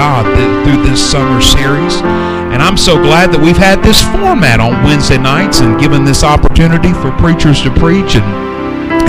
God 0.00 0.24
through 0.64 0.80
this 0.80 0.96
summer 0.96 1.44
series. 1.44 2.00
And 2.56 2.64
I'm 2.64 2.80
so 2.80 2.96
glad 2.96 3.36
that 3.36 3.40
we've 3.44 3.60
had 3.60 3.84
this 3.84 4.00
format 4.16 4.56
on 4.56 4.80
Wednesday 4.80 5.20
nights 5.20 5.60
and 5.60 5.76
given 5.76 6.08
this 6.08 6.24
opportunity 6.24 6.96
for 7.04 7.12
preachers 7.20 7.60
to 7.68 7.70
preach 7.76 8.16
and 8.16 8.24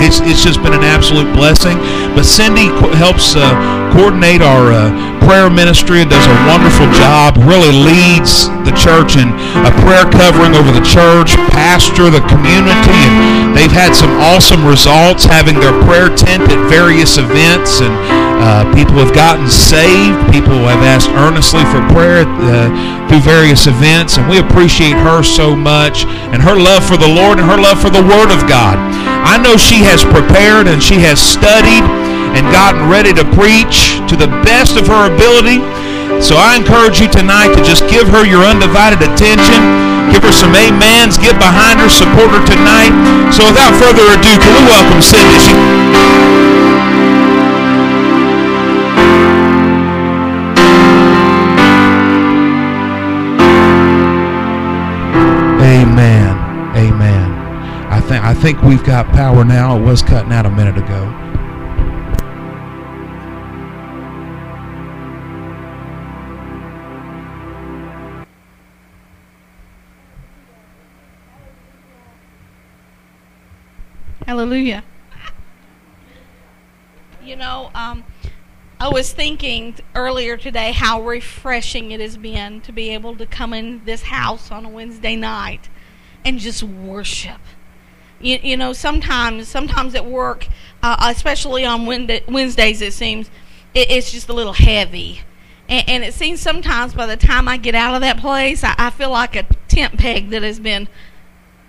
it's, 0.04 0.20
it's 0.28 0.44
just 0.44 0.60
been 0.60 0.76
an 0.76 0.84
absolute 0.84 1.32
blessing. 1.32 1.80
But 2.12 2.28
Cindy 2.28 2.68
helps 3.00 3.32
uh, 3.32 3.40
coordinate 3.96 4.44
our 4.44 4.68
uh, 4.68 4.92
prayer 5.24 5.48
ministry 5.48 6.04
and 6.04 6.12
does 6.12 6.28
a 6.28 6.36
wonderful 6.44 6.84
job. 6.92 7.40
Really 7.40 7.72
leads 7.72 8.52
the 8.68 8.76
church 8.76 9.16
in 9.16 9.32
a 9.64 9.72
prayer 9.88 10.04
covering 10.12 10.52
over 10.52 10.76
the 10.76 10.84
church, 10.84 11.40
pastor 11.56 12.12
the 12.12 12.20
community, 12.28 13.00
and 13.00 13.56
they've 13.56 13.72
had 13.72 13.96
some 13.96 14.12
awesome 14.20 14.60
results 14.68 15.24
having 15.24 15.56
their 15.56 15.72
prayer 15.88 16.12
tent 16.12 16.52
at 16.52 16.60
various 16.68 17.16
events 17.16 17.80
and. 17.80 18.31
Uh, 18.42 18.66
people 18.74 18.98
have 18.98 19.14
gotten 19.14 19.46
saved. 19.46 20.18
People 20.34 20.58
have 20.66 20.82
asked 20.82 21.06
earnestly 21.14 21.62
for 21.70 21.78
prayer 21.94 22.26
uh, 22.26 22.66
through 23.06 23.22
various 23.22 23.70
events, 23.70 24.18
and 24.18 24.26
we 24.26 24.42
appreciate 24.42 24.98
her 24.98 25.22
so 25.22 25.54
much 25.54 26.02
and 26.34 26.42
her 26.42 26.58
love 26.58 26.82
for 26.82 26.98
the 26.98 27.06
Lord 27.06 27.38
and 27.38 27.46
her 27.46 27.54
love 27.54 27.78
for 27.78 27.86
the 27.86 28.02
Word 28.02 28.34
of 28.34 28.42
God. 28.50 28.74
I 29.22 29.38
know 29.38 29.54
she 29.54 29.86
has 29.86 30.02
prepared 30.02 30.66
and 30.66 30.82
she 30.82 30.98
has 31.06 31.22
studied 31.22 31.86
and 32.34 32.42
gotten 32.50 32.90
ready 32.90 33.14
to 33.14 33.22
preach 33.38 34.02
to 34.10 34.18
the 34.18 34.26
best 34.42 34.74
of 34.74 34.90
her 34.90 35.06
ability. 35.06 35.62
So 36.18 36.34
I 36.34 36.58
encourage 36.58 36.98
you 36.98 37.06
tonight 37.06 37.54
to 37.54 37.62
just 37.62 37.86
give 37.86 38.10
her 38.10 38.26
your 38.26 38.42
undivided 38.42 39.06
attention. 39.06 39.62
Give 40.10 40.22
her 40.26 40.34
some 40.34 40.50
amens. 40.58 41.14
Get 41.14 41.38
behind 41.38 41.78
her. 41.78 41.86
Support 41.86 42.34
her 42.34 42.42
tonight. 42.42 42.90
So 43.30 43.46
without 43.46 43.78
further 43.78 44.02
ado, 44.18 44.34
can 44.34 44.50
we 44.50 44.62
welcome 44.66 44.98
Cindy? 44.98 45.38
She 45.38 45.54
think 58.42 58.58
I 58.58 58.60
think 58.62 58.68
we've 58.68 58.84
got 58.84 59.06
power 59.12 59.44
now. 59.44 59.78
It 59.78 59.82
was 59.82 60.02
cutting 60.02 60.32
out 60.32 60.46
a 60.46 60.50
minute 60.50 60.76
ago. 60.76 61.06
Hallelujah. 74.26 74.82
You 77.22 77.36
know, 77.36 77.70
um, 77.76 78.02
I 78.80 78.88
was 78.88 79.12
thinking 79.12 79.76
earlier 79.94 80.36
today 80.36 80.72
how 80.72 81.00
refreshing 81.00 81.92
it 81.92 82.00
has 82.00 82.16
been 82.16 82.60
to 82.62 82.72
be 82.72 82.90
able 82.90 83.14
to 83.18 83.26
come 83.26 83.54
in 83.54 83.84
this 83.84 84.02
house 84.02 84.50
on 84.50 84.64
a 84.64 84.68
Wednesday 84.68 85.14
night 85.14 85.68
and 86.24 86.40
just 86.40 86.64
worship 86.64 87.38
you, 88.22 88.38
you 88.42 88.56
know 88.56 88.72
sometimes 88.72 89.48
sometimes 89.48 89.94
at 89.94 90.06
work 90.06 90.48
uh, 90.82 90.96
especially 91.14 91.64
on 91.64 91.86
wednesdays 91.86 92.80
it 92.80 92.92
seems 92.92 93.28
it, 93.74 93.90
it's 93.90 94.12
just 94.12 94.28
a 94.28 94.32
little 94.32 94.52
heavy 94.52 95.20
and, 95.68 95.88
and, 95.88 96.04
it 96.04 96.12
seems 96.12 96.40
sometimes 96.40 96.94
by 96.94 97.06
the 97.06 97.16
time 97.16 97.48
i 97.48 97.56
get 97.56 97.74
out 97.74 97.94
of 97.94 98.00
that 98.00 98.18
place 98.18 98.64
I, 98.64 98.74
I 98.78 98.90
feel 98.90 99.10
like 99.10 99.36
a 99.36 99.44
tent 99.68 99.98
peg 99.98 100.30
that 100.30 100.42
has 100.42 100.60
been 100.60 100.88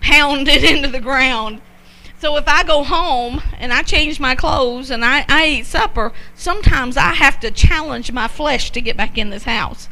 pounded 0.02 0.64
into 0.64 0.90
the 0.90 1.02
ground 1.02 1.62
so 2.24 2.38
if 2.38 2.48
I 2.48 2.64
go 2.64 2.86
home 2.86 3.42
and 3.60 3.74
I 3.74 3.82
change 3.82 4.18
my 4.18 4.34
clothes 4.34 4.90
and 4.90 5.04
I, 5.04 5.26
I 5.28 5.46
eat 5.46 5.66
supper, 5.66 6.14
sometimes 6.34 6.96
I 6.96 7.14
have 7.16 7.38
to 7.42 7.52
challenge 7.52 8.14
my 8.14 8.30
flesh 8.30 8.72
to 8.72 8.80
get 8.80 8.96
back 8.96 9.18
in 9.18 9.30
this 9.30 9.44
house. 9.44 9.90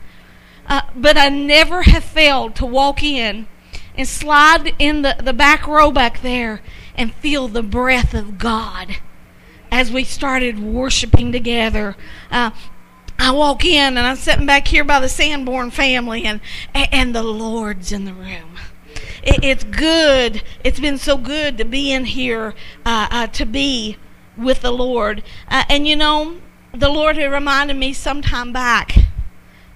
Uh, 0.66 0.84
but 0.96 1.18
I 1.18 1.28
never 1.28 1.82
have 1.82 2.06
failed 2.06 2.56
to 2.56 2.66
walk 2.66 3.04
in 3.04 3.48
and 3.96 4.08
slide 4.08 4.74
in 4.80 5.02
the, 5.02 5.16
the 5.22 5.34
back 5.34 5.68
row 5.68 5.92
back 5.92 6.22
there 6.22 6.62
and 6.96 7.14
feel 7.16 7.48
the 7.48 7.64
breath 7.64 8.14
of 8.14 8.38
God 8.38 8.98
as 9.72 9.92
we 9.92 10.04
started 10.04 10.60
worshiping 10.60 11.32
together. 11.32 11.96
Uh, 12.30 12.52
I 13.18 13.32
walk 13.32 13.64
in 13.64 13.98
and 13.98 14.08
I'm 14.08 14.16
sitting 14.16 14.46
back 14.46 14.68
here 14.68 14.84
by 14.84 15.00
the 15.00 15.10
Sanborn 15.10 15.72
family, 15.72 16.24
and 16.26 16.42
and 16.74 17.14
the 17.14 17.24
Lord's 17.24 17.92
in 17.92 18.06
the 18.06 18.14
room. 18.14 18.58
It, 19.24 19.44
it's 19.44 19.64
good. 19.64 20.42
It's 20.64 20.80
been 20.80 20.98
so 20.98 21.18
good 21.18 21.58
to 21.60 21.66
be 21.66 21.92
in 21.92 22.06
here, 22.06 22.56
uh, 22.84 23.08
uh, 23.12 23.28
to 23.28 23.46
be 23.46 23.98
with 24.36 24.62
the 24.62 24.72
Lord. 24.72 25.24
Uh, 25.48 25.64
and 25.70 25.88
you 25.88 25.96
know, 25.96 26.38
the 26.74 26.90
Lord 26.90 27.18
had 27.18 27.32
reminded 27.32 27.78
me 27.78 27.94
some 27.94 28.24
time 28.24 28.52
back 28.52 28.96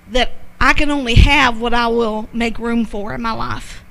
that 0.09 0.31
I 0.59 0.73
can 0.73 0.89
only 0.89 1.15
have 1.15 1.61
what 1.61 1.73
I 1.73 1.87
will 1.87 2.27
make 2.33 2.57
room 2.57 2.83
for 2.83 3.13
in 3.13 3.21
my 3.21 3.33
life 3.33 3.84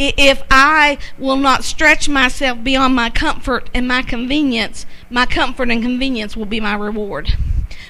if 0.00 0.42
I 0.50 0.96
will 1.18 1.36
not 1.36 1.62
stretch 1.62 2.08
myself 2.08 2.64
beyond 2.64 2.94
my 2.94 3.10
comfort 3.10 3.68
and 3.74 3.86
my 3.86 4.02
convenience, 4.02 4.86
my 5.10 5.26
comfort 5.26 5.70
and 5.70 5.82
convenience 5.82 6.36
will 6.36 6.46
be 6.46 6.60
my 6.60 6.74
reward. 6.74 7.36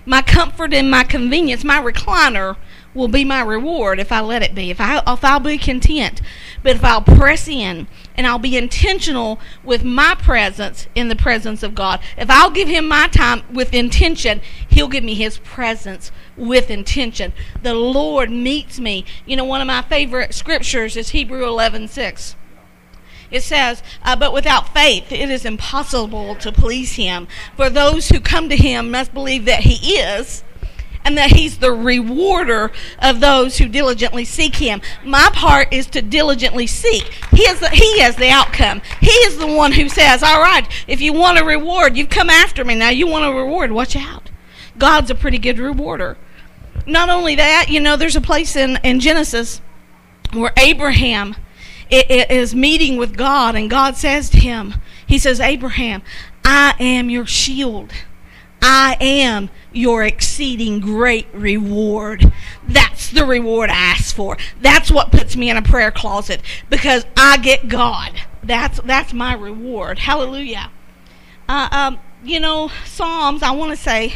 My 0.05 0.21
comfort 0.21 0.75
and 0.75 0.91
my 0.91 1.05
convenience, 1.05 1.63
my 1.63 1.81
recliner, 1.81 2.57
will 2.95 3.09
be 3.09 3.25
my 3.25 3.41
reward 3.41 4.01
if 4.01 4.11
I 4.11 4.21
let 4.21 4.43
it 4.43 4.55
be. 4.55 4.71
If 4.71 4.81
I 4.81 5.03
if 5.07 5.25
I'll 5.25 5.41
be 5.41 5.59
content, 5.59 6.21
but 6.63 6.77
if 6.77 6.85
I'll 6.85 7.03
press 7.03 7.49
in 7.49 7.87
and 8.17 8.27
I'll 8.27 8.39
be 8.39 8.57
intentional 8.57 9.41
with 9.63 9.85
my 9.85 10.15
presence 10.15 10.89
in 10.95 11.09
the 11.09 11.17
presence 11.17 11.63
of 11.63 11.75
God. 11.75 12.01
If 12.17 12.31
I'll 12.31 12.51
give 12.51 12.69
him 12.69 12.89
my 12.89 13.09
time 13.09 13.43
with 13.53 13.73
intention, 13.73 14.41
he'll 14.69 14.89
give 14.89 15.05
me 15.05 15.15
his 15.15 15.39
presence 15.39 16.11
with 16.37 16.71
intention. 16.71 17.33
The 17.63 17.75
Lord 17.75 18.31
meets 18.31 18.81
me. 18.81 19.05
You 19.25 19.37
know, 19.37 19.45
one 19.45 19.61
of 19.61 19.67
my 19.67 19.83
favorite 19.83 20.35
scriptures 20.35 20.97
is 20.97 21.11
Hebrew 21.11 21.45
11:6. 21.45 22.35
It 23.31 23.45
says, 23.45 23.83
uh, 24.03 24.17
But 24.17 24.33
without 24.33 24.75
faith 24.75 25.13
it 25.13 25.31
is 25.31 25.45
impossible 25.45 26.35
to 26.37 26.51
please 26.51 26.95
him. 26.95 27.29
For 27.57 27.71
those 27.71 28.09
who 28.09 28.19
come 28.19 28.49
to 28.49 28.57
him 28.57 28.91
must 28.91 29.15
believe 29.15 29.45
that 29.45 29.61
he 29.61 29.99
is, 29.99 30.43
and 31.05 31.17
that 31.17 31.33
he's 31.33 31.59
the 31.59 31.73
rewarder 31.73 32.71
of 32.99 33.21
those 33.21 33.59
who 33.59 33.69
diligently 33.69 34.25
seek 34.25 34.57
him. 34.57 34.81
My 35.05 35.31
part 35.33 35.73
is 35.73 35.87
to 35.89 36.03
diligently 36.03 36.67
seek. 36.67 37.05
He 37.33 37.43
is 37.43 37.61
the, 37.61 37.69
he 37.71 38.01
has 38.01 38.17
the 38.17 38.29
outcome. 38.29 38.83
He 39.01 39.11
is 39.11 39.39
the 39.39 39.47
one 39.47 39.73
who 39.73 39.89
says, 39.89 40.23
"All 40.23 40.41
right, 40.41 40.67
if 40.87 41.01
you 41.01 41.13
want 41.13 41.39
a 41.39 41.45
reward, 41.45 41.97
you've 41.97 42.11
come 42.11 42.31
after 42.31 42.65
me. 42.65 42.75
Now 42.75 42.91
you 42.91 43.07
want 43.07 43.25
a 43.25 43.33
reward. 43.33 43.73
Watch 43.73 43.97
out." 43.97 44.31
God's 44.79 45.11
a 45.11 45.15
pretty 45.15 45.39
good 45.39 45.59
rewarder. 45.59 46.17
Not 46.87 47.09
only 47.09 47.35
that, 47.35 47.67
you 47.69 47.81
know, 47.81 47.97
there's 47.97 48.17
a 48.17 48.21
place 48.21 48.57
in 48.57 48.79
in 48.83 49.01
Genesis 49.01 49.61
where 50.33 50.53
Abraham 50.57 51.35
is 51.91 52.55
meeting 52.55 52.97
with 52.97 53.17
God 53.17 53.57
and 53.57 53.69
God 53.69 53.97
says 53.97 54.31
to 54.31 54.39
him, 54.39 54.75
he 55.07 55.19
says, 55.19 55.41
"Abraham, 55.41 56.03
I 56.45 56.75
am 56.79 57.11
your 57.11 57.27
shield." 57.27 57.93
I 58.63 58.97
am 59.01 59.51
your 59.73 60.05
exceeding 60.05 60.81
great 60.81 61.27
reward. 61.33 62.33
That's 62.67 63.11
the 63.11 63.25
reward 63.25 63.71
I 63.71 63.75
ask 63.75 64.15
for. 64.15 64.37
That's 64.61 64.91
what 64.91 65.13
puts 65.13 65.37
me 65.37 65.51
in 65.51 65.57
a 65.57 65.63
prayer 65.63 65.91
closet 65.91 66.43
because 66.69 67.07
I 67.17 67.39
get 67.39 67.69
God. 67.69 68.13
That's 68.43 68.81
that's 68.81 69.13
my 69.13 69.35
reward. 69.35 70.01
Hallelujah. 70.01 70.71
Uh, 71.49 71.69
um, 71.71 71.99
you 72.25 72.41
know, 72.41 72.71
Psalms. 72.85 73.43
I 73.43 73.51
want 73.53 73.71
to 73.71 73.77
say, 73.77 74.15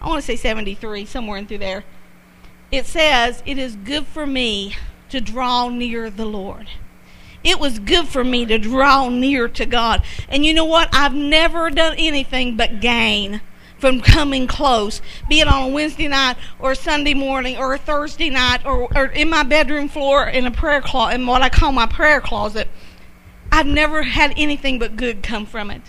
I 0.00 0.08
want 0.08 0.20
to 0.20 0.26
say 0.26 0.36
seventy 0.36 0.74
three 0.74 1.04
somewhere 1.04 1.38
in 1.38 1.46
through 1.46 1.58
there. 1.58 1.84
It 2.70 2.86
says, 2.86 3.42
"It 3.46 3.58
is 3.58 3.76
good 3.76 4.06
for 4.06 4.26
me 4.26 4.76
to 5.10 5.20
draw 5.20 5.68
near 5.68 6.10
the 6.10 6.26
Lord." 6.26 6.68
It 7.44 7.60
was 7.60 7.78
good 7.78 8.08
for 8.08 8.24
me 8.24 8.44
to 8.46 8.58
draw 8.58 9.08
near 9.08 9.46
to 9.46 9.66
God. 9.66 10.02
And 10.28 10.44
you 10.44 10.52
know 10.52 10.64
what? 10.64 10.88
I've 10.92 11.14
never 11.14 11.70
done 11.70 11.94
anything 11.96 12.56
but 12.56 12.80
gain 12.80 13.40
from 13.78 14.00
coming 14.00 14.46
close, 14.46 15.02
be 15.28 15.40
it 15.40 15.48
on 15.48 15.70
a 15.70 15.72
Wednesday 15.72 16.08
night 16.08 16.36
or 16.58 16.72
a 16.72 16.76
Sunday 16.76 17.14
morning 17.14 17.56
or 17.56 17.74
a 17.74 17.78
Thursday 17.78 18.30
night 18.30 18.64
or, 18.64 18.88
or 18.96 19.06
in 19.06 19.28
my 19.28 19.42
bedroom 19.42 19.88
floor 19.88 20.26
in 20.26 20.46
a 20.46 20.50
prayer 20.50 20.80
closet, 20.80 21.16
in 21.16 21.26
what 21.26 21.42
I 21.42 21.48
call 21.48 21.72
my 21.72 21.86
prayer 21.86 22.20
closet. 22.20 22.68
I've 23.52 23.66
never 23.66 24.02
had 24.02 24.34
anything 24.36 24.78
but 24.78 24.96
good 24.96 25.22
come 25.22 25.46
from 25.46 25.70
it. 25.70 25.82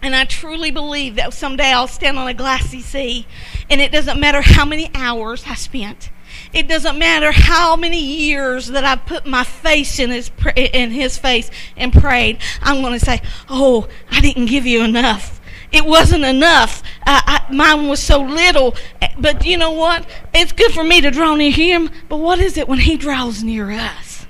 And 0.00 0.14
I 0.14 0.24
truly 0.24 0.70
believe 0.70 1.16
that 1.16 1.34
someday 1.34 1.72
I'll 1.72 1.88
stand 1.88 2.18
on 2.18 2.28
a 2.28 2.34
glassy 2.34 2.80
sea, 2.80 3.26
and 3.68 3.80
it 3.80 3.90
doesn't 3.90 4.20
matter 4.20 4.40
how 4.40 4.64
many 4.64 4.90
hours 4.94 5.44
I 5.46 5.54
spent. 5.54 6.10
It 6.52 6.68
doesn't 6.68 6.98
matter 6.98 7.32
how 7.32 7.74
many 7.74 8.00
years 8.00 8.68
that 8.68 8.84
I 8.84 8.96
put 8.96 9.26
my 9.26 9.44
face 9.44 9.98
in 9.98 10.10
his 10.10 10.30
in 10.56 10.90
his 10.92 11.18
face 11.18 11.50
and 11.76 11.92
prayed. 11.92 12.38
I'm 12.62 12.80
going 12.80 12.98
to 12.98 13.04
say, 13.04 13.20
"Oh, 13.48 13.88
I 14.10 14.20
didn't 14.20 14.46
give 14.46 14.66
you 14.66 14.84
enough." 14.84 15.37
It 15.72 15.84
wasn't 15.84 16.24
enough. 16.24 16.82
I, 17.04 17.44
I, 17.48 17.52
mine 17.52 17.88
was 17.88 18.02
so 18.02 18.20
little. 18.20 18.74
But 19.18 19.44
you 19.44 19.56
know 19.56 19.72
what? 19.72 20.06
It's 20.34 20.52
good 20.52 20.72
for 20.72 20.84
me 20.84 21.00
to 21.00 21.10
draw 21.10 21.34
near 21.34 21.50
Him. 21.50 21.90
But 22.08 22.18
what 22.18 22.38
is 22.38 22.56
it 22.56 22.68
when 22.68 22.80
He 22.80 22.96
draws 22.96 23.42
near 23.42 23.70
us? 23.70 24.26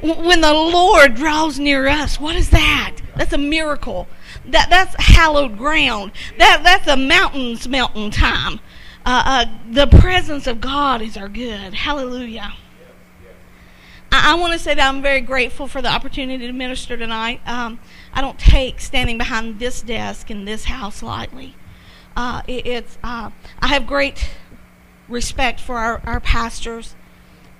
When 0.00 0.40
the 0.40 0.52
Lord 0.52 1.14
draws 1.14 1.58
near 1.58 1.86
us, 1.88 2.20
what 2.20 2.36
is 2.36 2.50
that? 2.50 2.96
That's 3.16 3.32
a 3.32 3.38
miracle. 3.38 4.06
That 4.46 4.68
that's 4.68 4.94
hallowed 4.98 5.56
ground. 5.56 6.12
That 6.38 6.62
that's 6.62 6.86
a 6.86 6.96
mountains 6.96 7.66
melting 7.66 8.10
time. 8.10 8.60
Uh, 9.06 9.22
uh, 9.26 9.44
the 9.70 9.86
presence 9.86 10.46
of 10.46 10.60
God 10.60 11.00
is 11.00 11.16
our 11.16 11.28
good. 11.28 11.74
Hallelujah. 11.74 12.54
I, 14.14 14.30
I 14.30 14.34
want 14.36 14.52
to 14.52 14.60
say 14.60 14.74
that 14.74 14.88
I'm 14.88 15.02
very 15.02 15.20
grateful 15.20 15.66
for 15.66 15.82
the 15.82 15.88
opportunity 15.88 16.46
to 16.46 16.52
minister 16.52 16.96
tonight. 16.96 17.40
Um, 17.46 17.80
I 18.12 18.20
don't 18.20 18.38
take 18.38 18.78
standing 18.80 19.18
behind 19.18 19.58
this 19.58 19.82
desk 19.82 20.30
in 20.30 20.44
this 20.44 20.66
house 20.66 21.02
lightly. 21.02 21.56
Uh, 22.16 22.42
it, 22.46 22.64
it's 22.64 22.98
uh, 23.02 23.30
I 23.58 23.66
have 23.66 23.88
great 23.88 24.30
respect 25.08 25.58
for 25.58 25.78
our, 25.78 26.00
our 26.04 26.20
pastors, 26.20 26.94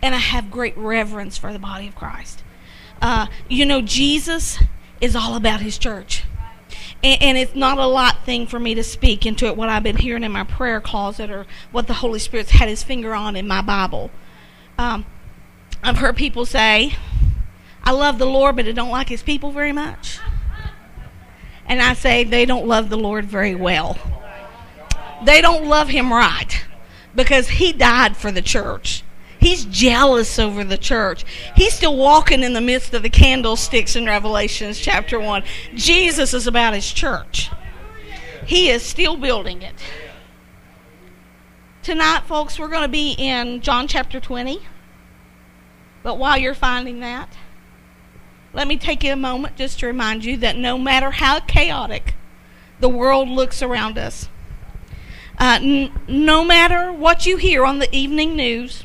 and 0.01 0.15
I 0.15 0.19
have 0.19 0.49
great 0.49 0.77
reverence 0.79 1.37
for 1.37 1.53
the 1.53 1.59
body 1.59 1.89
of 1.89 1.97
Christ. 1.97 2.45
Uh, 3.03 3.27
you 3.49 3.67
know, 3.67 3.83
Jesus 3.83 4.62
is 5.00 5.17
all 5.17 5.35
about 5.35 5.61
his 5.61 5.77
church. 5.77 6.23
And, 7.03 7.21
and, 7.21 7.37
it's 7.37 7.57
not 7.57 7.79
a 7.79 7.87
lot 7.87 8.25
thing 8.25 8.47
for 8.47 8.61
me 8.61 8.75
to 8.77 8.85
speak 8.85 9.27
into 9.27 9.47
it, 9.47 9.57
what 9.57 9.69
I've 9.69 9.83
been 9.83 9.97
hearing 9.97 10.23
in 10.23 10.31
my 10.31 10.45
prayer 10.45 10.81
closet 10.81 11.31
or 11.31 11.47
what 11.73 11.89
the 11.89 11.95
Holy 11.95 12.21
Spirit's 12.21 12.53
had 12.53 12.69
his 12.69 12.85
finger 12.85 13.12
on 13.12 13.35
in 13.35 13.49
my 13.49 13.61
Bible. 13.61 14.11
Um, 14.79 15.05
I've 15.85 15.99
heard 15.99 16.17
people 16.17 16.47
say, 16.47 16.97
I 17.83 17.93
love 17.93 18.19
the 18.19 18.25
Lord, 18.25 18.57
but 18.57 18.67
I 18.67 18.73
don't 18.73 18.91
like 18.91 19.11
his 19.11 19.23
people 19.23 19.53
very 19.53 19.71
much. 19.71 20.19
And 21.67 21.83
I 21.83 21.93
say, 21.93 22.25
they 22.25 22.47
don't 22.47 22.67
love 22.67 22.89
the 22.89 22.97
Lord 22.97 23.27
very 23.27 23.55
well. 23.55 23.99
They 25.27 25.43
don't 25.43 25.67
love 25.67 25.91
him 25.91 26.11
right 26.11 26.65
because 27.15 27.49
he 27.49 27.75
died 27.75 28.17
for 28.17 28.33
the 28.33 28.41
church. 28.41 29.05
He's 29.39 29.67
jealous 29.67 30.39
over 30.39 30.65
the 30.65 30.79
church. 30.79 31.27
He's 31.55 31.75
still 31.75 31.99
walking 31.99 32.43
in 32.43 32.55
the 32.55 32.63
midst 32.63 32.95
of 32.95 33.03
the 33.03 33.11
candlesticks 33.11 33.95
in 33.95 34.07
Revelations 34.07 34.79
chapter 34.79 35.21
1. 35.21 35.43
Jesus 35.75 36.33
is 36.33 36.47
about 36.47 36.73
his 36.73 36.91
church. 36.91 37.51
He 38.47 38.71
is 38.71 38.83
still 38.83 39.19
building 39.19 39.61
it. 39.61 39.75
Tonight, 41.83 42.23
folks, 42.25 42.59
we're 42.59 42.69
going 42.69 42.83
to 42.85 42.89
be 42.89 43.13
in 43.19 43.61
John 43.61 43.87
chapter 43.87 44.19
20. 44.19 44.61
But 46.05 46.19
while 46.19 46.37
you're 46.37 46.55
finding 46.55 47.01
that, 47.01 47.31
let 48.53 48.69
me 48.69 48.77
take 48.77 49.03
you 49.03 49.12
a 49.12 49.17
moment 49.17 49.56
just 49.56 49.81
to 49.81 49.87
remind 49.87 50.25
you 50.25 50.37
that 50.37 50.55
no 50.56 50.79
matter 50.79 51.11
how 51.11 51.41
chaotic 51.41 52.15
the 52.79 52.91
world 52.91 53.29
looks 53.29 53.62
around 53.62 53.97
us, 53.97 54.29
uh, 55.39 55.59
n- 55.62 55.93
no 56.06 56.45
matter 56.45 56.93
what 56.93 57.25
you 57.25 57.39
hear 57.39 57.65
on 57.65 57.79
the 57.79 57.93
evening 57.93 58.37
news, 58.37 58.85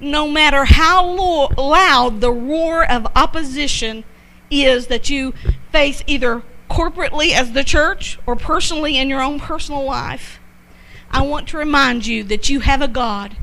no 0.00 0.28
matter 0.28 0.64
how 0.64 1.06
lo- 1.06 1.48
loud 1.56 2.20
the 2.20 2.32
roar 2.32 2.84
of 2.84 3.06
opposition 3.14 4.02
is 4.50 4.88
that 4.88 5.08
you 5.08 5.32
face 5.70 6.02
either 6.08 6.42
corporately 6.68 7.30
as 7.30 7.52
the 7.52 7.62
church 7.62 8.18
or 8.26 8.34
personally 8.34 8.98
in 8.98 9.08
your 9.08 9.22
own 9.22 9.38
personal 9.38 9.84
life, 9.84 10.40
I 11.12 11.22
want 11.22 11.46
to 11.48 11.56
remind 11.56 12.04
you 12.04 12.24
that 12.24 12.48
you 12.48 12.60
have 12.60 12.82
a 12.82 12.88
God 12.88 13.36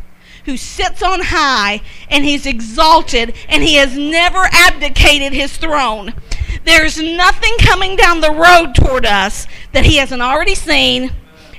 who 0.45 0.57
sits 0.57 1.03
on 1.03 1.21
high 1.21 1.81
and 2.09 2.25
he's 2.25 2.45
exalted 2.45 3.35
and 3.47 3.63
he 3.63 3.75
has 3.75 3.97
never 3.97 4.47
abdicated 4.51 5.33
his 5.33 5.57
throne. 5.57 6.13
There's 6.63 7.01
nothing 7.01 7.57
coming 7.59 7.95
down 7.95 8.21
the 8.21 8.31
road 8.31 8.75
toward 8.75 9.05
us 9.05 9.47
that 9.71 9.85
he 9.85 9.97
hasn't 9.97 10.21
already 10.21 10.55
seen 10.55 11.11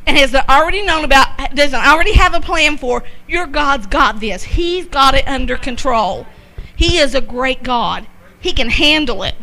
and 0.07 0.17
has 0.17 0.35
already 0.35 0.83
known 0.83 1.05
about, 1.05 1.55
doesn't 1.55 1.87
already 1.87 2.13
have 2.15 2.35
a 2.35 2.41
plan 2.41 2.77
for, 2.77 3.05
your 3.29 3.47
God's 3.47 3.87
got 3.87 4.21
this. 4.21 4.43
He's 4.43 4.87
got 4.87 5.15
it 5.15 5.27
under 5.29 5.57
control. 5.57 6.27
He 6.75 6.99
is 6.99 7.15
a 7.15 7.21
great 7.21 7.63
God. 7.63 8.07
He 8.41 8.53
can 8.53 8.69
handle 8.69 9.23
it. 9.23 9.37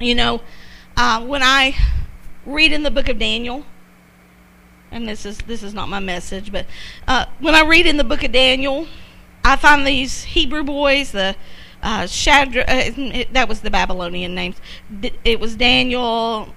You 0.00 0.14
know, 0.14 0.42
uh, 0.96 1.24
when 1.24 1.42
I 1.42 1.76
read 2.44 2.72
in 2.72 2.82
the 2.82 2.90
book 2.90 3.08
of 3.08 3.18
Daniel, 3.18 3.64
and 4.98 5.08
this 5.08 5.24
is 5.24 5.38
this 5.38 5.62
is 5.62 5.72
not 5.72 5.88
my 5.88 6.00
message, 6.00 6.52
but 6.52 6.66
uh, 7.06 7.26
when 7.38 7.54
I 7.54 7.62
read 7.62 7.86
in 7.86 7.96
the 7.96 8.04
book 8.04 8.24
of 8.24 8.32
Daniel, 8.32 8.86
I 9.44 9.56
find 9.56 9.86
these 9.86 10.24
Hebrew 10.24 10.64
boys, 10.64 11.12
the 11.12 11.36
uh, 11.82 12.06
Shadrach, 12.06 12.68
uh, 12.68 13.24
that 13.32 13.48
was 13.48 13.60
the 13.60 13.70
Babylonian 13.70 14.34
names. 14.34 14.56
It 15.24 15.38
was 15.38 15.56
Daniel, 15.56 16.54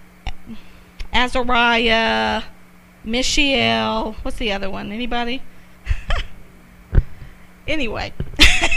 Azariah, 1.14 2.44
Mishael. 3.04 4.16
What's 4.24 4.38
the 4.38 4.52
other 4.52 4.70
one? 4.70 4.92
Anybody? 4.92 5.44
anyway, 7.68 8.12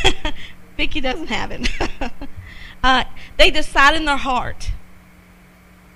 Vicky 0.77 1.01
doesn't 1.01 1.29
have 1.29 1.51
it. 1.51 1.69
uh, 2.85 3.05
they 3.39 3.51
decide 3.51 3.97
in 3.97 4.05
their 4.05 4.19
heart, 4.19 4.73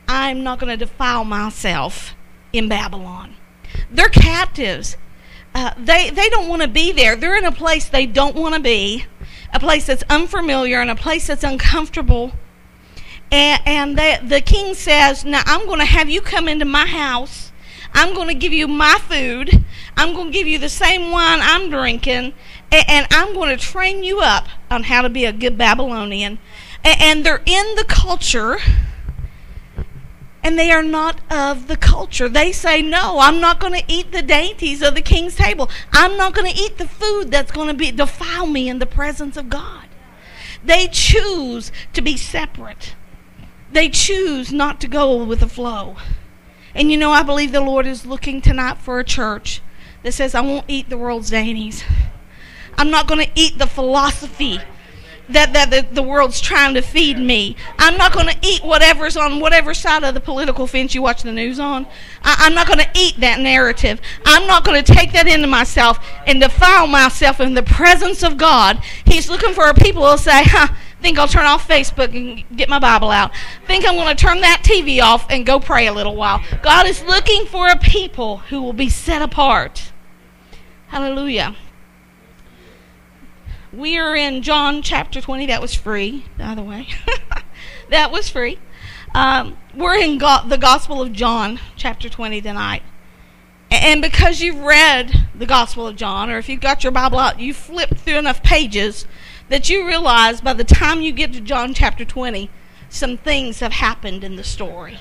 I'm 0.08 0.42
not 0.42 0.58
going 0.58 0.70
to 0.70 0.84
defile 0.86 1.24
myself 1.24 2.14
in 2.52 2.68
Babylon. 2.68 3.36
They're 3.90 4.08
captives. 4.08 4.96
Uh, 5.54 5.72
they 5.78 6.10
they 6.10 6.28
don't 6.28 6.48
want 6.48 6.62
to 6.62 6.68
be 6.68 6.92
there. 6.92 7.16
They're 7.16 7.36
in 7.36 7.44
a 7.44 7.52
place 7.52 7.88
they 7.88 8.06
don't 8.06 8.36
want 8.36 8.54
to 8.54 8.60
be, 8.60 9.06
a 9.52 9.58
place 9.58 9.86
that's 9.86 10.04
unfamiliar 10.10 10.80
and 10.80 10.90
a 10.90 10.94
place 10.94 11.26
that's 11.26 11.44
uncomfortable. 11.44 12.32
And, 13.30 13.62
and 13.66 13.98
they, 13.98 14.18
the 14.22 14.40
king 14.40 14.74
says, 14.74 15.24
"Now 15.24 15.42
I'm 15.46 15.66
going 15.66 15.80
to 15.80 15.84
have 15.84 16.08
you 16.08 16.20
come 16.20 16.48
into 16.48 16.64
my 16.64 16.86
house." 16.86 17.52
I'm 17.94 18.14
going 18.14 18.28
to 18.28 18.34
give 18.34 18.52
you 18.52 18.68
my 18.68 18.98
food. 19.08 19.64
I'm 19.96 20.14
going 20.14 20.28
to 20.28 20.32
give 20.32 20.46
you 20.46 20.58
the 20.58 20.68
same 20.68 21.10
wine 21.10 21.40
I'm 21.42 21.70
drinking. 21.70 22.34
And, 22.70 23.06
I'm 23.10 23.32
going 23.32 23.56
to 23.56 23.62
train 23.62 24.04
you 24.04 24.20
up 24.20 24.46
on 24.70 24.84
how 24.84 25.02
to 25.02 25.08
be 25.08 25.24
a 25.24 25.32
good 25.32 25.56
Babylonian. 25.56 26.38
And, 26.84 27.24
they're 27.24 27.42
in 27.46 27.74
the 27.76 27.84
culture. 27.88 28.58
And 30.48 30.58
they 30.58 30.70
are 30.70 30.82
not 30.82 31.20
of 31.30 31.66
the 31.66 31.76
culture. 31.76 32.26
They 32.26 32.52
say, 32.52 32.80
No, 32.80 33.18
I'm 33.18 33.38
not 33.38 33.60
going 33.60 33.74
to 33.74 33.84
eat 33.86 34.12
the 34.12 34.22
dainties 34.22 34.80
of 34.80 34.94
the 34.94 35.02
king's 35.02 35.36
table. 35.36 35.68
I'm 35.92 36.16
not 36.16 36.34
going 36.34 36.50
to 36.50 36.58
eat 36.58 36.78
the 36.78 36.88
food 36.88 37.30
that's 37.30 37.52
going 37.52 37.76
to 37.76 37.92
defile 37.92 38.46
me 38.46 38.66
in 38.66 38.78
the 38.78 38.86
presence 38.86 39.36
of 39.36 39.50
God. 39.50 39.84
They 40.64 40.88
choose 40.90 41.70
to 41.92 42.00
be 42.00 42.16
separate. 42.16 42.94
They 43.70 43.90
choose 43.90 44.50
not 44.50 44.80
to 44.80 44.88
go 44.88 45.22
with 45.22 45.40
the 45.40 45.48
flow. 45.50 45.96
And 46.74 46.90
you 46.90 46.96
know, 46.96 47.10
I 47.10 47.22
believe 47.22 47.52
the 47.52 47.60
Lord 47.60 47.86
is 47.86 48.06
looking 48.06 48.40
tonight 48.40 48.78
for 48.78 48.98
a 48.98 49.04
church 49.04 49.60
that 50.02 50.12
says, 50.12 50.34
I 50.34 50.40
won't 50.40 50.64
eat 50.66 50.88
the 50.88 50.96
world's 50.96 51.28
dainties. 51.28 51.84
I'm 52.78 52.88
not 52.88 53.06
going 53.06 53.22
to 53.22 53.32
eat 53.34 53.58
the 53.58 53.66
philosophy 53.66 54.60
that, 55.30 55.52
that 55.52 55.70
the, 55.70 55.86
the 55.94 56.02
world's 56.02 56.40
trying 56.40 56.74
to 56.74 56.82
feed 56.82 57.18
me. 57.18 57.56
I'm 57.78 57.96
not 57.96 58.12
going 58.12 58.26
to 58.28 58.36
eat 58.42 58.62
whatever's 58.62 59.16
on 59.16 59.40
whatever 59.40 59.74
side 59.74 60.04
of 60.04 60.14
the 60.14 60.20
political 60.20 60.66
fence 60.66 60.94
you 60.94 61.02
watch 61.02 61.22
the 61.22 61.32
news 61.32 61.60
on. 61.60 61.86
I, 62.22 62.36
I'm 62.38 62.54
not 62.54 62.66
going 62.66 62.78
to 62.78 62.90
eat 62.94 63.20
that 63.20 63.40
narrative. 63.40 64.00
I'm 64.24 64.46
not 64.46 64.64
going 64.64 64.82
to 64.82 64.92
take 64.92 65.12
that 65.12 65.26
into 65.26 65.46
myself 65.46 65.98
and 66.26 66.40
defile 66.40 66.86
myself 66.86 67.40
in 67.40 67.54
the 67.54 67.62
presence 67.62 68.22
of 68.22 68.36
God. 68.36 68.82
He's 69.04 69.28
looking 69.28 69.52
for 69.52 69.68
a 69.68 69.74
people 69.74 70.02
who 70.02 70.10
will 70.10 70.18
say, 70.18 70.44
huh, 70.44 70.68
Think 71.00 71.16
I'll 71.16 71.28
turn 71.28 71.46
off 71.46 71.68
Facebook 71.68 72.14
and 72.14 72.44
get 72.56 72.68
my 72.68 72.80
Bible 72.80 73.10
out. 73.10 73.30
Think 73.66 73.86
I'm 73.86 73.94
going 73.94 74.14
to 74.14 74.20
turn 74.20 74.40
that 74.40 74.62
TV 74.64 75.00
off 75.00 75.30
and 75.30 75.46
go 75.46 75.60
pray 75.60 75.86
a 75.86 75.92
little 75.92 76.16
while. 76.16 76.42
God 76.60 76.88
is 76.88 77.04
looking 77.04 77.46
for 77.46 77.68
a 77.68 77.76
people 77.76 78.38
who 78.38 78.60
will 78.62 78.72
be 78.72 78.88
set 78.88 79.22
apart. 79.22 79.92
Hallelujah. 80.88 81.54
We 83.78 83.96
are 83.96 84.16
in 84.16 84.42
John 84.42 84.82
chapter 84.82 85.20
20. 85.20 85.46
That 85.46 85.62
was 85.62 85.72
free, 85.72 86.24
by 86.36 86.56
the 86.56 86.64
way. 86.64 86.88
that 87.90 88.10
was 88.10 88.28
free. 88.28 88.58
Um, 89.14 89.56
we're 89.72 89.94
in 89.94 90.18
God, 90.18 90.50
the 90.50 90.58
Gospel 90.58 91.00
of 91.00 91.12
John, 91.12 91.60
chapter 91.76 92.08
20 92.08 92.40
tonight. 92.40 92.82
And 93.70 94.02
because 94.02 94.40
you've 94.40 94.58
read 94.58 95.28
the 95.32 95.46
Gospel 95.46 95.86
of 95.86 95.94
John, 95.94 96.28
or 96.28 96.38
if 96.38 96.48
you've 96.48 96.60
got 96.60 96.82
your 96.82 96.90
Bible 96.90 97.20
out, 97.20 97.38
you've 97.38 97.56
flipped 97.56 97.98
through 97.98 98.18
enough 98.18 98.42
pages 98.42 99.06
that 99.48 99.70
you 99.70 99.86
realize 99.86 100.40
by 100.40 100.54
the 100.54 100.64
time 100.64 101.00
you 101.00 101.12
get 101.12 101.32
to 101.34 101.40
John 101.40 101.72
chapter 101.72 102.04
20, 102.04 102.50
some 102.88 103.16
things 103.16 103.60
have 103.60 103.74
happened 103.74 104.24
in 104.24 104.34
the 104.34 104.42
story. 104.42 104.98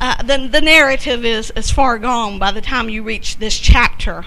Uh, 0.00 0.22
the, 0.22 0.46
the 0.46 0.60
narrative 0.60 1.24
is, 1.24 1.50
is 1.56 1.72
far 1.72 1.98
gone 1.98 2.38
by 2.38 2.52
the 2.52 2.60
time 2.60 2.88
you 2.88 3.02
reach 3.02 3.38
this 3.38 3.58
chapter. 3.58 4.26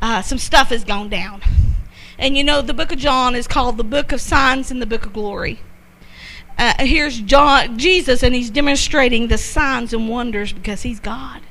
Uh, 0.00 0.22
some 0.22 0.38
stuff 0.38 0.70
has 0.70 0.84
gone 0.84 1.10
down. 1.10 1.42
And 2.18 2.36
you 2.36 2.44
know, 2.44 2.62
the 2.62 2.74
book 2.74 2.92
of 2.92 2.98
John 2.98 3.34
is 3.34 3.48
called 3.48 3.76
the 3.76 3.84
book 3.84 4.12
of 4.12 4.20
signs 4.20 4.70
and 4.70 4.80
the 4.80 4.86
book 4.86 5.06
of 5.06 5.12
glory. 5.12 5.60
Uh, 6.56 6.74
here's 6.78 7.20
John, 7.20 7.78
Jesus, 7.78 8.22
and 8.22 8.34
he's 8.34 8.50
demonstrating 8.50 9.26
the 9.26 9.38
signs 9.38 9.92
and 9.92 10.08
wonders 10.08 10.52
because 10.52 10.82
he's 10.82 11.00
God. 11.00 11.42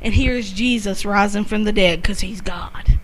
And 0.00 0.14
here's 0.14 0.52
Jesus 0.52 1.04
rising 1.04 1.44
from 1.44 1.64
the 1.64 1.72
dead 1.72 2.00
because 2.00 2.20
he's 2.20 2.40
God. 2.40 2.98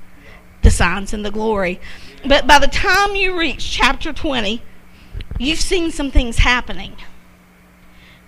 The 0.62 0.70
signs 0.70 1.12
and 1.12 1.24
the 1.24 1.30
glory. 1.30 1.80
But 2.26 2.46
by 2.46 2.58
the 2.58 2.68
time 2.68 3.14
you 3.14 3.38
reach 3.38 3.70
chapter 3.70 4.12
20, 4.12 4.62
you've 5.38 5.60
seen 5.60 5.90
some 5.90 6.10
things 6.10 6.38
happening. 6.38 6.96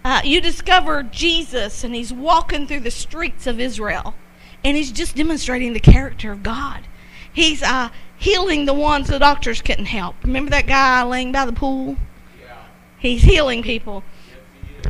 Uh, 0.04 0.20
you 0.22 0.40
discover 0.40 1.02
Jesus, 1.02 1.82
and 1.82 1.94
he's 1.94 2.12
walking 2.12 2.66
through 2.66 2.80
the 2.80 2.90
streets 2.90 3.46
of 3.46 3.58
Israel, 3.58 4.14
and 4.62 4.76
he's 4.76 4.92
just 4.92 5.16
demonstrating 5.16 5.72
the 5.72 5.80
character 5.80 6.30
of 6.30 6.42
God. 6.42 6.86
He's 7.32 7.62
uh, 7.62 7.88
healing 8.26 8.64
the 8.64 8.74
ones 8.74 9.06
the 9.06 9.20
doctors 9.20 9.62
couldn't 9.62 9.86
help. 9.86 10.16
Remember 10.24 10.50
that 10.50 10.66
guy 10.66 11.00
laying 11.04 11.30
by 11.30 11.46
the 11.46 11.52
pool? 11.52 11.96
Yeah. 12.40 12.64
He's 12.98 13.22
healing 13.22 13.62
people. 13.62 14.02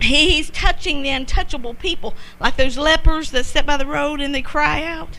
He's 0.01 0.49
touching 0.49 1.03
the 1.03 1.11
untouchable 1.11 1.75
people, 1.75 2.15
like 2.41 2.57
those 2.57 2.79
lepers 2.79 3.33
that 3.33 3.45
sit 3.45 3.67
by 3.67 3.77
the 3.77 3.85
road 3.85 4.23
and 4.23 4.35
they 4.35 4.41
cry 4.41 4.83
out. 4.83 5.19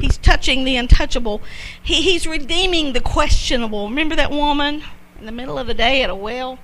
He's 0.00 0.16
touching 0.16 0.64
the 0.64 0.76
untouchable. 0.76 1.42
He, 1.82 2.00
he's 2.00 2.26
redeeming 2.26 2.94
the 2.94 3.00
questionable. 3.00 3.90
Remember 3.90 4.16
that 4.16 4.30
woman 4.30 4.82
in 5.18 5.26
the 5.26 5.32
middle 5.32 5.58
of 5.58 5.66
the 5.66 5.74
day 5.74 6.02
at 6.02 6.08
a 6.08 6.14
well? 6.14 6.58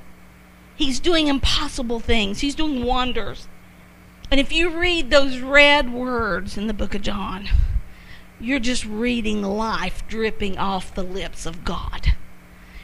He's 0.74 1.00
doing 1.00 1.28
impossible 1.28 2.00
things. 2.00 2.40
He's 2.40 2.54
doing 2.54 2.82
wonders. 2.82 3.46
And 4.30 4.40
if 4.40 4.52
you 4.52 4.70
read 4.70 5.10
those 5.10 5.40
red 5.40 5.92
words 5.92 6.56
in 6.56 6.66
the 6.66 6.74
book 6.74 6.94
of 6.94 7.02
John, 7.02 7.48
you're 8.40 8.58
just 8.60 8.84
reading 8.84 9.42
life 9.42 10.06
dripping 10.08 10.58
off 10.58 10.94
the 10.94 11.02
lips 11.02 11.46
of 11.46 11.64
God. 11.64 12.14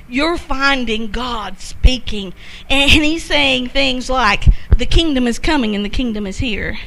You're 0.08 0.37
finding 0.37 1.11
God 1.11 1.61
speaking, 1.61 2.34
and 2.68 2.90
He's 2.90 3.25
saying 3.25 3.68
things 3.68 4.11
like, 4.11 4.44
The 4.76 4.87
kingdom 4.87 5.26
is 5.26 5.38
coming 5.38 5.75
and 5.75 5.84
the 5.84 5.90
kingdom 5.90 6.26
is 6.26 6.38
here. 6.38 6.78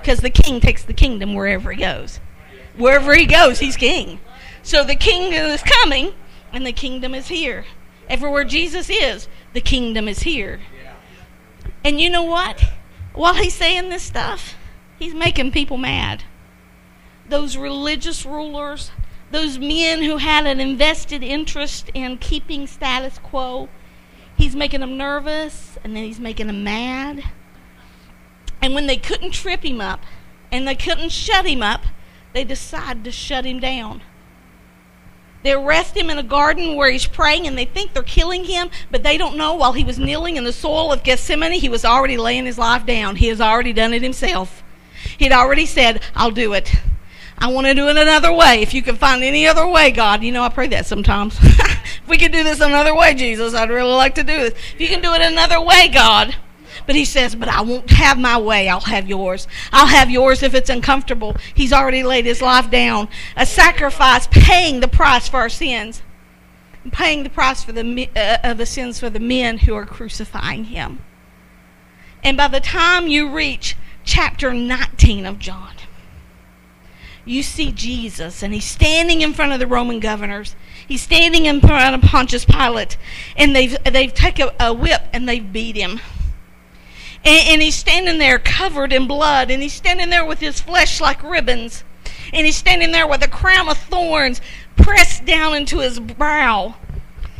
Because 0.00 0.20
the 0.20 0.30
king 0.30 0.60
takes 0.60 0.84
the 0.84 0.94
kingdom 0.94 1.34
wherever 1.34 1.72
he 1.72 1.80
goes. 1.80 2.20
Wherever 2.76 3.12
he 3.14 3.26
goes, 3.26 3.58
he's 3.58 3.76
king. 3.76 4.20
So 4.62 4.84
the 4.84 4.94
kingdom 4.94 5.46
is 5.46 5.62
coming 5.62 6.12
and 6.52 6.64
the 6.64 6.72
kingdom 6.72 7.12
is 7.12 7.26
here. 7.26 7.64
Everywhere 8.08 8.44
Jesus 8.44 8.88
is, 8.88 9.26
the 9.52 9.60
kingdom 9.60 10.06
is 10.06 10.20
here. 10.20 10.60
And 11.82 12.00
you 12.00 12.08
know 12.08 12.22
what? 12.22 12.62
While 13.14 13.34
he's 13.34 13.54
saying 13.54 13.88
this 13.88 14.04
stuff, 14.04 14.54
he's 14.98 15.14
making 15.14 15.50
people 15.50 15.76
mad 15.76 16.22
those 17.28 17.56
religious 17.56 18.24
rulers, 18.24 18.90
those 19.30 19.58
men 19.58 20.02
who 20.02 20.18
had 20.18 20.46
an 20.46 20.60
invested 20.60 21.22
interest 21.22 21.90
in 21.94 22.18
keeping 22.18 22.66
status 22.66 23.18
quo. 23.18 23.68
He's 24.36 24.54
making 24.54 24.80
them 24.80 24.96
nervous 24.96 25.78
and 25.82 25.96
then 25.96 26.04
he's 26.04 26.20
making 26.20 26.46
them 26.46 26.62
mad. 26.62 27.24
And 28.62 28.74
when 28.74 28.86
they 28.86 28.96
couldn't 28.96 29.32
trip 29.32 29.64
him 29.64 29.80
up 29.80 30.00
and 30.52 30.66
they 30.66 30.74
couldn't 30.74 31.10
shut 31.10 31.46
him 31.46 31.62
up, 31.62 31.84
they 32.32 32.44
decided 32.44 33.04
to 33.04 33.12
shut 33.12 33.44
him 33.44 33.60
down. 33.60 34.02
They 35.42 35.52
arrest 35.52 35.96
him 35.96 36.10
in 36.10 36.18
a 36.18 36.24
garden 36.24 36.74
where 36.74 36.90
he's 36.90 37.06
praying 37.06 37.46
and 37.46 37.56
they 37.56 37.66
think 37.66 37.92
they're 37.92 38.02
killing 38.02 38.44
him, 38.44 38.68
but 38.90 39.02
they 39.04 39.16
don't 39.16 39.36
know 39.36 39.54
while 39.54 39.74
he 39.74 39.84
was 39.84 39.98
kneeling 39.98 40.36
in 40.36 40.44
the 40.44 40.52
soil 40.52 40.92
of 40.92 41.04
Gethsemane, 41.04 41.52
he 41.52 41.68
was 41.68 41.84
already 41.84 42.16
laying 42.16 42.46
his 42.46 42.58
life 42.58 42.84
down. 42.84 43.16
He 43.16 43.28
has 43.28 43.40
already 43.40 43.72
done 43.72 43.94
it 43.94 44.02
himself. 44.02 44.64
He'd 45.18 45.32
already 45.32 45.66
said, 45.66 46.02
I'll 46.14 46.32
do 46.32 46.52
it. 46.52 46.74
I 47.38 47.48
want 47.48 47.66
to 47.66 47.74
do 47.74 47.88
it 47.88 47.96
another 47.96 48.32
way. 48.32 48.62
If 48.62 48.72
you 48.72 48.82
can 48.82 48.96
find 48.96 49.22
any 49.22 49.46
other 49.46 49.66
way, 49.66 49.90
God, 49.90 50.22
you 50.22 50.32
know, 50.32 50.42
I 50.42 50.48
pray 50.48 50.68
that 50.68 50.86
sometimes. 50.86 51.38
if 51.42 52.08
we 52.08 52.16
could 52.16 52.32
do 52.32 52.42
this 52.42 52.60
another 52.60 52.94
way, 52.94 53.14
Jesus, 53.14 53.54
I'd 53.54 53.68
really 53.70 53.92
like 53.92 54.14
to 54.14 54.24
do 54.24 54.38
this. 54.38 54.54
If 54.74 54.80
you 54.80 54.88
can 54.88 55.02
do 55.02 55.12
it 55.12 55.20
another 55.20 55.60
way, 55.60 55.88
God. 55.88 56.34
But 56.86 56.94
he 56.94 57.04
says, 57.04 57.34
But 57.34 57.48
I 57.48 57.60
won't 57.60 57.90
have 57.90 58.18
my 58.18 58.38
way. 58.38 58.68
I'll 58.68 58.80
have 58.80 59.08
yours. 59.08 59.46
I'll 59.72 59.86
have 59.86 60.10
yours 60.10 60.42
if 60.42 60.54
it's 60.54 60.70
uncomfortable. 60.70 61.36
He's 61.54 61.72
already 61.72 62.02
laid 62.02 62.24
his 62.26 62.40
life 62.40 62.70
down. 62.70 63.08
A 63.36 63.44
sacrifice, 63.44 64.28
paying 64.30 64.80
the 64.80 64.88
price 64.88 65.28
for 65.28 65.38
our 65.38 65.48
sins, 65.48 66.02
paying 66.92 67.22
the 67.22 67.30
price 67.30 67.62
for 67.62 67.72
the, 67.72 68.08
uh, 68.16 68.38
of 68.44 68.58
the 68.58 68.66
sins 68.66 68.98
for 68.98 69.10
the 69.10 69.20
men 69.20 69.58
who 69.58 69.74
are 69.74 69.86
crucifying 69.86 70.64
him. 70.64 71.00
And 72.22 72.36
by 72.36 72.48
the 72.48 72.60
time 72.60 73.08
you 73.08 73.30
reach 73.30 73.76
chapter 74.04 74.52
19 74.54 75.26
of 75.26 75.38
John, 75.38 75.74
you 77.26 77.42
see 77.42 77.72
Jesus, 77.72 78.42
and 78.42 78.54
he's 78.54 78.64
standing 78.64 79.20
in 79.20 79.34
front 79.34 79.52
of 79.52 79.58
the 79.58 79.66
Roman 79.66 79.98
governors. 79.98 80.54
He's 80.86 81.02
standing 81.02 81.44
in 81.44 81.60
front 81.60 81.94
of 81.94 82.08
Pontius 82.08 82.44
Pilate, 82.44 82.96
and 83.36 83.54
they've 83.54 83.76
they've 83.84 84.14
taken 84.14 84.48
a, 84.60 84.68
a 84.68 84.72
whip 84.72 85.02
and 85.12 85.28
they've 85.28 85.52
beat 85.52 85.76
him. 85.76 86.00
And, 87.24 87.48
and 87.48 87.62
he's 87.62 87.74
standing 87.74 88.18
there 88.18 88.38
covered 88.38 88.92
in 88.92 89.08
blood, 89.08 89.50
and 89.50 89.60
he's 89.60 89.74
standing 89.74 90.08
there 90.08 90.24
with 90.24 90.38
his 90.38 90.60
flesh 90.60 91.00
like 91.00 91.20
ribbons, 91.24 91.82
and 92.32 92.46
he's 92.46 92.56
standing 92.56 92.92
there 92.92 93.08
with 93.08 93.24
a 93.24 93.28
crown 93.28 93.68
of 93.68 93.76
thorns 93.76 94.40
pressed 94.76 95.24
down 95.24 95.56
into 95.56 95.80
his 95.80 95.98
brow. 95.98 96.76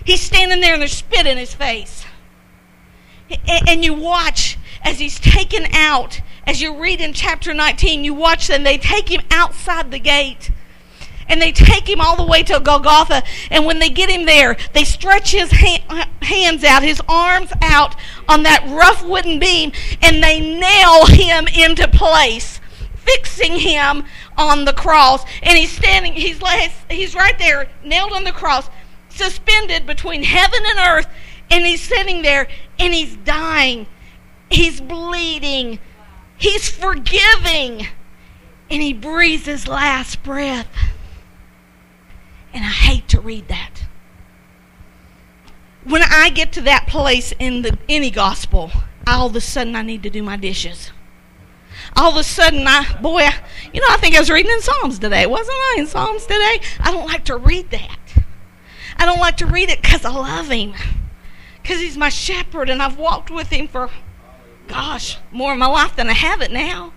He's 0.05 0.21
standing 0.21 0.61
there, 0.61 0.73
and 0.73 0.83
there's 0.83 0.93
spit 0.93 1.27
in 1.29 1.39
his 1.39 1.55
face. 1.55 2.05
And, 3.31 3.69
and 3.69 3.85
you 3.85 3.95
watch 3.95 4.59
as 4.83 4.99
he's 4.99 5.21
taken 5.21 5.67
out 5.73 6.21
as 6.47 6.61
you 6.61 6.77
read 6.77 7.01
in 7.01 7.13
chapter 7.13 7.53
19, 7.53 8.05
you 8.05 8.15
watch 8.15 8.47
them, 8.47 8.63
they 8.63 8.79
take 8.79 9.09
him 9.09 9.23
outside 9.31 9.91
the 9.91 9.99
gate. 9.99 10.51
And 11.29 11.43
they 11.43 11.51
take 11.51 11.89
him 11.89 12.01
all 12.01 12.15
the 12.15 12.25
way 12.25 12.45
to 12.45 12.61
Golgotha. 12.61 13.25
And 13.51 13.67
when 13.67 13.81
they 13.81 13.91
get 13.91 14.09
him 14.09 14.27
there, 14.27 14.57
they 14.75 14.85
stretch 14.85 15.33
his 15.33 15.51
ha- 15.53 16.09
hands 16.23 16.63
out, 16.63 16.85
his 16.85 17.03
arms 17.09 17.51
out 17.61 17.97
on 18.29 18.45
that 18.45 18.65
rough 18.69 19.05
wooden 19.05 19.41
beam, 19.41 19.73
and 20.01 20.23
they 20.23 20.39
nail 20.39 21.07
him 21.07 21.49
into 21.49 21.89
place, 21.89 22.61
fixing 22.95 23.59
him 23.59 24.05
on 24.37 24.67
the 24.67 24.73
cross. 24.73 25.25
And 25.43 25.59
he's 25.59 25.73
standing, 25.73 26.13
he's, 26.13 26.41
he's 26.89 27.17
right 27.17 27.39
there, 27.41 27.71
nailed 27.83 28.13
on 28.13 28.23
the 28.23 28.31
cross, 28.31 28.71
suspended 29.09 29.85
between 29.85 30.23
heaven 30.23 30.61
and 30.65 30.79
earth. 30.79 31.09
And 31.51 31.67
he's 31.67 31.83
sitting 31.83 32.23
there, 32.23 32.47
and 32.79 32.95
he's 32.95 33.17
dying. 33.17 33.89
He's 34.49 34.81
bleeding 34.81 35.81
He's 36.37 36.69
forgiving. 36.69 37.89
And 38.69 38.83
he 38.83 38.93
breathes 38.93 39.47
his 39.47 39.69
last 39.69 40.23
breath. 40.23 40.69
And 42.53 42.65
I 42.65 42.69
hate 42.69 43.09
to 43.09 43.21
read 43.21 43.49
that. 43.49 43.85
When 45.85 46.03
I 46.03 46.31
get 46.31 46.53
to 46.53 46.61
that 46.63 46.89
place 46.89 47.33
in 47.39 47.63
the 47.63 47.79
any 47.89 48.11
gospel, 48.11 48.73
all 49.07 49.29
of 49.29 49.37
a 49.37 49.41
sudden 49.41 49.77
I 49.77 49.83
need 49.83 50.03
to 50.03 50.11
do 50.11 50.23
my 50.23 50.37
dishes. 50.37 50.91
All 51.95 52.11
of 52.11 52.17
a 52.17 52.25
sudden, 52.25 52.67
I 52.67 52.99
boy, 53.01 53.21
I, 53.21 53.35
you 53.73 53.81
know, 53.81 53.87
I 53.91 53.97
think 53.99 54.17
I 54.17 54.19
was 54.19 54.31
reading 54.31 54.51
in 54.51 54.61
Psalms 54.61 54.99
today, 54.99 55.27
wasn't 55.27 55.57
I? 55.57 55.77
In 55.79 55.87
Psalms 55.87 56.23
today, 56.23 56.61
I 56.81 56.91
don't 56.91 57.07
like 57.07 57.25
to 57.27 57.37
read 57.37 57.71
that. 57.71 57.99
I 58.99 59.07
don't 59.07 59.21
like 59.21 59.37
to 59.39 59.47
read 59.47 59.69
it 59.69 59.83
because 59.83 60.05
I 60.05 60.11
love 60.11 60.49
him, 60.49 60.75
because 61.63 61.81
he's 61.81 61.97
my 61.97 62.09
shepherd, 62.09 62.69
and 62.71 62.83
I've 62.83 62.99
walked 62.99 63.31
with 63.31 63.51
him 63.51 63.69
for 63.69 63.91
gosh, 64.67 65.19
more 65.33 65.53
of 65.53 65.59
my 65.59 65.67
life 65.67 65.97
than 65.97 66.09
I 66.09 66.15
have 66.15 66.41
it 66.41 66.53
now. 66.53 66.93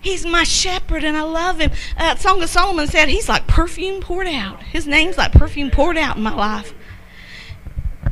He's 0.00 0.24
my 0.24 0.44
shepherd 0.44 1.02
and 1.02 1.16
I 1.16 1.22
love 1.22 1.58
him. 1.58 1.72
Uh, 1.96 2.14
Song 2.16 2.42
of 2.42 2.48
Solomon 2.48 2.86
said 2.86 3.08
he's 3.08 3.28
like 3.28 3.46
perfume 3.46 4.00
poured 4.00 4.28
out. 4.28 4.62
His 4.62 4.86
name's 4.86 5.18
like 5.18 5.32
perfume 5.32 5.70
poured 5.70 5.98
out 5.98 6.16
in 6.16 6.22
my 6.22 6.34
life. 6.34 6.74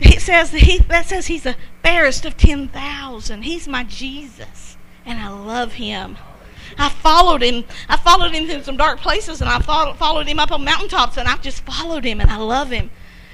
He 0.00 0.18
says 0.18 0.50
that, 0.50 0.62
he, 0.62 0.78
that 0.78 1.06
says 1.06 1.28
he's 1.28 1.44
the 1.44 1.56
fairest 1.82 2.24
of 2.24 2.36
10,000. 2.36 3.42
He's 3.42 3.68
my 3.68 3.84
Jesus 3.84 4.76
and 5.06 5.20
I 5.20 5.28
love 5.28 5.74
him. 5.74 6.16
I 6.76 6.88
followed 6.88 7.42
him. 7.42 7.64
I 7.88 7.96
followed 7.96 8.32
him 8.32 8.48
through 8.48 8.64
some 8.64 8.76
dark 8.76 8.98
places 8.98 9.40
and 9.40 9.48
I 9.48 9.60
followed, 9.60 9.96
followed 9.96 10.26
him 10.26 10.40
up 10.40 10.50
on 10.50 10.64
mountaintops 10.64 11.16
and 11.16 11.28
I've 11.28 11.42
just 11.42 11.64
followed 11.64 12.04
him 12.04 12.20
and 12.20 12.30
I 12.30 12.38
love 12.38 12.70
him. 12.70 12.90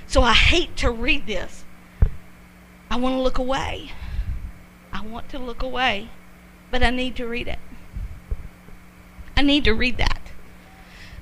So 0.07 0.23
I 0.23 0.35
hate 0.35 0.77
to 0.79 0.91
read 0.91 1.27
this. 1.27 1.65
I 2.91 2.97
want 2.97 3.15
to 3.15 3.21
look 3.21 3.39
away. 3.39 3.93
I 4.93 5.05
want 5.05 5.29
to 5.31 5.39
look 5.39 5.63
away, 5.63 6.11
but 6.71 6.83
I 6.83 6.91
need 6.91 7.17
to 7.17 7.27
read 7.27 7.49
it. 7.49 7.59
I 9.37 9.43
need 9.43 9.65
to 9.65 9.75
read 9.75 9.97
that. 9.99 10.21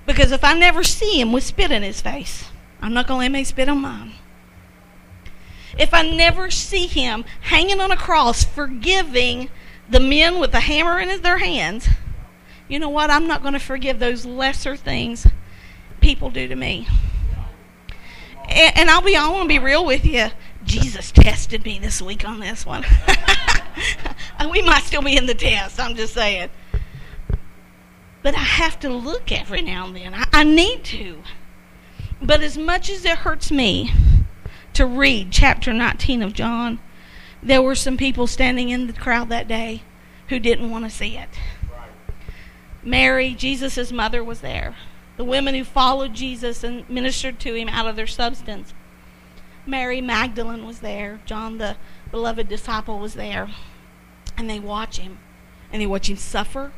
Because 0.07 0.33
if 0.33 0.43
I 0.43 0.59
never 0.59 0.83
see 0.83 1.21
him 1.21 1.33
with 1.33 1.45
spit 1.45 1.71
in 1.71 1.83
his 1.83 2.01
face, 2.01 2.49
I'm 2.81 2.95
not 2.95 3.07
going 3.07 3.19
to 3.19 3.23
let 3.25 3.39
me 3.39 3.45
spit 3.45 3.69
on 3.69 3.81
mine. 3.83 4.13
If 5.79 5.93
I 5.93 6.03
never 6.03 6.51
see 6.51 6.87
him 6.87 7.25
hanging 7.43 7.81
on 7.81 7.91
a 7.91 7.97
cross, 7.97 8.43
forgiving 8.43 9.51
the 9.89 10.01
men 10.01 10.39
with 10.39 10.53
the 10.53 10.61
hammer 10.61 10.99
in 10.99 11.23
their 11.23 11.39
hands, 11.39 11.89
you 12.69 12.79
know 12.79 12.89
what? 12.89 13.11
I'm 13.11 13.27
not 13.27 13.43
going 13.43 13.55
to 13.55 13.61
forgive 13.61 13.99
those 13.99 14.25
lesser 14.25 14.77
things 14.77 15.27
people 16.01 16.31
do 16.31 16.49
to 16.49 16.57
me. 16.57 16.87
And, 18.49 18.79
and 18.79 18.91
I'll 18.91 19.03
be, 19.03 19.17
I 19.17 19.29
want 19.29 19.45
to 19.45 19.49
be 19.49 19.59
real 19.59 19.85
with 19.85 20.05
you. 20.05 20.29
Jesus 20.65 21.13
tested 21.13 21.65
me 21.65 21.79
this 21.79 22.03
week 22.03 22.27
on 22.27 22.41
this 22.41 22.67
one. 22.67 22.85
we 24.51 24.63
might 24.63 24.85
still 24.85 25.03
be 25.03 25.17
in 25.17 25.27
the 25.27 25.35
test, 25.35 25.81
I'm 25.81 25.95
just 25.95 26.15
saying. 26.15 26.51
But 28.23 28.35
I 28.35 28.43
have 28.43 28.79
to 28.81 28.89
look 28.89 29.31
every 29.31 29.63
now 29.63 29.87
and 29.87 29.97
then. 29.97 30.15
I, 30.15 30.25
I 30.33 30.45
need 30.45 30.85
to. 30.85 31.23
But 32.21 32.43
as 32.43 32.59
much 32.59 32.91
as 32.91 33.05
it 33.05 33.19
hurts 33.19 33.51
me 33.51 33.93
to 34.75 34.85
read 34.85 35.31
chapter 35.31 35.73
19 35.73 36.23
of 36.23 36.33
John, 36.33 36.81
there 37.43 37.63
were 37.63 37.75
some 37.75 37.97
people 37.97 38.27
standing 38.27 38.71
in 38.71 38.87
the 38.87 38.93
crowd 38.93 39.29
that 39.29 39.47
day 39.47 39.83
who 40.29 40.39
didn't 40.39 40.71
want 40.71 40.85
to 40.85 40.91
see 40.91 41.17
it. 41.17 41.29
Mary, 42.83 43.35
Jesus' 43.35 43.93
mother, 43.93 44.23
was 44.23 44.41
there. 44.41 44.75
The 45.17 45.25
women 45.25 45.55
who 45.55 45.65
followed 45.65 46.15
Jesus 46.15 46.63
and 46.63 46.89
ministered 46.89 47.39
to 47.41 47.55
him 47.55 47.69
out 47.69 47.87
of 47.87 47.97
their 47.97 48.07
substance. 48.07 48.73
Mary 49.67 50.01
Magdalene 50.01 50.67
was 50.67 50.81
there. 50.81 51.21
John, 51.27 51.59
the 51.59 51.77
beloved 52.11 52.49
disciple, 52.49 52.99
was 52.99 53.15
there 53.15 53.49
and 54.37 54.49
they 54.49 54.61
watch 54.61 54.99
him 54.99 55.19
and 55.73 55.83
they 55.83 55.87
watch 55.87 56.09
him 56.09 56.17
suffer 56.17 56.73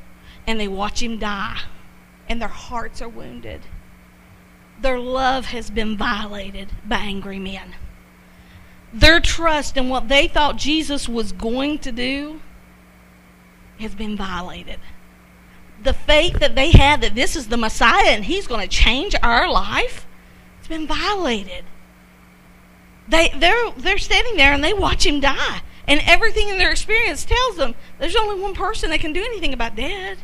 and 0.47 0.59
they 0.59 0.69
watch 0.69 1.03
him 1.03 1.19
die 1.19 1.61
and 2.29 2.41
their 2.41 2.49
hearts 2.49 3.03
are 3.03 3.09
wounded. 3.09 3.63
Their 4.81 4.99
love 4.99 5.47
has 5.47 5.71
been 5.71 5.97
violated 5.97 6.73
by 6.87 6.97
angry 6.97 7.39
men. 7.39 7.75
Their 8.93 9.21
trust 9.21 9.77
in 9.77 9.89
what 9.89 10.09
they 10.09 10.27
thought 10.27 10.57
Jesus 10.57 11.09
was 11.09 11.33
going 11.33 11.79
to 11.81 11.93
do 11.93 12.41
has 13.79 13.95
been 13.95 14.17
violated. 14.17 14.81
the 15.83 15.93
faith 15.95 16.39
that 16.41 16.55
they 16.55 16.71
had 16.73 17.01
that 17.01 17.15
this 17.15 17.35
is 17.35 17.49
the 17.49 17.57
Messiah 17.57 18.11
and 18.11 18.25
he's 18.25 18.47
going 18.47 18.61
to 18.61 18.69
change 18.69 19.15
our 19.23 19.51
life, 19.51 20.07
it's 20.59 20.69
been 20.69 20.87
violated. 20.87 21.65
They 23.11 23.29
they're 23.37 23.71
they're 23.76 23.99
standing 23.99 24.37
there 24.37 24.52
and 24.52 24.62
they 24.62 24.73
watch 24.73 25.05
him 25.05 25.21
die. 25.21 25.62
And 25.87 26.00
everything 26.07 26.49
in 26.49 26.59
their 26.59 26.71
experience 26.71 27.25
tells 27.25 27.57
them 27.57 27.75
there's 27.99 28.14
only 28.14 28.40
one 28.40 28.55
person 28.55 28.90
that 28.90 29.00
can 29.00 29.12
do 29.12 29.23
anything 29.23 29.52
about 29.52 29.75
dead. 29.75 30.19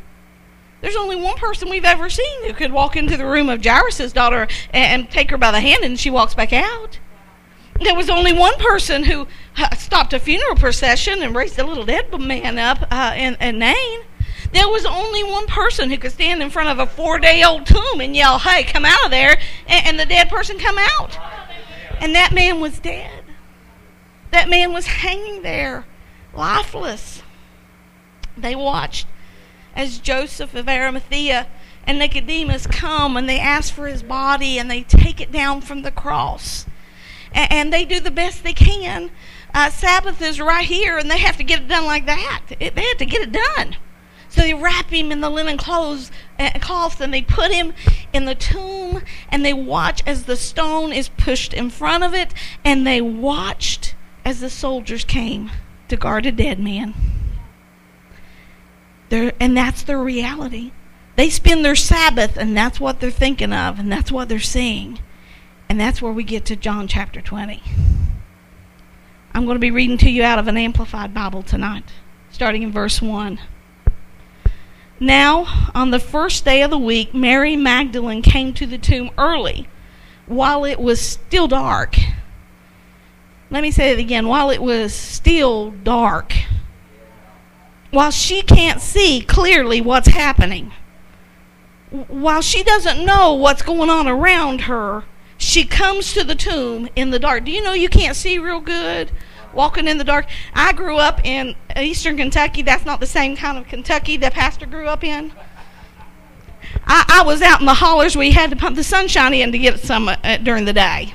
There's 0.81 0.97
only 0.97 1.17
one 1.17 1.37
person 1.37 1.69
we've 1.69 1.85
ever 1.85 2.09
seen 2.09 2.45
who 2.45 2.53
could 2.53 2.71
walk 2.71 2.97
into 2.97 3.17
the 3.17 3.27
room 3.27 3.49
of 3.49 3.65
Jairus' 3.65 4.13
daughter 4.13 4.47
and, 4.71 5.03
and 5.03 5.11
take 5.11 5.31
her 5.31 5.39
by 5.39 5.51
the 5.51 5.61
hand 5.61 5.83
and 5.83 5.99
she 5.99 6.11
walks 6.11 6.35
back 6.35 6.53
out. 6.53 7.01
There 7.81 7.95
was 7.95 8.09
only 8.09 8.33
one 8.33 8.55
person 8.59 9.05
who 9.05 9.27
uh, 9.57 9.75
stopped 9.75 10.13
a 10.13 10.21
funeral 10.21 10.55
procession 10.55 11.23
and 11.23 11.35
raised 11.35 11.59
a 11.59 11.67
little 11.67 11.85
dead 11.85 12.19
man 12.21 12.59
up 12.59 12.87
uh, 12.91 13.15
in, 13.17 13.37
in 13.41 13.59
Nain. 13.59 14.01
There 14.53 14.69
was 14.69 14.87
only 14.87 15.25
one 15.25 15.47
person 15.47 15.91
who 15.91 15.99
could 15.99 16.13
stand 16.13 16.43
in 16.43 16.51
front 16.51 16.69
of 16.69 16.79
a 16.79 16.87
four 16.87 17.19
day 17.19 17.43
old 17.43 17.67
tomb 17.67 18.01
and 18.01 18.15
yell, 18.15 18.39
Hey, 18.39 18.63
come 18.63 18.85
out 18.85 19.07
of 19.07 19.11
there, 19.11 19.39
and, 19.67 19.87
and 19.87 20.01
the 20.01 20.07
dead 20.07 20.29
person 20.29 20.59
come 20.59 20.79
out. 20.79 21.19
And 22.01 22.15
that 22.15 22.33
man 22.33 22.61
was 22.61 22.79
dead. 22.79 23.25
That 24.31 24.49
man 24.49 24.73
was 24.73 24.87
hanging 24.87 25.43
there, 25.43 25.87
lifeless. 26.35 27.23
They 28.37 28.55
watched 28.55 29.07
as 29.75 29.99
Joseph 29.99 30.55
of 30.55 30.69
Arimathea 30.69 31.47
and 31.87 31.99
Nicodemus 31.99 32.67
come 32.67 33.17
and 33.17 33.29
they 33.29 33.39
ask 33.39 33.73
for 33.73 33.87
his 33.87 34.03
body 34.03 34.59
and 34.59 34.71
they 34.71 34.83
take 34.83 35.21
it 35.21 35.31
down 35.31 35.61
from 35.61 35.83
the 35.83 35.91
cross. 35.91 36.67
And, 37.33 37.53
and 37.53 37.73
they 37.73 37.85
do 37.85 38.01
the 38.01 38.11
best 38.11 38.43
they 38.43 38.55
can. 38.55 39.11
Uh, 39.55 39.71
Sabbath 39.71 40.21
is 40.21 40.41
right 40.41 40.67
here 40.67 40.99
and 40.99 41.11
they 41.11 41.19
have 41.19 41.37
to 41.37 41.45
get 41.45 41.61
it 41.63 41.69
done 41.69 41.85
like 41.85 42.07
that. 42.07 42.43
It, 42.59 42.75
they 42.75 42.85
have 42.85 42.99
to 42.99 43.07
get 43.07 43.23
it 43.23 43.33
done. 43.33 43.77
So 44.37 44.43
they 44.43 44.53
wrap 44.53 44.91
him 44.91 45.13
in 45.13 45.23
the 45.23 45.31
linen 45.31 45.57
clothes, 45.57 46.11
uh, 46.39 46.51
and 47.01 47.15
they 47.15 47.23
put 47.23 47.51
him 47.51 47.73
in 48.13 48.27
the 48.27 48.35
tomb 48.35 49.01
and 49.31 49.43
they 49.43 49.55
watch 49.55 50.03
as 50.07 50.25
the 50.25 50.37
stone 50.37 50.93
is 50.93 51.09
pushed 51.09 51.55
in 51.55 51.71
front 51.71 52.05
of 52.05 52.13
it 52.13 52.35
and 52.63 52.87
they 52.87 53.01
watched 53.01 53.95
as 54.27 54.41
the 54.41 54.51
soldiers 54.51 55.05
came 55.05 55.51
to 55.89 55.97
guard 55.97 56.27
a 56.27 56.33
dead 56.33 56.61
man. 56.61 56.93
They're, 59.09 59.33
and 59.41 59.57
that's 59.57 59.83
their 59.83 60.03
reality. 60.03 60.73
They 61.17 61.31
spend 61.31 61.65
their 61.65 61.75
Sabbath, 61.75 62.37
and 62.37 62.55
that's 62.55 62.79
what 62.79 63.01
they're 63.01 63.11
thinking 63.11 63.55
of, 63.55 63.79
and 63.79 63.91
that's 63.91 64.13
what 64.13 64.29
they're 64.29 64.39
seeing. 64.39 64.99
And 65.67 65.81
that's 65.81 66.03
where 66.03 66.13
we 66.13 66.25
get 66.25 66.45
to 66.47 66.57
John 66.57 66.89
chapter 66.89 67.23
20. 67.23 67.63
I'm 69.33 69.47
going 69.47 69.55
to 69.55 69.61
be 69.61 69.71
reading 69.71 69.97
to 69.99 70.11
you 70.11 70.25
out 70.25 70.39
of 70.39 70.47
an 70.47 70.59
Amplified 70.59 71.15
Bible 71.15 71.43
tonight, 71.43 71.85
starting 72.31 72.63
in 72.63 72.71
verse 72.71 73.01
1. 73.01 73.39
Now, 74.99 75.71
on 75.75 75.91
the 75.91 76.01
first 76.01 76.45
day 76.45 76.63
of 76.63 76.71
the 76.71 76.79
week, 76.79 77.15
Mary 77.15 77.57
Magdalene 77.57 78.23
came 78.23 78.55
to 78.55 78.67
the 78.67 78.79
tomb 78.79 79.11
early, 79.19 79.69
while 80.27 80.65
it 80.65 80.81
was 80.81 81.01
still 81.01 81.49
dark 81.49 81.97
let 83.51 83.63
me 83.63 83.71
say 83.71 83.91
it 83.93 83.99
again. 83.99 84.27
While 84.27 84.51
it 84.51 84.63
was 84.63 84.95
still 84.95 85.71
dark, 85.71 86.33
while 87.91 88.11
she 88.11 88.43
can't 88.43 88.81
see 88.81 89.21
clearly 89.21 89.81
what's 89.81 90.09
happening, 90.09 90.73
while 91.91 92.43
she 92.43 92.63
doesn't 92.63 93.05
know 93.05 93.33
what's 93.33 93.63
going 93.63 93.89
on 93.89 94.09
around 94.09 94.63
her, 94.63 95.05
she 95.39 95.65
comes 95.65 96.13
to 96.15 96.25
the 96.25 96.35
tomb 96.35 96.89
in 96.97 97.11
the 97.11 97.19
dark. 97.19 97.45
Do 97.45 97.53
you 97.53 97.63
know 97.63 97.73
you 97.73 97.89
can't 97.89 98.17
see 98.17 98.39
real 98.39 98.61
good 98.61 99.13
walking 99.57 99.89
in 99.89 99.99
the 99.99 100.05
dark? 100.05 100.27
I 100.55 100.73
grew 100.73 100.99
up 100.99 101.25
in 101.25 101.57
eastern 101.77 102.17
Kentucky. 102.17 102.63
That's 102.63 102.85
not 102.85 103.01
the 103.01 103.07
same 103.07 103.37
kind 103.37 103.59
of 103.59 103.67
Kentucky 103.67 104.17
that 104.19 104.33
Pastor 104.33 104.67
grew 104.67 104.87
up 104.87 105.03
in. 105.03 105.33
I, 106.87 107.21
I 107.21 107.27
was 107.27 107.43
out 107.43 107.61
in 107.61 107.67
the 107.67 107.75
hollers. 107.75 108.17
We 108.17 108.33
had 108.33 108.51
to 108.51 108.57
pump 108.57 108.77
the 108.77 108.85
sunshine 108.85 109.35
in 109.35 109.53
to 109.53 109.59
get 109.59 109.81
some 109.81 110.09
uh, 110.09 110.37
during 110.39 110.65
the 110.65 110.73
day. 110.73 111.15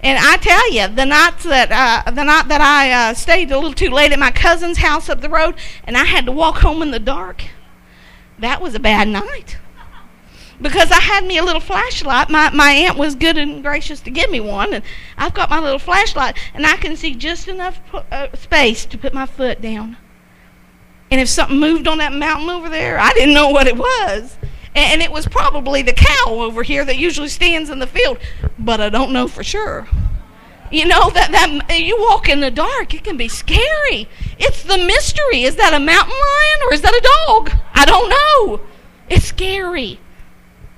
And 0.00 0.18
I 0.20 0.36
tell 0.36 0.70
you, 0.70 0.86
the 0.88 1.06
nights 1.06 1.44
that 1.44 1.72
uh, 1.72 2.10
the 2.10 2.24
night 2.24 2.48
that 2.48 2.60
I 2.60 2.92
uh, 2.92 3.14
stayed 3.14 3.50
a 3.50 3.56
little 3.56 3.72
too 3.72 3.88
late 3.88 4.12
at 4.12 4.18
my 4.18 4.30
cousin's 4.30 4.78
house 4.78 5.08
up 5.08 5.22
the 5.22 5.30
road, 5.30 5.54
and 5.84 5.96
I 5.96 6.04
had 6.04 6.26
to 6.26 6.32
walk 6.32 6.58
home 6.58 6.82
in 6.82 6.90
the 6.90 6.98
dark, 6.98 7.44
that 8.38 8.60
was 8.60 8.74
a 8.74 8.80
bad 8.80 9.08
night. 9.08 9.56
Because 10.60 10.90
I 10.90 11.00
had 11.00 11.24
me 11.24 11.38
a 11.38 11.44
little 11.44 11.60
flashlight. 11.60 12.30
My 12.30 12.50
my 12.50 12.70
aunt 12.70 12.96
was 12.96 13.14
good 13.14 13.36
and 13.36 13.62
gracious 13.62 14.00
to 14.02 14.10
give 14.10 14.30
me 14.30 14.40
one, 14.40 14.72
and 14.72 14.84
I've 15.18 15.34
got 15.34 15.50
my 15.50 15.58
little 15.58 15.78
flashlight, 15.78 16.38
and 16.54 16.64
I 16.66 16.76
can 16.76 16.96
see 16.96 17.14
just 17.14 17.48
enough 17.48 17.80
uh, 18.10 18.28
space 18.34 18.86
to 18.86 18.98
put 18.98 19.12
my 19.12 19.26
foot 19.26 19.60
down. 19.60 19.96
And 21.10 21.20
if 21.20 21.28
something 21.28 21.58
moved 21.58 21.86
on 21.86 21.98
that 21.98 22.12
mountain 22.12 22.50
over 22.50 22.68
there, 22.68 22.98
I 22.98 23.12
didn't 23.12 23.34
know 23.34 23.50
what 23.50 23.66
it 23.66 23.76
was 23.76 24.36
and 24.74 25.02
it 25.02 25.12
was 25.12 25.26
probably 25.26 25.82
the 25.82 25.92
cow 25.92 26.26
over 26.26 26.62
here 26.62 26.84
that 26.84 26.96
usually 26.96 27.28
stands 27.28 27.70
in 27.70 27.78
the 27.78 27.86
field, 27.86 28.18
but 28.58 28.80
I 28.80 28.88
don't 28.88 29.12
know 29.12 29.28
for 29.28 29.44
sure. 29.44 29.88
You 30.70 30.86
know 30.86 31.10
that 31.10 31.30
that 31.68 31.80
you 31.80 31.96
walk 32.00 32.28
in 32.28 32.40
the 32.40 32.50
dark, 32.50 32.94
it 32.94 33.04
can 33.04 33.16
be 33.16 33.28
scary. 33.28 34.08
It's 34.38 34.64
the 34.64 34.78
mystery. 34.78 35.44
Is 35.44 35.56
that 35.56 35.72
a 35.74 35.78
mountain 35.78 36.14
lion 36.14 36.60
or 36.66 36.74
is 36.74 36.80
that 36.80 36.94
a 36.94 37.08
dog? 37.26 37.52
I 37.74 37.84
don't 37.84 38.08
know. 38.08 38.60
It's 39.08 39.26
scary. 39.26 40.00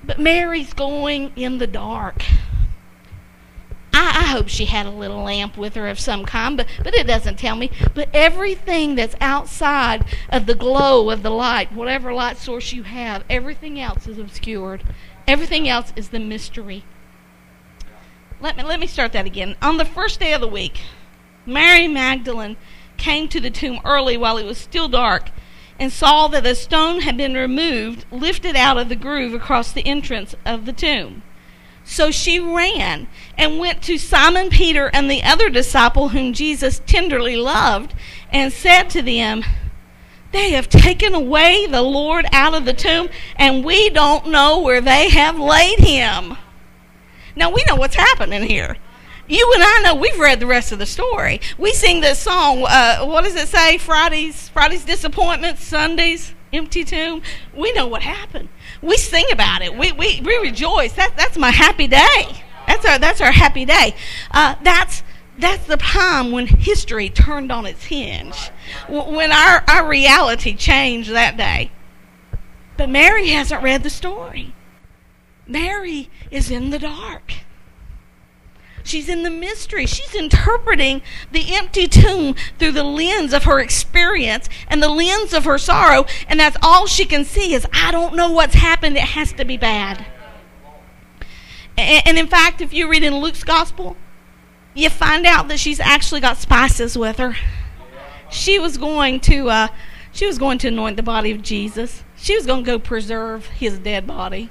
But 0.07 0.21
Mary's 0.21 0.73
going 0.73 1.33
in 1.35 1.59
the 1.59 1.67
dark. 1.67 2.23
I, 3.93 4.21
I 4.21 4.27
hope 4.29 4.49
she 4.49 4.67
had 4.67 4.87
a 4.87 4.91
little 4.91 5.25
lamp 5.25 5.57
with 5.57 5.75
her 5.75 5.89
of 5.89 5.99
some 5.99 6.25
kind, 6.25 6.57
but, 6.57 6.69
but 6.85 6.95
it 6.95 7.07
doesn't 7.07 7.39
tell 7.39 7.57
me. 7.57 7.71
But 7.93 8.09
everything 8.15 8.95
that's 8.95 9.17
outside 9.21 10.05
of 10.31 10.47
the 10.47 10.55
glow 10.55 11.11
of 11.11 11.23
the 11.23 11.31
light, 11.31 11.73
whatever 11.73 12.13
light 12.13 12.37
source 12.37 12.73
you 12.73 12.85
have, 12.85 13.25
everything 13.29 13.81
else 13.81 14.07
is 14.07 14.19
obscured. 14.19 14.85
Everything 15.27 15.69
else 15.69 15.93
is 15.97 16.11
the 16.11 16.21
mystery. 16.21 16.85
Let 18.41 18.57
me 18.57 18.63
let 18.63 18.79
me 18.79 18.87
start 18.87 19.13
that 19.13 19.27
again. 19.27 19.57
On 19.63 19.79
the 19.79 19.85
first 19.85 20.21
day 20.21 20.35
of 20.35 20.41
the 20.41 20.47
week, 20.47 20.83
Mary 21.47 21.89
Magdalene 21.89 22.57
came 22.97 23.29
to 23.29 23.41
the 23.41 23.51
tomb 23.51 23.81
early 23.85 24.17
while 24.17 24.37
it 24.37 24.45
was 24.45 24.59
still 24.59 24.89
dark 24.89 25.31
and 25.79 25.93
saw 25.93 26.29
that 26.29 26.47
a 26.47 26.55
stone 26.55 27.01
had 27.01 27.17
been 27.17 27.35
removed, 27.35 28.05
lifted 28.11 28.57
out 28.57 28.79
of 28.79 28.89
the 28.89 28.97
groove 28.97 29.35
across 29.35 29.73
the 29.73 29.87
entrance 29.87 30.35
of 30.45 30.67
the 30.67 30.73
tomb. 30.73 31.23
So 31.85 32.11
she 32.11 32.41
ran 32.41 33.07
and 33.39 33.59
went 33.59 33.81
to 33.83 33.97
Simon 33.97 34.51
Peter 34.51 34.91
and 34.93 35.09
the 35.09 35.23
other 35.23 35.49
disciple 35.49 36.09
whom 36.09 36.33
Jesus 36.33 36.83
tenderly 36.85 37.37
loved 37.37 37.95
and 38.33 38.53
said 38.53 38.91
to 38.91 39.03
them, 39.03 39.45
They 40.33 40.51
have 40.51 40.69
taken 40.69 41.15
away 41.15 41.67
the 41.67 41.83
Lord 41.83 42.27
out 42.33 42.55
of 42.55 42.65
the 42.65 42.75
tomb, 42.75 43.09
and 43.37 43.65
we 43.65 43.89
don't 43.91 44.27
know 44.27 44.59
where 44.59 44.81
they 44.81 45.11
have 45.11 45.39
laid 45.39 45.79
him. 45.79 46.37
Now 47.37 47.51
we 47.51 47.63
know 47.69 47.77
what's 47.77 47.95
happening 47.95 48.43
here. 48.43 48.77
You 49.29 49.51
and 49.55 49.63
I 49.63 49.81
know 49.83 49.95
we've 49.97 50.19
read 50.19 50.39
the 50.39 50.47
rest 50.47 50.71
of 50.73 50.79
the 50.79 50.87
story. 50.87 51.41
We 51.59 51.73
sing 51.73 52.01
this 52.01 52.21
song. 52.21 52.65
Uh, 52.67 53.05
what 53.05 53.25
does 53.25 53.35
it 53.35 53.49
say? 53.49 53.77
Fridays, 53.79 54.49
Fridays 54.51 54.85
disappointments, 54.85 55.65
Sundays 55.65 56.33
empty 56.53 56.85
tomb. 56.85 57.23
We 57.55 57.73
know 57.73 57.87
what 57.87 58.03
happened. 58.03 58.49
We 58.83 58.97
sing 58.97 59.27
about 59.33 59.63
it. 59.63 59.77
We, 59.77 59.93
we, 59.93 60.21
we 60.21 60.39
rejoice. 60.39 60.93
That, 60.93 61.15
that's 61.17 61.37
my 61.37 61.51
happy 61.51 61.89
day. 61.89 62.43
That's 62.67 62.85
our, 62.85 62.99
that's 62.99 63.21
our 63.21 63.33
happy 63.33 63.65
day. 63.65 63.95
Uh, 64.31 64.55
that's, 64.63 65.03
that's 65.39 65.67
the 65.67 65.77
time 65.77 66.33
when 66.33 66.47
history 66.47 67.09
turned 67.09 67.53
on 67.53 67.67
its 67.67 67.85
hinge, 67.85 68.51
when 68.89 69.33
our, 69.33 69.65
our 69.69 69.89
reality 69.89 70.55
changed 70.55 71.11
that 71.11 71.37
day. 71.37 71.71
But 72.77 72.91
Mary 72.91 73.29
hasn't 73.29 73.63
read 73.63 73.83
the 73.83 73.91
story. 73.91 74.55
Mary 75.47 76.11
is 76.31 76.51
in 76.51 76.71
the 76.71 76.79
dark. 76.79 77.35
She's 78.87 79.09
in 79.09 79.25
the 79.25 79.31
mystery. 79.31 79.85
She's 79.85 80.15
interpreting 80.15 81.03
the 81.33 81.57
empty 81.57 81.89
tomb 81.89 82.37
through 82.57 82.71
the 82.71 82.85
lens 82.85 83.33
of 83.33 83.43
her 83.43 83.59
experience 83.59 84.49
and 84.69 84.81
the 84.81 84.89
lens 84.89 85.33
of 85.33 85.45
her 85.45 85.59
sorrow. 85.59 86.07
And 86.29 86.39
that's 86.39 86.57
all 86.63 86.87
she 86.87 87.05
can 87.05 87.25
see 87.25 87.53
is, 87.53 87.67
I 87.73 87.91
don't 87.91 88.15
know 88.15 88.31
what's 88.31 88.55
happened. 88.55 88.97
It 88.97 89.01
has 89.01 89.33
to 89.33 89.45
be 89.45 89.57
bad. 89.57 90.07
And, 91.77 92.17
in 92.17 92.29
fact, 92.29 92.61
if 92.61 92.73
you 92.73 92.89
read 92.89 93.03
in 93.03 93.17
Luke's 93.17 93.43
gospel, 93.43 93.97
you 94.73 94.89
find 94.89 95.27
out 95.27 95.49
that 95.49 95.59
she's 95.59 95.81
actually 95.81 96.21
got 96.21 96.37
spices 96.37 96.97
with 96.97 97.19
her. 97.19 97.37
She 98.31 98.59
was 98.59 98.79
going 98.79 99.19
to, 99.21 99.51
uh, 99.51 99.69
she 100.13 100.27
was 100.27 100.39
going 100.39 100.59
to 100.59 100.69
anoint 100.69 100.97
the 100.97 101.03
body 101.03 101.33
of 101.33 101.43
Jesus. 101.43 102.05
She 102.17 102.37
was 102.37 102.47
going 102.47 102.65
to 102.65 102.71
go 102.71 102.79
preserve 102.79 103.47
his 103.49 103.81
dead 103.81 104.07
body. 104.07 104.49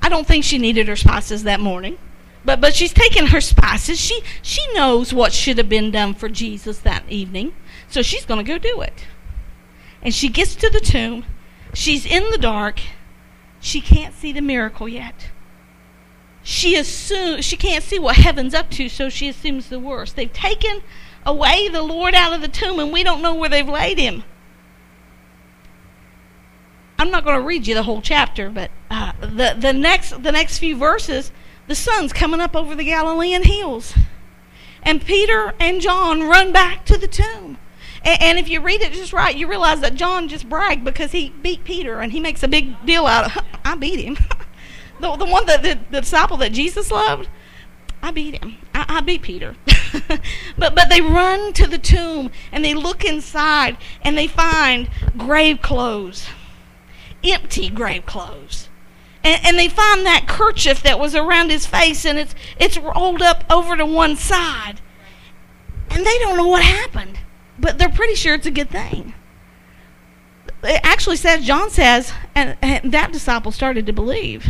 I 0.00 0.08
don't 0.08 0.26
think 0.26 0.44
she 0.44 0.56
needed 0.56 0.88
her 0.88 0.96
spices 0.96 1.42
that 1.44 1.60
morning. 1.60 1.98
But 2.44 2.60
but 2.60 2.74
she's 2.74 2.92
taken 2.92 3.26
her 3.26 3.40
spices. 3.40 4.00
She 4.00 4.22
she 4.42 4.60
knows 4.74 5.12
what 5.12 5.32
should 5.32 5.58
have 5.58 5.68
been 5.68 5.90
done 5.90 6.14
for 6.14 6.28
Jesus 6.28 6.78
that 6.80 7.04
evening. 7.08 7.54
So 7.88 8.02
she's 8.02 8.24
going 8.24 8.44
to 8.44 8.50
go 8.50 8.58
do 8.58 8.80
it. 8.80 9.06
And 10.02 10.14
she 10.14 10.28
gets 10.28 10.54
to 10.56 10.70
the 10.70 10.80
tomb. 10.80 11.24
She's 11.74 12.04
in 12.04 12.30
the 12.30 12.38
dark. 12.38 12.80
She 13.60 13.80
can't 13.80 14.14
see 14.14 14.32
the 14.32 14.40
miracle 14.40 14.88
yet. 14.88 15.30
She 16.42 16.74
assumes 16.76 17.44
she 17.44 17.56
can't 17.56 17.84
see 17.84 17.98
what 17.98 18.16
heaven's 18.16 18.54
up 18.54 18.70
to, 18.70 18.88
so 18.88 19.08
she 19.08 19.28
assumes 19.28 19.68
the 19.68 19.78
worst. 19.78 20.16
They've 20.16 20.32
taken 20.32 20.82
away 21.24 21.68
the 21.68 21.82
Lord 21.82 22.14
out 22.14 22.32
of 22.32 22.40
the 22.40 22.48
tomb 22.48 22.80
and 22.80 22.92
we 22.92 23.04
don't 23.04 23.22
know 23.22 23.34
where 23.34 23.48
they've 23.48 23.68
laid 23.68 23.98
him. 23.98 24.24
I'm 26.98 27.10
not 27.10 27.24
going 27.24 27.38
to 27.38 27.46
read 27.46 27.66
you 27.66 27.74
the 27.74 27.84
whole 27.84 28.00
chapter, 28.00 28.50
but 28.50 28.70
uh, 28.90 29.12
the 29.20 29.56
the 29.58 29.72
next 29.72 30.22
the 30.22 30.32
next 30.32 30.58
few 30.58 30.76
verses, 30.76 31.32
the 31.68 31.74
sun's 31.74 32.12
coming 32.12 32.40
up 32.40 32.56
over 32.56 32.74
the 32.74 32.84
Galilean 32.84 33.44
hills, 33.44 33.94
and 34.82 35.04
Peter 35.04 35.54
and 35.60 35.80
John 35.80 36.22
run 36.22 36.52
back 36.52 36.84
to 36.86 36.98
the 36.98 37.08
tomb. 37.08 37.58
And, 38.04 38.36
if 38.36 38.48
you 38.48 38.60
read 38.60 38.82
it 38.82 38.92
just 38.92 39.12
right, 39.12 39.36
you 39.36 39.46
realize 39.46 39.80
that 39.80 39.94
John 39.94 40.26
just 40.26 40.48
bragged 40.48 40.84
because 40.84 41.12
he 41.12 41.28
beat 41.28 41.62
Peter, 41.62 42.00
and 42.00 42.10
he 42.10 42.18
makes 42.18 42.42
a 42.42 42.48
big 42.48 42.84
deal 42.84 43.06
out 43.06 43.36
of. 43.36 43.44
I 43.64 43.76
beat 43.76 44.00
him. 44.00 44.16
the 45.00 45.14
the 45.16 45.24
one 45.24 45.46
that 45.46 45.62
the, 45.62 45.78
the 45.90 46.00
disciple 46.00 46.36
that 46.38 46.52
Jesus 46.52 46.90
loved. 46.90 47.28
I 48.02 48.10
beat 48.10 48.42
him. 48.42 48.56
I, 48.74 48.86
I 48.88 49.00
beat 49.00 49.22
Peter. 49.22 49.54
but 50.58 50.74
but 50.74 50.88
they 50.90 51.00
run 51.00 51.52
to 51.52 51.68
the 51.68 51.78
tomb 51.78 52.32
and 52.50 52.64
they 52.64 52.74
look 52.74 53.04
inside 53.04 53.76
and 54.02 54.18
they 54.18 54.26
find 54.26 54.90
grave 55.16 55.62
clothes, 55.62 56.26
empty 57.22 57.70
grave 57.70 58.04
clothes. 58.04 58.68
And, 59.24 59.46
and 59.46 59.58
they 59.58 59.68
find 59.68 60.04
that 60.06 60.26
kerchief 60.26 60.82
that 60.82 60.98
was 60.98 61.14
around 61.14 61.50
his 61.50 61.66
face 61.66 62.04
and 62.04 62.18
it's 62.18 62.34
it's 62.58 62.76
rolled 62.76 63.22
up 63.22 63.44
over 63.50 63.76
to 63.76 63.86
one 63.86 64.16
side. 64.16 64.80
And 65.90 66.06
they 66.06 66.18
don't 66.18 66.36
know 66.36 66.48
what 66.48 66.62
happened, 66.62 67.18
but 67.58 67.78
they're 67.78 67.88
pretty 67.88 68.14
sure 68.14 68.34
it's 68.34 68.46
a 68.46 68.50
good 68.50 68.70
thing. 68.70 69.14
It 70.64 70.80
actually 70.82 71.16
says 71.16 71.44
John 71.44 71.70
says 71.70 72.12
and, 72.34 72.56
and 72.62 72.92
that 72.92 73.12
disciple 73.12 73.52
started 73.52 73.86
to 73.86 73.92
believe. 73.92 74.48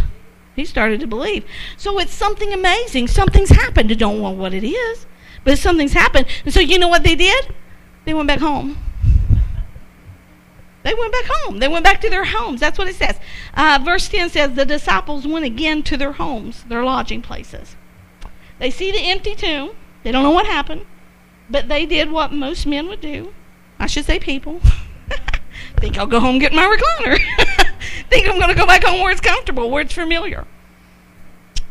He 0.54 0.64
started 0.64 1.00
to 1.00 1.06
believe. 1.06 1.44
So 1.76 1.98
it's 1.98 2.12
something 2.12 2.52
amazing. 2.52 3.08
Something's 3.08 3.50
happened. 3.50 3.96
Don't 3.98 4.20
know 4.20 4.30
what 4.30 4.52
it 4.52 4.64
is, 4.64 5.06
but 5.44 5.58
something's 5.58 5.94
happened. 5.94 6.26
And 6.44 6.52
so 6.52 6.60
you 6.60 6.78
know 6.78 6.88
what 6.88 7.02
they 7.02 7.14
did? 7.14 7.54
They 8.04 8.14
went 8.14 8.28
back 8.28 8.40
home. 8.40 8.78
They 10.82 10.94
went 10.94 11.12
back 11.12 11.24
home. 11.26 11.58
They 11.58 11.68
went 11.68 11.84
back 11.84 12.00
to 12.00 12.10
their 12.10 12.24
homes. 12.24 12.60
That's 12.60 12.78
what 12.78 12.88
it 12.88 12.96
says. 12.96 13.18
Uh, 13.54 13.78
verse 13.84 14.08
10 14.08 14.30
says, 14.30 14.54
The 14.54 14.64
disciples 14.64 15.26
went 15.26 15.44
again 15.44 15.82
to 15.84 15.96
their 15.96 16.12
homes, 16.12 16.64
their 16.64 16.84
lodging 16.84 17.22
places. 17.22 17.76
They 18.58 18.70
see 18.70 18.90
the 18.90 18.98
empty 18.98 19.34
tomb. 19.34 19.70
They 20.02 20.10
don't 20.10 20.22
know 20.22 20.30
what 20.30 20.46
happened, 20.46 20.86
but 21.48 21.68
they 21.68 21.86
did 21.86 22.10
what 22.10 22.32
most 22.32 22.66
men 22.66 22.88
would 22.88 23.00
do. 23.00 23.32
I 23.78 23.86
should 23.86 24.04
say 24.04 24.18
people. 24.18 24.60
Think 25.76 25.98
I'll 25.98 26.06
go 26.06 26.20
home 26.20 26.38
get 26.38 26.52
my 26.52 26.64
recliner. 26.64 27.18
Think 28.10 28.28
I'm 28.28 28.38
going 28.38 28.48
to 28.48 28.54
go 28.54 28.66
back 28.66 28.84
home 28.84 29.00
where 29.00 29.12
it's 29.12 29.20
comfortable, 29.20 29.70
where 29.70 29.82
it's 29.82 29.94
familiar. 29.94 30.46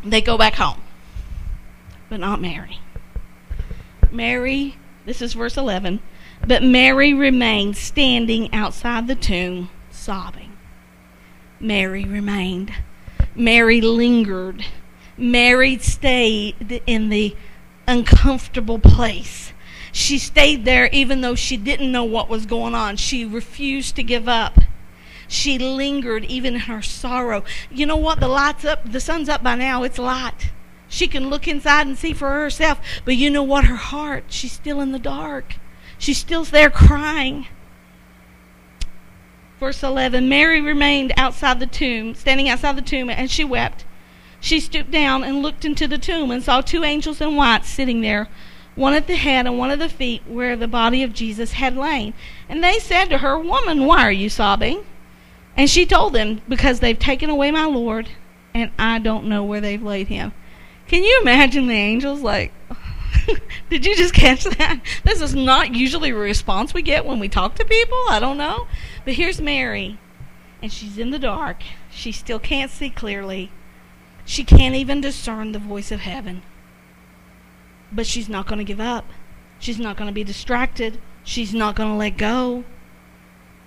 They 0.03 0.21
go 0.21 0.37
back 0.37 0.55
home. 0.55 0.81
But 2.09 2.19
not 2.19 2.41
Mary. 2.41 2.79
Mary, 4.11 4.75
this 5.05 5.21
is 5.21 5.33
verse 5.33 5.55
11. 5.55 6.01
But 6.45 6.63
Mary 6.63 7.13
remained 7.13 7.77
standing 7.77 8.53
outside 8.53 9.07
the 9.07 9.15
tomb, 9.15 9.69
sobbing. 9.89 10.57
Mary 11.59 12.03
remained. 12.03 12.73
Mary 13.35 13.81
lingered. 13.81 14.65
Mary 15.17 15.77
stayed 15.77 16.81
in 16.87 17.09
the 17.09 17.35
uncomfortable 17.87 18.79
place 18.79 19.53
she 19.91 20.17
stayed 20.17 20.63
there 20.63 20.87
even 20.91 21.21
though 21.21 21.35
she 21.35 21.57
didn't 21.57 21.91
know 21.91 22.03
what 22.03 22.29
was 22.29 22.45
going 22.45 22.73
on. 22.73 22.95
She 22.95 23.25
refused 23.25 23.95
to 23.97 24.03
give 24.03 24.27
up. 24.27 24.59
She 25.27 25.57
lingered 25.57 26.25
even 26.25 26.55
in 26.55 26.59
her 26.61 26.81
sorrow. 26.81 27.43
You 27.69 27.85
know 27.85 27.97
what? 27.97 28.19
The 28.19 28.27
light's 28.27 28.65
up. 28.65 28.91
The 28.91 28.99
sun's 28.99 29.29
up 29.29 29.43
by 29.43 29.55
now. 29.55 29.83
It's 29.83 29.97
light. 29.97 30.51
She 30.87 31.07
can 31.07 31.29
look 31.29 31.47
inside 31.47 31.87
and 31.87 31.97
see 31.97 32.13
for 32.13 32.29
herself. 32.29 32.79
But 33.05 33.15
you 33.15 33.29
know 33.29 33.43
what? 33.43 33.65
Her 33.65 33.75
heart, 33.75 34.25
she's 34.27 34.51
still 34.51 34.81
in 34.81 34.91
the 34.91 34.99
dark. 34.99 35.55
She's 36.01 36.17
still 36.17 36.43
there 36.43 36.71
crying. 36.71 37.45
Verse 39.59 39.83
11 39.83 40.27
Mary 40.27 40.59
remained 40.59 41.13
outside 41.15 41.59
the 41.59 41.67
tomb, 41.67 42.15
standing 42.15 42.49
outside 42.49 42.75
the 42.75 42.81
tomb, 42.81 43.07
and 43.11 43.29
she 43.29 43.43
wept. 43.43 43.85
She 44.39 44.59
stooped 44.59 44.89
down 44.89 45.23
and 45.23 45.43
looked 45.43 45.63
into 45.63 45.87
the 45.87 45.99
tomb 45.99 46.31
and 46.31 46.41
saw 46.41 46.61
two 46.61 46.83
angels 46.83 47.21
in 47.21 47.35
white 47.35 47.65
sitting 47.65 48.01
there 48.01 48.29
one 48.73 48.95
at 48.95 49.05
the 49.05 49.15
head 49.15 49.45
and 49.45 49.59
one 49.59 49.69
at 49.69 49.77
the 49.77 49.89
feet, 49.89 50.23
where 50.27 50.55
the 50.55 50.67
body 50.67 51.03
of 51.03 51.13
Jesus 51.13 51.51
had 51.51 51.77
lain. 51.77 52.15
And 52.49 52.63
they 52.63 52.79
said 52.79 53.05
to 53.11 53.19
her, 53.19 53.37
Woman, 53.37 53.85
why 53.85 54.01
are 54.01 54.11
you 54.11 54.27
sobbing? 54.27 54.83
And 55.55 55.69
she 55.69 55.85
told 55.85 56.13
them, 56.13 56.41
Because 56.49 56.79
they've 56.79 56.97
taken 56.97 57.29
away 57.29 57.51
my 57.51 57.65
Lord, 57.65 58.09
and 58.55 58.71
I 58.79 58.97
don't 58.97 59.25
know 59.25 59.43
where 59.43 59.61
they've 59.61 59.83
laid 59.83 60.07
him. 60.07 60.31
Can 60.87 61.03
you 61.03 61.19
imagine 61.21 61.67
the 61.67 61.75
angels 61.75 62.21
like, 62.21 62.51
Did 63.69 63.85
you 63.85 63.95
just 63.95 64.13
catch 64.13 64.43
that? 64.43 64.81
This 65.03 65.21
is 65.21 65.35
not 65.35 65.73
usually 65.75 66.11
a 66.11 66.15
response 66.15 66.73
we 66.73 66.81
get 66.81 67.05
when 67.05 67.19
we 67.19 67.29
talk 67.29 67.55
to 67.55 67.65
people. 67.65 67.97
I 68.09 68.19
don't 68.19 68.37
know. 68.37 68.67
But 69.05 69.15
here's 69.15 69.41
Mary, 69.41 69.99
and 70.61 70.71
she's 70.71 70.97
in 70.97 71.11
the 71.11 71.19
dark. 71.19 71.63
She 71.89 72.11
still 72.11 72.39
can't 72.39 72.71
see 72.71 72.89
clearly. 72.89 73.51
She 74.25 74.43
can't 74.43 74.75
even 74.75 75.01
discern 75.01 75.51
the 75.51 75.59
voice 75.59 75.91
of 75.91 76.01
heaven. 76.01 76.41
But 77.91 78.05
she's 78.05 78.29
not 78.29 78.47
going 78.47 78.59
to 78.59 78.65
give 78.65 78.79
up. 78.79 79.05
She's 79.59 79.79
not 79.79 79.97
going 79.97 80.07
to 80.07 80.13
be 80.13 80.23
distracted. 80.23 80.99
She's 81.23 81.53
not 81.53 81.75
going 81.75 81.89
to 81.89 81.95
let 81.95 82.17
go. 82.17 82.63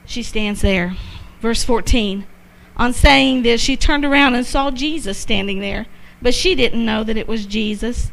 She 0.06 0.22
stands 0.22 0.60
there. 0.60 0.96
Verse 1.40 1.64
14. 1.64 2.26
On 2.76 2.92
saying 2.92 3.42
this, 3.42 3.60
she 3.60 3.76
turned 3.76 4.04
around 4.04 4.34
and 4.34 4.44
saw 4.44 4.70
Jesus 4.70 5.18
standing 5.18 5.60
there, 5.60 5.86
but 6.20 6.34
she 6.34 6.54
didn't 6.54 6.84
know 6.84 7.04
that 7.04 7.16
it 7.16 7.28
was 7.28 7.46
Jesus. 7.46 8.10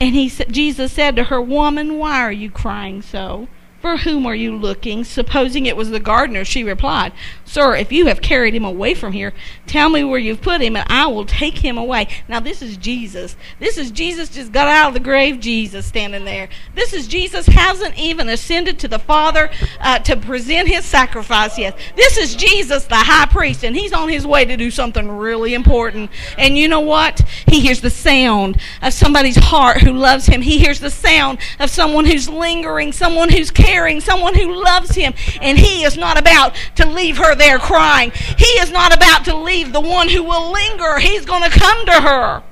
And 0.00 0.14
he 0.14 0.28
Jesus 0.28 0.92
said 0.92 1.16
to 1.16 1.24
her, 1.24 1.40
"Woman, 1.40 1.98
why 1.98 2.20
are 2.20 2.32
you 2.32 2.50
crying 2.50 3.02
so?" 3.02 3.48
For 3.80 3.98
whom 3.98 4.26
are 4.26 4.34
you 4.34 4.56
looking? 4.56 5.04
Supposing 5.04 5.66
it 5.66 5.76
was 5.76 5.90
the 5.90 6.00
gardener, 6.00 6.44
she 6.44 6.64
replied, 6.64 7.12
Sir, 7.44 7.76
if 7.76 7.92
you 7.92 8.06
have 8.06 8.20
carried 8.20 8.54
him 8.54 8.64
away 8.64 8.92
from 8.92 9.12
here, 9.12 9.32
tell 9.66 9.88
me 9.88 10.02
where 10.02 10.18
you've 10.18 10.42
put 10.42 10.60
him, 10.60 10.74
and 10.74 10.84
I 10.90 11.06
will 11.06 11.24
take 11.24 11.58
him 11.58 11.78
away. 11.78 12.08
Now, 12.26 12.40
this 12.40 12.60
is 12.60 12.76
Jesus. 12.76 13.36
This 13.60 13.78
is 13.78 13.92
Jesus 13.92 14.30
just 14.30 14.50
got 14.50 14.66
out 14.66 14.88
of 14.88 14.94
the 14.94 15.00
grave, 15.00 15.38
Jesus 15.38 15.86
standing 15.86 16.24
there. 16.24 16.48
This 16.74 16.92
is 16.92 17.06
Jesus 17.06 17.46
hasn't 17.46 17.96
even 17.96 18.28
ascended 18.28 18.80
to 18.80 18.88
the 18.88 18.98
Father 18.98 19.48
uh, 19.80 20.00
to 20.00 20.16
present 20.16 20.66
his 20.66 20.84
sacrifice 20.84 21.56
yet. 21.56 21.78
This 21.94 22.18
is 22.18 22.34
Jesus, 22.34 22.84
the 22.84 22.96
high 22.96 23.26
priest, 23.26 23.64
and 23.64 23.76
he's 23.76 23.92
on 23.92 24.08
his 24.08 24.26
way 24.26 24.44
to 24.44 24.56
do 24.56 24.72
something 24.72 25.08
really 25.08 25.54
important. 25.54 26.10
And 26.36 26.58
you 26.58 26.66
know 26.66 26.80
what? 26.80 27.20
He 27.46 27.60
hears 27.60 27.80
the 27.80 27.90
sound 27.90 28.60
of 28.82 28.92
somebody's 28.92 29.36
heart 29.36 29.82
who 29.82 29.92
loves 29.92 30.26
him. 30.26 30.42
He 30.42 30.58
hears 30.58 30.80
the 30.80 30.90
sound 30.90 31.38
of 31.60 31.70
someone 31.70 32.06
who's 32.06 32.28
lingering, 32.28 32.92
someone 32.92 33.28
who's 33.28 33.52
caring, 33.52 33.67
someone 34.00 34.34
who 34.34 34.62
loves 34.62 34.94
him. 34.94 35.14
And 35.40 35.58
he 35.58 35.84
is 35.84 35.96
not 35.96 36.18
about 36.18 36.54
to 36.76 36.86
leave 36.86 37.18
her 37.18 37.34
there 37.34 37.58
crying. 37.58 38.12
He 38.36 38.46
is 38.60 38.70
not 38.70 38.94
about 38.94 39.24
to 39.26 39.36
leave 39.36 39.72
the 39.72 39.80
one 39.80 40.08
who 40.08 40.22
will 40.22 40.52
linger. 40.52 40.98
He's 40.98 41.24
going 41.24 41.42
to 41.42 41.58
come 41.58 41.86
to 41.86 42.00
her. 42.00 42.42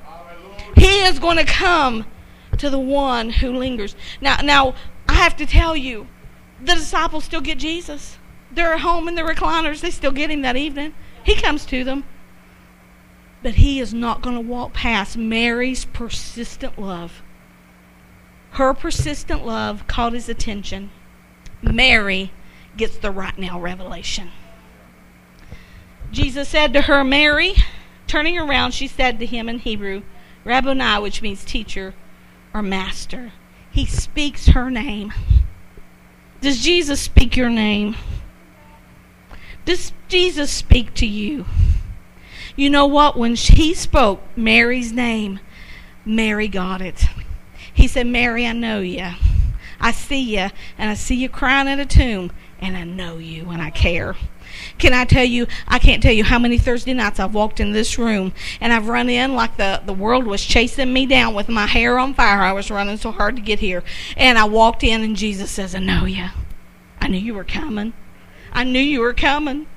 He 0.75 1.03
is 1.03 1.19
going 1.19 1.37
to 1.37 1.45
come 1.45 2.05
to 2.57 2.69
the 2.69 2.79
one 2.79 3.29
who 3.29 3.51
lingers. 3.51 3.95
Now, 4.21 4.37
now 4.43 4.75
I 5.07 5.13
have 5.13 5.35
to 5.37 5.45
tell 5.45 5.75
you, 5.75 6.07
the 6.59 6.75
disciples 6.75 7.25
still 7.25 7.41
get 7.41 7.59
Jesus. 7.59 8.17
They're 8.51 8.73
at 8.73 8.81
home 8.81 9.07
in 9.07 9.15
the 9.15 9.21
recliners. 9.21 9.81
They 9.81 9.91
still 9.91 10.11
get 10.11 10.31
him 10.31 10.41
that 10.41 10.55
evening. 10.55 10.93
He 11.23 11.35
comes 11.35 11.65
to 11.67 11.83
them. 11.83 12.05
But 13.43 13.55
he 13.55 13.79
is 13.79 13.93
not 13.93 14.21
going 14.21 14.35
to 14.35 14.41
walk 14.41 14.73
past 14.73 15.17
Mary's 15.17 15.85
persistent 15.85 16.79
love. 16.79 17.21
Her 18.51 18.73
persistent 18.73 19.45
love 19.45 19.85
caught 19.87 20.13
his 20.13 20.29
attention. 20.29 20.89
Mary 21.61 22.31
gets 22.75 22.97
the 22.97 23.11
right 23.11 23.37
now 23.37 23.59
revelation. 23.59 24.31
Jesus 26.11 26.47
said 26.49 26.73
to 26.73 26.83
her, 26.83 27.03
Mary, 27.03 27.53
turning 28.05 28.37
around, 28.37 28.73
she 28.73 28.87
said 28.87 29.19
to 29.19 29.25
him 29.25 29.49
in 29.49 29.59
Hebrew, 29.59 30.03
Rabboni, 30.45 31.01
which 31.01 31.21
means 31.21 31.43
teacher 31.43 31.93
or 32.53 32.61
master. 32.61 33.33
He 33.69 33.85
speaks 33.85 34.47
her 34.47 34.71
name. 34.71 35.13
Does 36.39 36.63
Jesus 36.63 37.01
speak 37.01 37.35
your 37.35 37.49
name? 37.49 37.95
Does 39.65 39.91
Jesus 40.07 40.51
speak 40.51 40.93
to 40.95 41.05
you? 41.05 41.45
You 42.55 42.69
know 42.69 42.85
what? 42.85 43.17
When 43.17 43.35
he 43.35 43.73
spoke 43.73 44.21
Mary's 44.35 44.93
name, 44.93 45.39
Mary 46.05 46.47
got 46.47 46.81
it. 46.81 47.05
He 47.73 47.87
said, 47.87 48.07
Mary, 48.07 48.47
I 48.47 48.53
know 48.53 48.79
you. 48.79 49.09
I 49.79 49.91
see 49.91 50.35
you, 50.37 50.49
and 50.77 50.89
I 50.89 50.93
see 50.93 51.15
you 51.15 51.29
crying 51.29 51.67
at 51.67 51.79
a 51.79 51.85
tomb, 51.85 52.31
and 52.59 52.75
I 52.75 52.83
know 52.83 53.17
you, 53.17 53.49
and 53.49 53.61
I 53.61 53.69
care. 53.69 54.15
Can 54.77 54.93
I 54.93 55.05
tell 55.05 55.23
you, 55.23 55.47
I 55.67 55.79
can't 55.79 56.01
tell 56.01 56.13
you 56.13 56.23
how 56.23 56.39
many 56.39 56.57
Thursday 56.57 56.93
nights 56.93 57.19
I've 57.19 57.33
walked 57.33 57.59
in 57.59 57.71
this 57.71 57.97
room 57.97 58.33
and 58.61 58.71
I've 58.71 58.87
run 58.87 59.09
in 59.09 59.35
like 59.35 59.57
the, 59.57 59.81
the 59.85 59.93
world 59.93 60.25
was 60.25 60.43
chasing 60.43 60.93
me 60.93 61.05
down 61.05 61.33
with 61.33 61.49
my 61.49 61.65
hair 61.65 61.99
on 61.99 62.13
fire. 62.13 62.41
I 62.41 62.53
was 62.53 62.71
running 62.71 62.97
so 62.97 63.11
hard 63.11 63.35
to 63.35 63.41
get 63.41 63.59
here. 63.59 63.83
And 64.15 64.37
I 64.37 64.45
walked 64.45 64.83
in 64.83 65.03
and 65.03 65.15
Jesus 65.15 65.51
says, 65.51 65.75
I 65.75 65.79
know 65.79 66.05
you. 66.05 66.27
I 67.01 67.07
knew 67.07 67.17
you 67.17 67.33
were 67.33 67.43
coming. 67.43 67.93
I 68.53 68.63
knew 68.63 68.79
you 68.79 69.01
were 69.01 69.13
coming. 69.13 69.67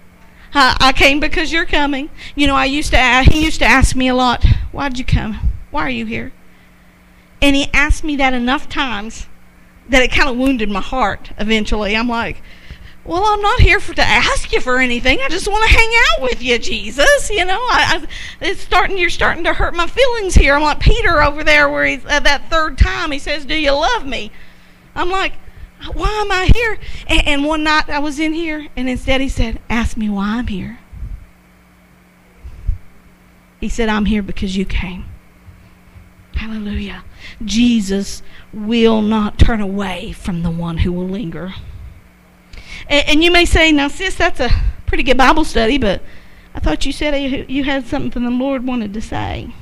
I, 0.54 0.76
I 0.80 0.92
came 0.92 1.20
because 1.20 1.52
you're 1.52 1.66
coming. 1.66 2.10
You 2.34 2.46
know, 2.46 2.56
I 2.56 2.64
used 2.64 2.90
to 2.90 2.98
ask, 2.98 3.30
he 3.30 3.44
used 3.44 3.60
to 3.60 3.66
ask 3.66 3.94
me 3.94 4.08
a 4.08 4.14
lot, 4.14 4.44
why'd 4.72 4.98
you 4.98 5.04
come? 5.04 5.52
Why 5.70 5.82
are 5.82 5.90
you 5.90 6.06
here? 6.06 6.32
And 7.42 7.56
he 7.56 7.70
asked 7.72 8.04
me 8.04 8.16
that 8.16 8.34
enough 8.34 8.68
times 8.68 9.26
that 9.90 10.02
it 10.02 10.10
kind 10.10 10.28
of 10.28 10.36
wounded 10.36 10.70
my 10.70 10.80
heart 10.80 11.30
eventually. 11.38 11.96
I'm 11.96 12.08
like, 12.08 12.42
well, 13.04 13.24
I'm 13.24 13.40
not 13.40 13.60
here 13.60 13.80
for 13.80 13.94
to 13.94 14.02
ask 14.02 14.52
you 14.52 14.60
for 14.60 14.78
anything. 14.78 15.20
I 15.20 15.28
just 15.28 15.48
want 15.48 15.68
to 15.68 15.76
hang 15.76 15.90
out 16.10 16.22
with 16.22 16.42
you, 16.42 16.58
Jesus. 16.58 17.30
You 17.30 17.44
know, 17.44 17.58
I, 17.58 18.02
I, 18.02 18.46
it's 18.46 18.60
starting. 18.60 18.98
You're 18.98 19.10
starting 19.10 19.44
to 19.44 19.54
hurt 19.54 19.74
my 19.74 19.86
feelings 19.86 20.34
here. 20.34 20.54
I'm 20.54 20.62
like 20.62 20.80
Peter 20.80 21.22
over 21.22 21.44
there, 21.44 21.68
where 21.68 21.84
he's 21.84 22.04
uh, 22.04 22.20
that 22.20 22.50
third 22.50 22.78
time 22.78 23.10
he 23.10 23.18
says, 23.18 23.44
"Do 23.44 23.54
you 23.54 23.72
love 23.72 24.06
me?" 24.06 24.30
I'm 24.94 25.10
like, 25.10 25.32
why 25.94 26.08
am 26.08 26.30
I 26.30 26.50
here? 26.54 26.78
And, 27.06 27.26
and 27.26 27.44
one 27.44 27.64
night 27.64 27.88
I 27.88 27.98
was 27.98 28.18
in 28.18 28.32
here, 28.32 28.68
and 28.76 28.88
instead 28.88 29.20
he 29.20 29.28
said, 29.28 29.60
Ask 29.68 29.96
me 29.96 30.08
why 30.08 30.36
I'm 30.36 30.46
here. 30.46 30.78
He 33.60 33.68
said, 33.68 33.88
I'm 33.88 34.06
here 34.06 34.22
because 34.22 34.56
you 34.56 34.64
came. 34.64 35.04
Hallelujah. 36.34 37.04
Jesus 37.44 38.22
will 38.52 39.02
not 39.02 39.38
turn 39.38 39.60
away 39.60 40.12
from 40.12 40.42
the 40.42 40.50
one 40.50 40.78
who 40.78 40.92
will 40.92 41.08
linger. 41.08 41.54
And, 42.88 43.08
and, 43.08 43.24
you 43.24 43.30
may 43.30 43.44
say, 43.44 43.72
now, 43.72 43.88
sis, 43.88 44.14
that's 44.14 44.40
a 44.40 44.50
pretty 44.86 45.02
good 45.02 45.18
Bible 45.18 45.44
study, 45.44 45.78
but 45.78 46.02
I 46.54 46.60
thought 46.60 46.86
you 46.86 46.92
said 46.92 47.50
you 47.50 47.64
had 47.64 47.86
something 47.86 48.22
the 48.22 48.30
Lord 48.30 48.66
wanted 48.66 48.94
to 48.94 49.00
say. 49.00 49.52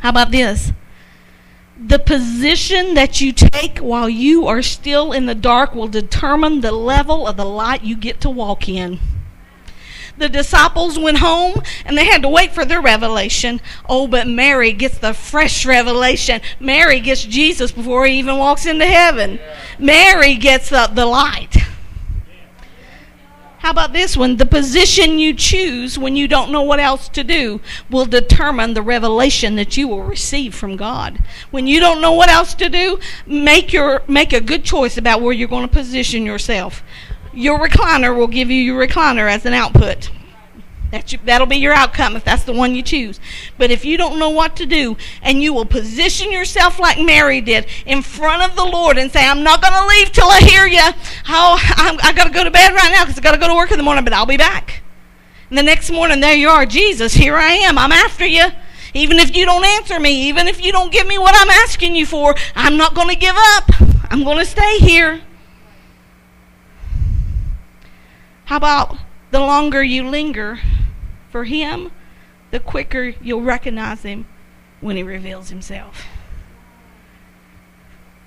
How 0.00 0.10
about 0.10 0.30
this? 0.30 0.72
the 1.82 1.98
position 1.98 2.94
that 2.94 3.20
you 3.22 3.32
take 3.32 3.78
while 3.78 4.08
you 4.08 4.46
are 4.46 4.60
still 4.60 5.12
in 5.12 5.24
the 5.24 5.34
dark 5.34 5.74
will 5.74 5.88
determine 5.88 6.60
the 6.60 6.72
level 6.72 7.26
of 7.26 7.38
the 7.38 7.44
light 7.44 7.82
you 7.82 7.96
get 7.96 8.20
to 8.20 8.28
walk 8.28 8.68
in. 8.68 8.98
The 10.20 10.28
disciples 10.28 10.98
went 10.98 11.16
home 11.16 11.62
and 11.86 11.96
they 11.96 12.04
had 12.04 12.20
to 12.22 12.28
wait 12.28 12.52
for 12.52 12.66
their 12.66 12.82
revelation. 12.82 13.58
Oh, 13.88 14.06
but 14.06 14.28
Mary 14.28 14.74
gets 14.74 14.98
the 14.98 15.14
fresh 15.14 15.64
revelation. 15.64 16.42
Mary 16.60 17.00
gets 17.00 17.24
Jesus 17.24 17.72
before 17.72 18.04
he 18.04 18.18
even 18.18 18.36
walks 18.36 18.66
into 18.66 18.84
heaven. 18.84 19.40
Mary 19.78 20.34
gets 20.34 20.68
the, 20.68 20.90
the 20.92 21.06
light. 21.06 21.56
How 23.60 23.70
about 23.70 23.94
this 23.94 24.14
one? 24.14 24.36
The 24.36 24.44
position 24.44 25.18
you 25.18 25.32
choose 25.32 25.98
when 25.98 26.16
you 26.16 26.28
don't 26.28 26.52
know 26.52 26.62
what 26.62 26.80
else 26.80 27.08
to 27.10 27.24
do 27.24 27.62
will 27.88 28.04
determine 28.04 28.74
the 28.74 28.82
revelation 28.82 29.54
that 29.56 29.78
you 29.78 29.88
will 29.88 30.02
receive 30.02 30.54
from 30.54 30.76
God. 30.76 31.18
When 31.50 31.66
you 31.66 31.80
don't 31.80 32.02
know 32.02 32.12
what 32.12 32.28
else 32.28 32.52
to 32.54 32.68
do, 32.68 33.00
make 33.24 33.72
your 33.72 34.02
make 34.06 34.34
a 34.34 34.40
good 34.42 34.64
choice 34.64 34.98
about 34.98 35.22
where 35.22 35.32
you're 35.32 35.48
going 35.48 35.66
to 35.66 35.74
position 35.74 36.26
yourself. 36.26 36.82
Your 37.32 37.58
recliner 37.58 38.16
will 38.16 38.26
give 38.26 38.50
you 38.50 38.60
your 38.60 38.86
recliner 38.86 39.30
as 39.30 39.46
an 39.46 39.54
output. 39.54 40.10
That 40.90 41.14
that'll 41.24 41.46
be 41.46 41.56
your 41.56 41.72
outcome 41.72 42.16
if 42.16 42.24
that's 42.24 42.42
the 42.42 42.52
one 42.52 42.74
you 42.74 42.82
choose. 42.82 43.20
But 43.56 43.70
if 43.70 43.84
you 43.84 43.96
don't 43.96 44.18
know 44.18 44.30
what 44.30 44.56
to 44.56 44.66
do, 44.66 44.96
and 45.22 45.40
you 45.40 45.54
will 45.54 45.64
position 45.64 46.32
yourself 46.32 46.80
like 46.80 46.98
Mary 46.98 47.40
did 47.40 47.66
in 47.86 48.02
front 48.02 48.42
of 48.42 48.56
the 48.56 48.64
Lord 48.64 48.98
and 48.98 49.10
say, 49.12 49.24
"I'm 49.24 49.44
not 49.44 49.62
going 49.62 49.72
to 49.72 49.86
leave 49.86 50.10
till 50.10 50.28
I 50.28 50.40
hear 50.40 50.66
you. 50.66 50.82
How 51.24 51.56
I'm, 51.76 51.96
got 51.96 52.24
to 52.24 52.32
go 52.32 52.42
to 52.42 52.50
bed 52.50 52.72
right 52.72 52.90
now 52.90 53.04
because 53.04 53.18
I 53.18 53.22
got 53.22 53.32
to 53.32 53.38
go 53.38 53.46
to 53.46 53.54
work 53.54 53.70
in 53.70 53.78
the 53.78 53.84
morning, 53.84 54.02
but 54.02 54.12
I'll 54.12 54.26
be 54.26 54.36
back." 54.36 54.82
And 55.48 55.56
the 55.56 55.62
next 55.62 55.90
morning, 55.90 56.20
there 56.20 56.34
you 56.34 56.48
are, 56.48 56.66
Jesus. 56.66 57.14
Here 57.14 57.36
I 57.36 57.52
am. 57.52 57.78
I'm 57.78 57.92
after 57.92 58.26
you. 58.26 58.46
Even 58.92 59.20
if 59.20 59.36
you 59.36 59.44
don't 59.44 59.64
answer 59.64 60.00
me, 60.00 60.28
even 60.28 60.48
if 60.48 60.64
you 60.64 60.72
don't 60.72 60.92
give 60.92 61.06
me 61.06 61.18
what 61.18 61.34
I'm 61.36 61.50
asking 61.50 61.94
you 61.94 62.06
for, 62.06 62.34
I'm 62.56 62.76
not 62.76 62.94
going 62.94 63.08
to 63.08 63.16
give 63.16 63.36
up. 63.36 63.70
I'm 64.10 64.24
going 64.24 64.38
to 64.38 64.44
stay 64.44 64.78
here. 64.78 65.20
How 68.50 68.56
about 68.56 68.98
the 69.30 69.40
longer 69.40 69.82
you 69.82 70.06
linger? 70.06 70.60
for 71.30 71.44
him, 71.44 71.92
the 72.50 72.60
quicker 72.60 73.14
you'll 73.22 73.42
recognize 73.42 74.02
him 74.02 74.26
when 74.80 74.96
he 74.96 75.02
reveals 75.02 75.48
himself. 75.50 76.06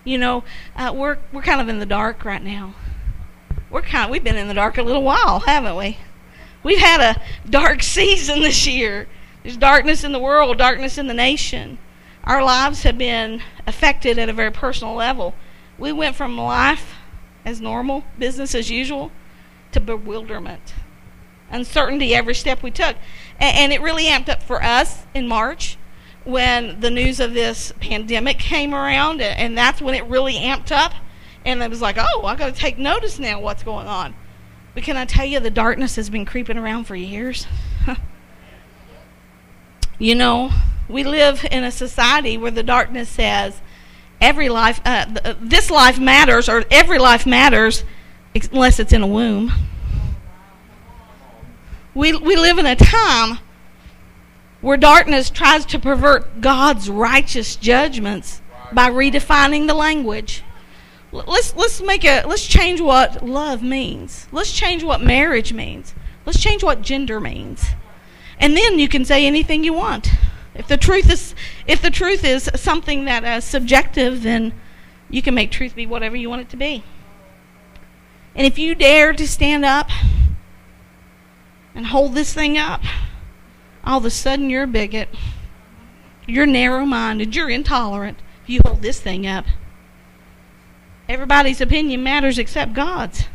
You 0.06 0.18
know, 0.18 0.44
uh, 0.76 0.94
we're 0.96 1.18
we're 1.32 1.42
kind 1.42 1.62
of 1.62 1.70
in 1.70 1.80
the 1.80 1.86
dark 1.86 2.26
right 2.26 2.42
now. 2.42 2.74
We're 3.70 3.82
kind 3.82 4.06
of, 4.06 4.12
we've 4.12 4.24
been 4.24 4.36
in 4.36 4.48
the 4.48 4.54
dark 4.54 4.78
a 4.78 4.84
little 4.84 5.04
while, 5.04 5.42
haven't 5.42 5.76
we? 5.76 5.98
We've 6.62 6.80
had 6.80 7.02
a 7.02 7.22
dark 7.50 7.84
season 7.84 8.42
this 8.42 8.68
year. 8.68 9.08
There's 9.42 9.58
darkness 9.58 10.04
in 10.04 10.12
the 10.12 10.20
world, 10.20 10.58
darkness 10.58 10.98
in 10.98 11.08
the 11.08 11.14
nation. 11.14 11.78
Our 12.24 12.44
lives 12.44 12.84
have 12.84 12.98
been 12.98 13.42
affected 13.68 14.18
at 14.18 14.30
a 14.30 14.34
very 14.34 14.52
personal 14.52 14.94
level. 14.94 15.36
We 15.78 15.92
went 15.92 16.16
from 16.16 16.38
life 16.38 16.96
as 17.44 17.60
normal, 17.60 18.06
business 18.18 18.56
as 18.56 18.70
usual, 18.70 19.12
to 19.74 19.80
bewilderment 19.80 20.74
uncertainty 21.54 22.16
every 22.16 22.36
step 22.36 22.64
we 22.64 22.72
took. 22.72 22.98
And, 23.40 23.58
and, 23.58 23.74
it 23.74 23.82
really 23.82 24.06
amped 24.06 24.28
up 24.28 24.44
for 24.44 24.62
us 24.62 25.04
in 25.14 25.28
March 25.28 25.78
when 26.26 26.80
the 26.80 26.90
news 26.90 27.20
of 27.20 27.34
this 27.34 27.74
pandemic 27.80 28.40
came 28.40 28.74
around, 28.74 29.22
and 29.22 29.58
that's 29.58 29.82
when 29.82 29.94
it 29.94 30.06
really 30.06 30.36
amped 30.36 30.72
up. 30.72 30.94
And 31.46 31.62
it 31.62 31.70
was 31.70 31.82
like, 31.82 31.98
oh, 32.00 32.24
I 32.26 32.36
got 32.36 32.54
to 32.54 32.60
take 32.60 32.78
notice 32.78 33.20
now 33.20 33.40
what's 33.40 33.64
going 33.64 33.88
on. 33.88 34.16
But 34.74 34.84
can 34.84 34.98
I 34.98 35.06
tell 35.06 35.26
you, 35.26 35.40
the 35.40 35.52
darkness 35.52 35.98
has 35.98 36.10
been 36.10 36.26
creeping 36.26 36.58
around 36.58 36.86
for 36.86 36.96
years. 36.96 37.46
you 40.00 40.16
know, 40.16 40.52
we 40.88 41.04
live 41.04 41.46
in 41.52 41.64
a 41.64 41.72
society 41.72 42.38
where 42.38 42.52
the 42.52 42.64
darkness 42.64 43.10
says 43.10 43.62
every 44.22 44.48
life, 44.48 44.80
uh, 44.86 45.36
this 45.40 45.70
life 45.70 46.00
matters, 46.00 46.48
or 46.48 46.64
every 46.72 46.98
life 46.98 47.26
matters, 47.26 47.84
unless 48.36 48.80
it's 48.80 48.94
in 48.94 49.02
a 49.02 49.08
womb. 49.08 49.52
We, 51.96 52.16
we 52.16 52.36
live 52.36 52.58
in 52.58 52.66
a 52.66 52.76
time 52.76 53.40
where 54.62 54.78
darkness 54.78 55.30
tries 55.30 55.66
to 55.68 55.80
pervert 55.80 56.42
God's 56.42 56.90
righteous 56.90 57.56
judgments 57.56 58.42
by 58.72 58.90
redefining 58.90 59.68
the 59.68 59.74
language. 59.74 60.44
Let's 61.12 61.56
let's 61.56 61.80
make 61.80 62.06
a 62.06 62.24
let's 62.26 62.48
change 62.48 62.82
what 62.82 63.24
love 63.24 63.62
means. 63.62 64.28
Let's 64.32 64.52
change 64.52 64.84
what 64.84 65.02
marriage 65.02 65.54
means. 65.54 65.94
Let's 66.26 66.42
change 66.42 66.64
what 66.64 66.82
gender 66.82 67.20
means. 67.20 67.64
And 68.40 68.58
then 68.58 68.80
you 68.80 68.88
can 68.88 69.06
say 69.06 69.28
anything 69.28 69.64
you 69.64 69.74
want. 69.74 70.10
If 70.56 70.68
the 70.68 70.78
truth 70.78 71.12
is 71.12 71.36
if 71.68 71.82
the 71.82 71.92
truth 71.92 72.24
is 72.24 72.50
something 72.56 73.06
that 73.06 73.24
is 73.24 73.44
subjective, 73.44 74.24
then 74.24 74.54
you 75.10 75.22
can 75.22 75.36
make 75.36 75.52
truth 75.52 75.76
be 75.76 75.86
whatever 75.86 76.16
you 76.16 76.30
want 76.30 76.42
it 76.42 76.50
to 76.50 76.58
be. 76.58 76.84
And 78.36 78.48
if 78.48 78.58
you 78.58 78.74
dare 78.76 79.14
to 79.14 79.28
stand 79.28 79.64
up 79.64 79.90
and 81.76 81.88
hold 81.88 82.16
this 82.16 82.34
thing 82.34 82.58
up, 82.58 82.82
all 83.84 84.00
of 84.00 84.06
a 84.06 84.10
sudden 84.10 84.50
you're 84.50 84.64
a 84.64 84.68
bigot. 84.68 85.10
You're 86.26 86.46
narrow 86.46 86.86
minded. 86.86 87.36
You're 87.36 87.50
intolerant. 87.50 88.20
If 88.44 88.50
you 88.50 88.62
hold 88.66 88.82
this 88.82 89.00
thing 89.00 89.28
up, 89.28 89.46
everybody's 91.08 91.62
opinion 91.62 92.02
matters 92.02 92.40
except 92.40 92.74
God's. 92.74 93.26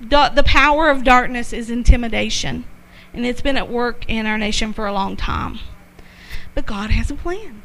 The 0.00 0.42
power 0.44 0.88
of 0.88 1.04
darkness 1.04 1.52
is 1.52 1.70
intimidation, 1.70 2.64
and 3.12 3.26
it's 3.26 3.42
been 3.42 3.56
at 3.56 3.70
work 3.70 4.04
in 4.08 4.26
our 4.26 4.38
nation 4.38 4.72
for 4.72 4.86
a 4.86 4.92
long 4.92 5.16
time. 5.16 5.60
But 6.54 6.66
God 6.66 6.90
has 6.90 7.10
a 7.10 7.14
plan. 7.14 7.62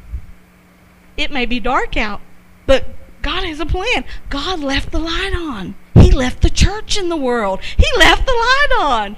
It 1.18 1.32
may 1.32 1.46
be 1.46 1.60
dark 1.60 1.98
out, 1.98 2.22
but 2.66 2.88
God 3.26 3.44
has 3.44 3.60
a 3.60 3.66
plan. 3.66 4.06
God 4.30 4.60
left 4.60 4.92
the 4.92 5.00
light 5.00 5.34
on. 5.36 5.74
He 5.96 6.12
left 6.12 6.44
the 6.44 6.50
church 6.52 6.96
in 6.96 7.10
the 7.10 7.18
world. 7.18 7.60
He 7.76 7.88
left 7.98 8.28
the 8.28 8.32
light 8.32 8.78
on. 8.80 9.18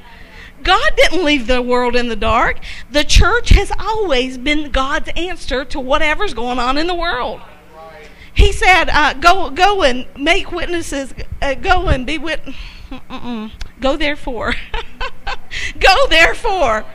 God 0.63 0.93
didn't 0.95 1.25
leave 1.25 1.45
the 1.45 1.61
world 1.61 1.93
in 1.93 2.07
the 2.07 2.15
dark. 2.15 2.59
The 2.89 3.03
church 3.03 3.49
has 3.49 3.69
always 3.77 4.37
been 4.37 4.71
God's 4.71 5.09
answer 5.17 5.65
to 5.65 5.81
whatever's 5.81 6.33
going 6.33 6.57
on 6.57 6.77
in 6.77 6.87
the 6.87 6.95
world. 6.95 7.41
He 8.33 8.53
said, 8.53 8.89
uh, 8.89 9.13
"Go, 9.15 9.49
go 9.49 9.83
and 9.83 10.05
make 10.15 10.53
witnesses. 10.53 11.13
Uh, 11.41 11.55
go 11.55 11.89
and 11.89 12.05
be 12.05 12.17
wit. 12.17 12.41
Go 13.81 13.97
therefore. 13.97 14.53
go 15.79 16.07
therefore, 16.07 16.85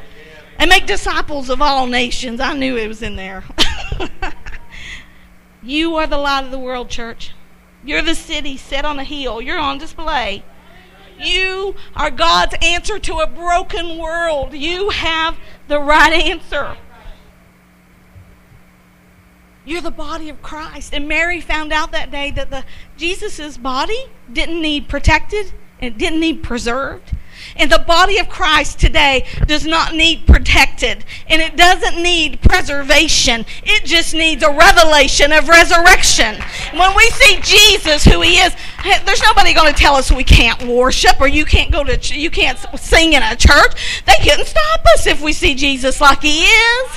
and 0.58 0.70
make 0.70 0.86
disciples 0.86 1.50
of 1.50 1.60
all 1.60 1.86
nations." 1.86 2.40
I 2.40 2.54
knew 2.54 2.78
it 2.78 2.88
was 2.88 3.02
in 3.02 3.16
there. 3.16 3.44
you 5.62 5.96
are 5.96 6.06
the 6.06 6.18
light 6.18 6.44
of 6.44 6.50
the 6.50 6.58
world, 6.58 6.88
church. 6.88 7.32
You're 7.84 8.02
the 8.02 8.14
city 8.14 8.56
set 8.56 8.84
on 8.84 8.98
a 8.98 9.04
hill. 9.04 9.40
You're 9.40 9.58
on 9.58 9.78
display. 9.78 10.44
You 11.18 11.74
are 11.94 12.10
God's 12.10 12.56
answer 12.62 12.98
to 12.98 13.18
a 13.18 13.26
broken 13.26 13.98
world. 13.98 14.54
You 14.54 14.90
have 14.90 15.38
the 15.68 15.78
right 15.78 16.12
answer. 16.12 16.76
You're 19.64 19.80
the 19.80 19.90
body 19.90 20.28
of 20.28 20.42
Christ. 20.42 20.92
And 20.92 21.06
Mary 21.06 21.40
found 21.40 21.72
out 21.72 21.92
that 21.92 22.10
day 22.10 22.30
that 22.32 22.50
the 22.50 22.64
Jesus's 22.96 23.58
body 23.58 24.06
didn't 24.32 24.60
need 24.60 24.88
protected, 24.88 25.52
it 25.80 25.98
didn't 25.98 26.20
need 26.20 26.42
preserved. 26.42 27.12
And 27.56 27.70
the 27.70 27.80
body 27.80 28.18
of 28.18 28.28
Christ 28.28 28.80
today 28.80 29.26
does 29.46 29.66
not 29.66 29.94
need 29.94 30.26
protected 30.26 31.04
and 31.28 31.40
it 31.40 31.56
doesn't 31.56 32.02
need 32.02 32.40
preservation. 32.40 33.44
It 33.64 33.84
just 33.84 34.14
needs 34.14 34.42
a 34.42 34.50
revelation 34.50 35.32
of 35.32 35.48
resurrection. 35.48 36.36
When 36.74 36.96
we 36.96 37.10
see 37.10 37.40
Jesus, 37.42 38.04
who 38.04 38.20
he 38.20 38.38
is, 38.38 38.54
there's 39.04 39.22
nobody 39.22 39.54
going 39.54 39.72
to 39.72 39.78
tell 39.78 39.94
us 39.94 40.10
we 40.10 40.24
can't 40.24 40.62
worship 40.62 41.20
or 41.20 41.28
you 41.28 41.44
can't 41.44 41.70
go 41.70 41.84
to 41.84 42.18
you 42.18 42.30
can't 42.30 42.58
sing 42.78 43.12
in 43.12 43.22
a 43.22 43.36
church. 43.36 44.02
They 44.06 44.16
couldn't 44.22 44.46
stop 44.46 44.84
us 44.94 45.06
if 45.06 45.20
we 45.20 45.32
see 45.32 45.54
Jesus 45.54 46.00
like 46.00 46.22
he 46.22 46.42
is. 46.42 46.90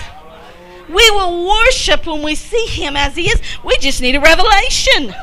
We 0.88 1.10
will 1.12 1.48
worship 1.48 2.06
when 2.06 2.22
we 2.22 2.36
see 2.36 2.66
him 2.68 2.96
as 2.96 3.16
he 3.16 3.24
is. 3.24 3.42
We 3.64 3.78
just 3.78 4.02
need 4.02 4.16
a 4.16 4.20
revelation. 4.20 5.14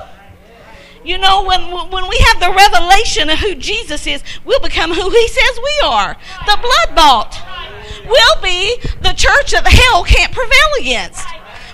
You 1.04 1.18
know, 1.18 1.44
when, 1.44 1.70
when 1.90 2.08
we 2.08 2.16
have 2.26 2.40
the 2.40 2.54
revelation 2.54 3.28
of 3.30 3.38
who 3.38 3.54
Jesus 3.56 4.06
is, 4.06 4.22
we'll 4.44 4.60
become 4.60 4.92
who 4.92 5.10
he 5.10 5.28
says 5.28 5.58
we 5.62 5.88
are 5.88 6.16
the 6.46 6.58
blood 6.60 6.96
bought. 6.96 7.38
We'll 8.06 8.42
be 8.42 8.76
the 9.00 9.12
church 9.12 9.52
that 9.52 9.66
hell 9.66 10.04
can't 10.04 10.32
prevail 10.32 10.80
against. 10.80 11.26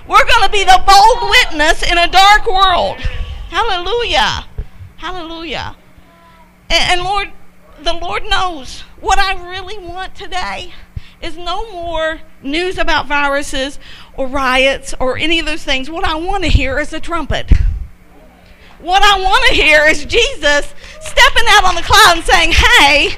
We're 0.07 0.25
going 0.25 0.43
to 0.43 0.51
be 0.51 0.63
the 0.63 0.81
bold 0.85 1.29
witness 1.29 1.83
in 1.83 1.97
a 1.97 2.07
dark 2.07 2.47
world. 2.47 2.97
Hallelujah. 3.49 4.45
Hallelujah. 4.97 5.75
And, 6.69 6.99
and 6.99 7.01
Lord, 7.01 7.29
the 7.83 7.93
Lord 7.93 8.23
knows 8.25 8.81
what 8.99 9.19
I 9.19 9.33
really 9.51 9.77
want 9.77 10.15
today 10.15 10.73
is 11.21 11.37
no 11.37 11.71
more 11.71 12.21
news 12.41 12.77
about 12.77 13.07
viruses 13.07 13.79
or 14.15 14.27
riots 14.27 14.93
or 14.99 15.17
any 15.17 15.39
of 15.39 15.45
those 15.45 15.63
things. 15.63 15.89
What 15.89 16.05
I 16.05 16.15
want 16.15 16.43
to 16.43 16.49
hear 16.49 16.79
is 16.79 16.93
a 16.93 16.99
trumpet. 16.99 17.51
What 18.79 19.03
I 19.03 19.21
want 19.21 19.45
to 19.47 19.53
hear 19.53 19.85
is 19.85 20.05
Jesus 20.05 20.73
stepping 21.01 21.43
out 21.49 21.65
on 21.65 21.75
the 21.75 21.81
cloud 21.81 22.17
and 22.17 22.25
saying, 22.25 22.51
Hey, 22.51 23.17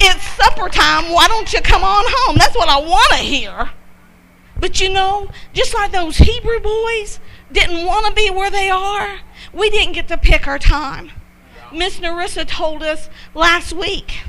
it's 0.00 0.22
supper 0.36 0.68
time. 0.68 1.12
Why 1.12 1.28
don't 1.28 1.52
you 1.52 1.60
come 1.60 1.82
on 1.82 2.04
home? 2.06 2.36
That's 2.36 2.54
what 2.54 2.68
I 2.68 2.78
want 2.78 3.12
to 3.12 3.18
hear. 3.18 3.70
But 4.60 4.80
you 4.80 4.92
know, 4.92 5.30
just 5.54 5.72
like 5.74 5.92
those 5.92 6.18
Hebrew 6.18 6.60
boys 6.60 7.20
didn't 7.50 7.86
want 7.86 8.06
to 8.06 8.12
be 8.12 8.28
where 8.30 8.50
they 8.50 8.68
are, 8.68 9.20
we 9.52 9.70
didn't 9.70 9.94
get 9.94 10.08
to 10.08 10.18
pick 10.18 10.46
our 10.46 10.58
time. 10.58 11.12
Miss 11.72 12.00
Narissa 12.00 12.46
told 12.46 12.82
us 12.82 13.08
last 13.34 13.72
week 13.72 14.20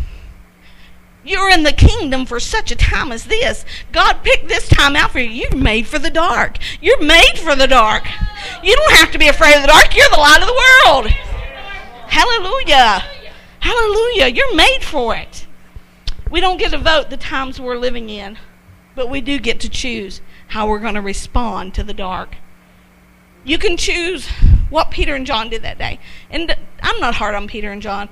you're 1.24 1.50
in 1.50 1.63
the 1.63 1.74
kingdom 1.74 2.26
for 2.26 2.39
such 2.39 2.72
a 2.72 2.76
time 2.76 3.12
as 3.12 3.26
this. 3.26 3.65
God 3.92 4.24
picked 4.24 4.48
this 4.48 4.70
time 4.70 4.96
out 4.96 5.12
for 5.12 5.20
you. 5.20 5.30
You're 5.30 5.56
made 5.56 5.88
for 5.88 6.00
the 6.00 6.10
dark. 6.10 6.58
You're 6.80 7.02
made 7.02 7.38
for 7.38 7.56
the 7.56 7.68
dark. 7.68 8.08
You 8.63 8.76
don't 8.76 8.93
have 8.93 9.12
to 9.12 9.17
be 9.17 9.28
afraid 9.28 9.56
of 9.56 9.62
the 9.62 9.67
dark. 9.67 9.95
You're 9.95 10.10
the 10.10 10.17
light 10.17 10.41
of 10.41 10.48
the 10.48 10.54
world. 10.54 11.08
Hallelujah. 12.08 13.04
Hallelujah. 13.60 14.28
You're 14.28 14.56
made 14.56 14.82
for 14.82 15.15
it. 15.15 15.48
We 16.30 16.41
don't 16.41 16.58
get 16.58 16.72
to 16.72 16.78
vote 16.78 17.10
the 17.10 17.17
times 17.17 17.60
we're 17.60 17.78
living 17.78 18.10
in, 18.10 18.38
but 18.95 19.10
we 19.10 19.22
do 19.22 19.39
get 19.39 19.60
to 19.62 19.69
choose 19.69 20.22
how 20.50 20.67
we're 20.67 20.80
going 20.80 20.95
to 20.95 21.02
respond 21.02 21.74
to 21.76 21.84
the 21.84 21.93
dark. 21.93 22.36
You 23.43 23.58
can 23.58 23.78
choose 23.78 24.28
what 24.69 24.91
Peter 24.91 25.15
and 25.15 25.26
John 25.26 25.50
did 25.50 25.63
that 25.63 25.78
day. 25.78 26.00
And 26.30 26.56
I'm 26.82 27.00
not 27.00 27.15
hard 27.15 27.36
on 27.36 27.48
Peter 27.48 27.72
and 27.72 27.82
John 27.82 28.10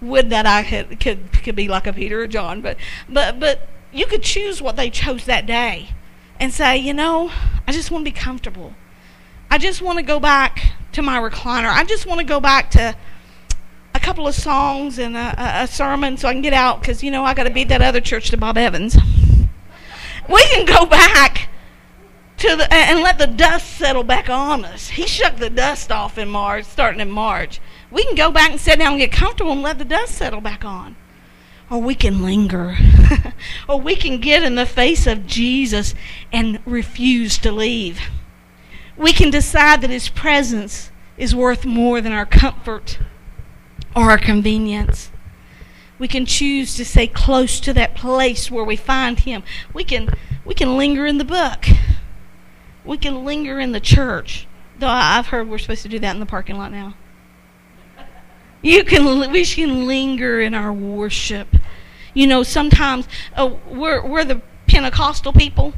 would 0.00 0.30
that 0.30 0.46
I 0.46 0.62
could 0.62 1.00
could 1.00 1.32
could 1.32 1.56
be 1.56 1.68
like 1.68 1.86
a 1.86 1.92
Peter 1.92 2.22
or 2.22 2.26
John, 2.26 2.60
but 2.60 2.76
but 3.08 3.40
but 3.40 3.68
you 3.92 4.06
could 4.06 4.22
choose 4.22 4.62
what 4.62 4.76
they 4.76 4.90
chose 4.90 5.24
that 5.24 5.46
day, 5.46 5.90
and 6.38 6.52
say, 6.52 6.76
you 6.76 6.94
know, 6.94 7.32
I 7.66 7.72
just 7.72 7.90
want 7.90 8.04
to 8.04 8.10
be 8.10 8.16
comfortable. 8.16 8.74
I 9.50 9.58
just 9.58 9.80
want 9.80 9.98
to 9.98 10.04
go 10.04 10.20
back 10.20 10.72
to 10.92 11.02
my 11.02 11.18
recliner. 11.18 11.68
I 11.70 11.84
just 11.84 12.06
want 12.06 12.20
to 12.20 12.26
go 12.26 12.40
back 12.40 12.70
to 12.72 12.94
a 13.94 14.00
couple 14.00 14.26
of 14.26 14.34
songs 14.34 14.98
and 14.98 15.16
a, 15.16 15.62
a, 15.62 15.66
sermon 15.66 16.16
so 16.16 16.28
I 16.28 16.32
can 16.32 16.42
get 16.42 16.52
out 16.52 16.80
because 16.80 17.02
you 17.02 17.10
know 17.10 17.24
I 17.24 17.34
got 17.34 17.44
to 17.44 17.50
beat 17.50 17.68
that 17.68 17.82
other 17.82 18.00
church 18.00 18.30
to 18.30 18.36
Bob 18.36 18.58
Evans. 18.58 18.96
We 20.28 20.42
can 20.48 20.66
go 20.66 20.84
back 20.84 21.48
to 22.36 22.56
the 22.56 22.72
and 22.72 23.00
let 23.00 23.18
the 23.18 23.26
dust 23.26 23.78
settle 23.78 24.04
back 24.04 24.28
on 24.28 24.64
us. 24.64 24.90
He 24.90 25.06
shook 25.06 25.36
the 25.36 25.50
dust 25.50 25.90
off 25.90 26.18
in 26.18 26.28
March, 26.28 26.66
starting 26.66 27.00
in 27.00 27.10
March. 27.10 27.60
We 27.90 28.04
can 28.04 28.14
go 28.14 28.30
back 28.30 28.50
and 28.50 28.60
sit 28.60 28.78
down 28.78 28.92
and 28.92 29.00
get 29.00 29.10
comfortable 29.10 29.52
and 29.52 29.62
let 29.62 29.78
the 29.78 29.84
dust 29.84 30.14
settle 30.14 30.42
back 30.42 30.64
on. 30.64 30.96
Or 31.70 31.80
we 31.80 31.94
can 31.94 32.22
linger. 32.22 32.76
or 33.68 33.80
we 33.80 33.96
can 33.96 34.20
get 34.20 34.42
in 34.42 34.54
the 34.54 34.66
face 34.66 35.06
of 35.06 35.26
Jesus 35.26 35.94
and 36.32 36.60
refuse 36.66 37.38
to 37.38 37.50
leave. 37.50 38.00
We 38.98 39.12
can 39.12 39.30
decide 39.30 39.80
that 39.80 39.90
His 39.90 40.08
presence 40.08 40.90
is 41.16 41.34
worth 41.34 41.64
more 41.64 42.00
than 42.00 42.12
our 42.12 42.26
comfort 42.26 42.98
or 43.94 44.10
our 44.10 44.18
convenience. 44.18 45.10
We 45.98 46.08
can 46.08 46.26
choose 46.26 46.76
to 46.76 46.84
stay 46.84 47.06
close 47.06 47.58
to 47.60 47.72
that 47.72 47.94
place 47.94 48.50
where 48.50 48.64
we 48.64 48.76
find 48.76 49.20
Him. 49.20 49.42
We 49.72 49.84
can, 49.84 50.10
we 50.44 50.54
can 50.54 50.76
linger 50.76 51.06
in 51.06 51.18
the 51.18 51.24
book. 51.24 51.66
We 52.84 52.98
can 52.98 53.24
linger 53.24 53.58
in 53.58 53.72
the 53.72 53.80
church. 53.80 54.46
Though 54.78 54.88
I've 54.88 55.28
heard 55.28 55.48
we're 55.48 55.58
supposed 55.58 55.82
to 55.82 55.88
do 55.88 55.98
that 55.98 56.14
in 56.14 56.20
the 56.20 56.26
parking 56.26 56.56
lot 56.56 56.72
now. 56.72 56.94
You 58.62 58.84
can 58.84 59.30
we 59.30 59.44
can 59.44 59.86
linger 59.86 60.40
in 60.40 60.54
our 60.54 60.72
worship. 60.72 61.48
You 62.14 62.26
know, 62.26 62.42
sometimes 62.42 63.06
uh, 63.36 63.50
we're 63.68 64.04
we're 64.04 64.24
the 64.24 64.40
Pentecostal 64.66 65.32
people, 65.32 65.74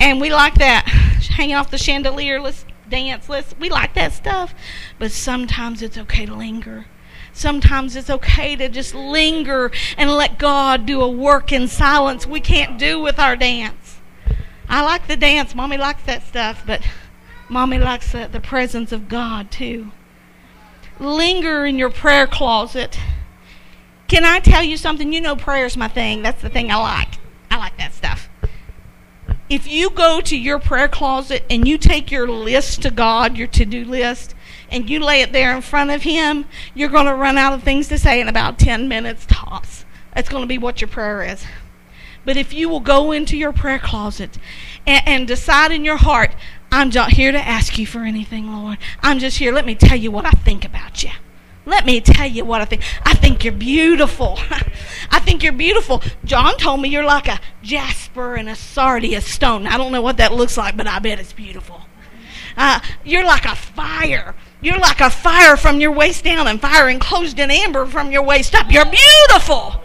and 0.00 0.20
we 0.20 0.30
like 0.30 0.54
that 0.54 0.86
hanging 1.30 1.54
off 1.54 1.70
the 1.70 1.78
chandelier. 1.78 2.40
Let's 2.40 2.64
dance. 2.88 3.28
Let's 3.28 3.54
we 3.58 3.68
like 3.68 3.94
that 3.94 4.12
stuff. 4.12 4.54
But 4.98 5.12
sometimes 5.12 5.82
it's 5.82 5.98
okay 5.98 6.26
to 6.26 6.34
linger. 6.34 6.86
Sometimes 7.32 7.94
it's 7.94 8.10
okay 8.10 8.56
to 8.56 8.68
just 8.68 8.94
linger 8.94 9.70
and 9.96 10.10
let 10.10 10.38
God 10.38 10.86
do 10.86 11.02
a 11.02 11.08
work 11.08 11.52
in 11.52 11.68
silence 11.68 12.26
we 12.26 12.40
can't 12.40 12.78
do 12.78 13.00
with 13.00 13.18
our 13.18 13.36
dance. 13.36 13.98
I 14.68 14.82
like 14.82 15.06
the 15.06 15.16
dance. 15.16 15.54
Mommy 15.54 15.76
likes 15.76 16.02
that 16.04 16.26
stuff, 16.26 16.64
but 16.66 16.82
mommy 17.48 17.78
likes 17.78 18.12
the, 18.12 18.28
the 18.30 18.40
presence 18.40 18.90
of 18.92 19.08
God 19.08 19.50
too 19.50 19.92
linger 21.00 21.64
in 21.64 21.78
your 21.78 21.90
prayer 21.90 22.26
closet. 22.26 22.98
Can 24.06 24.24
I 24.24 24.40
tell 24.40 24.62
you 24.62 24.76
something? 24.76 25.12
You 25.12 25.20
know, 25.20 25.36
prayer's 25.36 25.76
my 25.76 25.88
thing. 25.88 26.22
That's 26.22 26.42
the 26.42 26.48
thing 26.48 26.70
I 26.70 26.76
like. 26.76 27.18
I 27.50 27.58
like 27.58 27.76
that 27.78 27.94
stuff. 27.94 28.17
If 29.48 29.66
you 29.66 29.90
go 29.90 30.20
to 30.20 30.36
your 30.36 30.58
prayer 30.58 30.88
closet 30.88 31.44
and 31.48 31.66
you 31.66 31.78
take 31.78 32.10
your 32.10 32.28
list 32.28 32.82
to 32.82 32.90
God, 32.90 33.36
your 33.36 33.46
to 33.48 33.64
do 33.64 33.84
list, 33.84 34.34
and 34.70 34.90
you 34.90 35.00
lay 35.00 35.22
it 35.22 35.32
there 35.32 35.54
in 35.54 35.62
front 35.62 35.90
of 35.90 36.02
Him, 36.02 36.44
you're 36.74 36.90
going 36.90 37.06
to 37.06 37.14
run 37.14 37.38
out 37.38 37.54
of 37.54 37.62
things 37.62 37.88
to 37.88 37.98
say 37.98 38.20
in 38.20 38.28
about 38.28 38.58
10 38.58 38.88
minutes 38.88 39.24
tops. 39.26 39.86
That's 40.14 40.28
going 40.28 40.42
to 40.42 40.48
be 40.48 40.58
what 40.58 40.80
your 40.80 40.88
prayer 40.88 41.22
is. 41.22 41.44
But 42.24 42.36
if 42.36 42.52
you 42.52 42.68
will 42.68 42.80
go 42.80 43.10
into 43.10 43.38
your 43.38 43.52
prayer 43.52 43.78
closet 43.78 44.36
and, 44.86 45.02
and 45.06 45.26
decide 45.26 45.72
in 45.72 45.84
your 45.84 45.96
heart, 45.96 46.34
I'm 46.70 46.90
not 46.90 47.12
here 47.12 47.32
to 47.32 47.38
ask 47.38 47.78
you 47.78 47.86
for 47.86 48.00
anything, 48.00 48.52
Lord. 48.52 48.76
I'm 49.02 49.18
just 49.18 49.38
here. 49.38 49.52
Let 49.52 49.64
me 49.64 49.74
tell 49.74 49.96
you 49.96 50.10
what 50.10 50.26
I 50.26 50.32
think 50.32 50.64
about 50.66 51.02
you. 51.02 51.10
Let 51.68 51.84
me 51.84 52.00
tell 52.00 52.26
you 52.26 52.46
what 52.46 52.62
I 52.62 52.64
think. 52.64 52.82
I 53.04 53.12
think 53.12 53.44
you're 53.44 53.52
beautiful. 53.52 54.38
I 55.10 55.18
think 55.20 55.42
you're 55.42 55.52
beautiful. 55.52 56.02
John 56.24 56.56
told 56.56 56.80
me 56.80 56.88
you're 56.88 57.04
like 57.04 57.28
a 57.28 57.38
jasper 57.62 58.36
and 58.36 58.48
a 58.48 58.56
sardius 58.56 59.26
stone. 59.26 59.66
I 59.66 59.76
don't 59.76 59.92
know 59.92 60.00
what 60.00 60.16
that 60.16 60.32
looks 60.32 60.56
like, 60.56 60.78
but 60.78 60.86
I 60.86 60.98
bet 60.98 61.20
it's 61.20 61.34
beautiful. 61.34 61.82
Uh, 62.56 62.80
you're 63.04 63.24
like 63.24 63.44
a 63.44 63.54
fire. 63.54 64.34
You're 64.62 64.78
like 64.78 65.00
a 65.00 65.10
fire 65.10 65.58
from 65.58 65.78
your 65.78 65.92
waist 65.92 66.24
down 66.24 66.46
and 66.46 66.58
fire 66.58 66.88
enclosed 66.88 67.38
in 67.38 67.50
amber 67.50 67.84
from 67.84 68.10
your 68.10 68.22
waist 68.22 68.54
up. 68.54 68.72
You're 68.72 68.86
beautiful. 68.86 69.82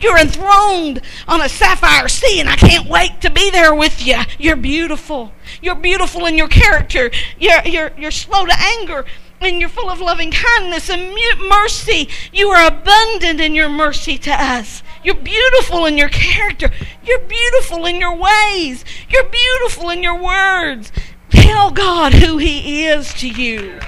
You're 0.00 0.18
enthroned 0.18 1.00
on 1.26 1.40
a 1.40 1.48
sapphire 1.48 2.06
sea, 2.06 2.38
and 2.38 2.48
I 2.48 2.54
can't 2.54 2.88
wait 2.88 3.20
to 3.22 3.30
be 3.30 3.50
there 3.50 3.74
with 3.74 4.06
you. 4.06 4.18
You're 4.38 4.54
beautiful. 4.54 5.32
You're 5.60 5.74
beautiful 5.74 6.26
in 6.26 6.38
your 6.38 6.46
character. 6.46 7.10
You're, 7.40 7.62
you're, 7.64 7.90
you're 7.98 8.12
slow 8.12 8.46
to 8.46 8.54
anger, 8.56 9.04
and 9.40 9.60
you're 9.60 9.68
full 9.68 9.90
of 9.90 10.00
loving 10.00 10.30
kindness 10.30 10.90
and 10.90 11.14
mercy. 11.48 12.08
You 12.32 12.48
are 12.48 12.66
abundant 12.66 13.40
in 13.40 13.54
your 13.54 13.68
mercy 13.68 14.18
to 14.18 14.32
us. 14.32 14.82
You're 15.04 15.14
beautiful 15.14 15.86
in 15.86 15.96
your 15.96 16.08
character. 16.08 16.70
You're 17.04 17.20
beautiful 17.20 17.86
in 17.86 18.00
your 18.00 18.16
ways. 18.16 18.84
You're 19.08 19.28
beautiful 19.28 19.90
in 19.90 20.02
your 20.02 20.20
words. 20.20 20.92
Tell 21.30 21.70
God 21.70 22.14
who 22.14 22.38
He 22.38 22.86
is 22.86 23.14
to 23.14 23.28
you. 23.28 23.78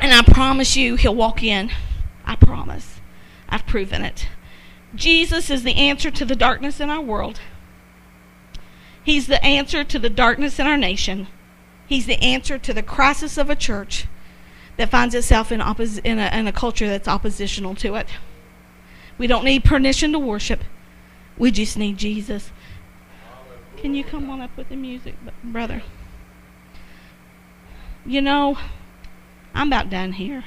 And 0.00 0.12
I 0.12 0.22
promise 0.22 0.76
you, 0.76 0.96
He'll 0.96 1.14
walk 1.14 1.42
in. 1.42 1.70
I 2.24 2.36
promise. 2.36 3.00
I've 3.48 3.66
proven 3.66 4.02
it. 4.02 4.28
Jesus 4.94 5.50
is 5.50 5.62
the 5.62 5.76
answer 5.76 6.10
to 6.10 6.24
the 6.24 6.36
darkness 6.36 6.80
in 6.80 6.90
our 6.90 7.00
world. 7.00 7.40
He's 9.04 9.26
the 9.26 9.42
answer 9.44 9.84
to 9.84 9.98
the 9.98 10.10
darkness 10.10 10.58
in 10.58 10.66
our 10.66 10.76
nation. 10.76 11.28
He's 11.86 12.06
the 12.06 12.22
answer 12.22 12.58
to 12.58 12.72
the 12.72 12.82
crisis 12.82 13.36
of 13.36 13.50
a 13.50 13.56
church 13.56 14.06
that 14.76 14.90
finds 14.90 15.14
itself 15.14 15.52
in, 15.52 15.60
oppos- 15.60 16.00
in, 16.04 16.18
a, 16.18 16.30
in 16.32 16.46
a 16.46 16.52
culture 16.52 16.88
that's 16.88 17.08
oppositional 17.08 17.74
to 17.76 17.94
it. 17.94 18.08
We 19.18 19.26
don't 19.26 19.44
need 19.44 19.64
permission 19.64 20.12
to 20.12 20.18
worship. 20.18 20.64
We 21.36 21.50
just 21.50 21.76
need 21.76 21.98
Jesus. 21.98 22.50
Can 23.76 23.94
you 23.94 24.04
come 24.04 24.30
on 24.30 24.40
up 24.40 24.56
with 24.56 24.68
the 24.68 24.76
music, 24.76 25.14
brother? 25.44 25.82
You 28.06 28.20
know, 28.20 28.58
I'm 29.54 29.68
about 29.68 29.90
done 29.90 30.12
here 30.12 30.44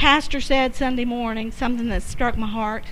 pastor 0.00 0.40
said 0.40 0.74
Sunday 0.74 1.04
morning 1.04 1.52
something 1.52 1.90
that 1.90 2.02
struck 2.02 2.34
my 2.38 2.46
heart. 2.46 2.84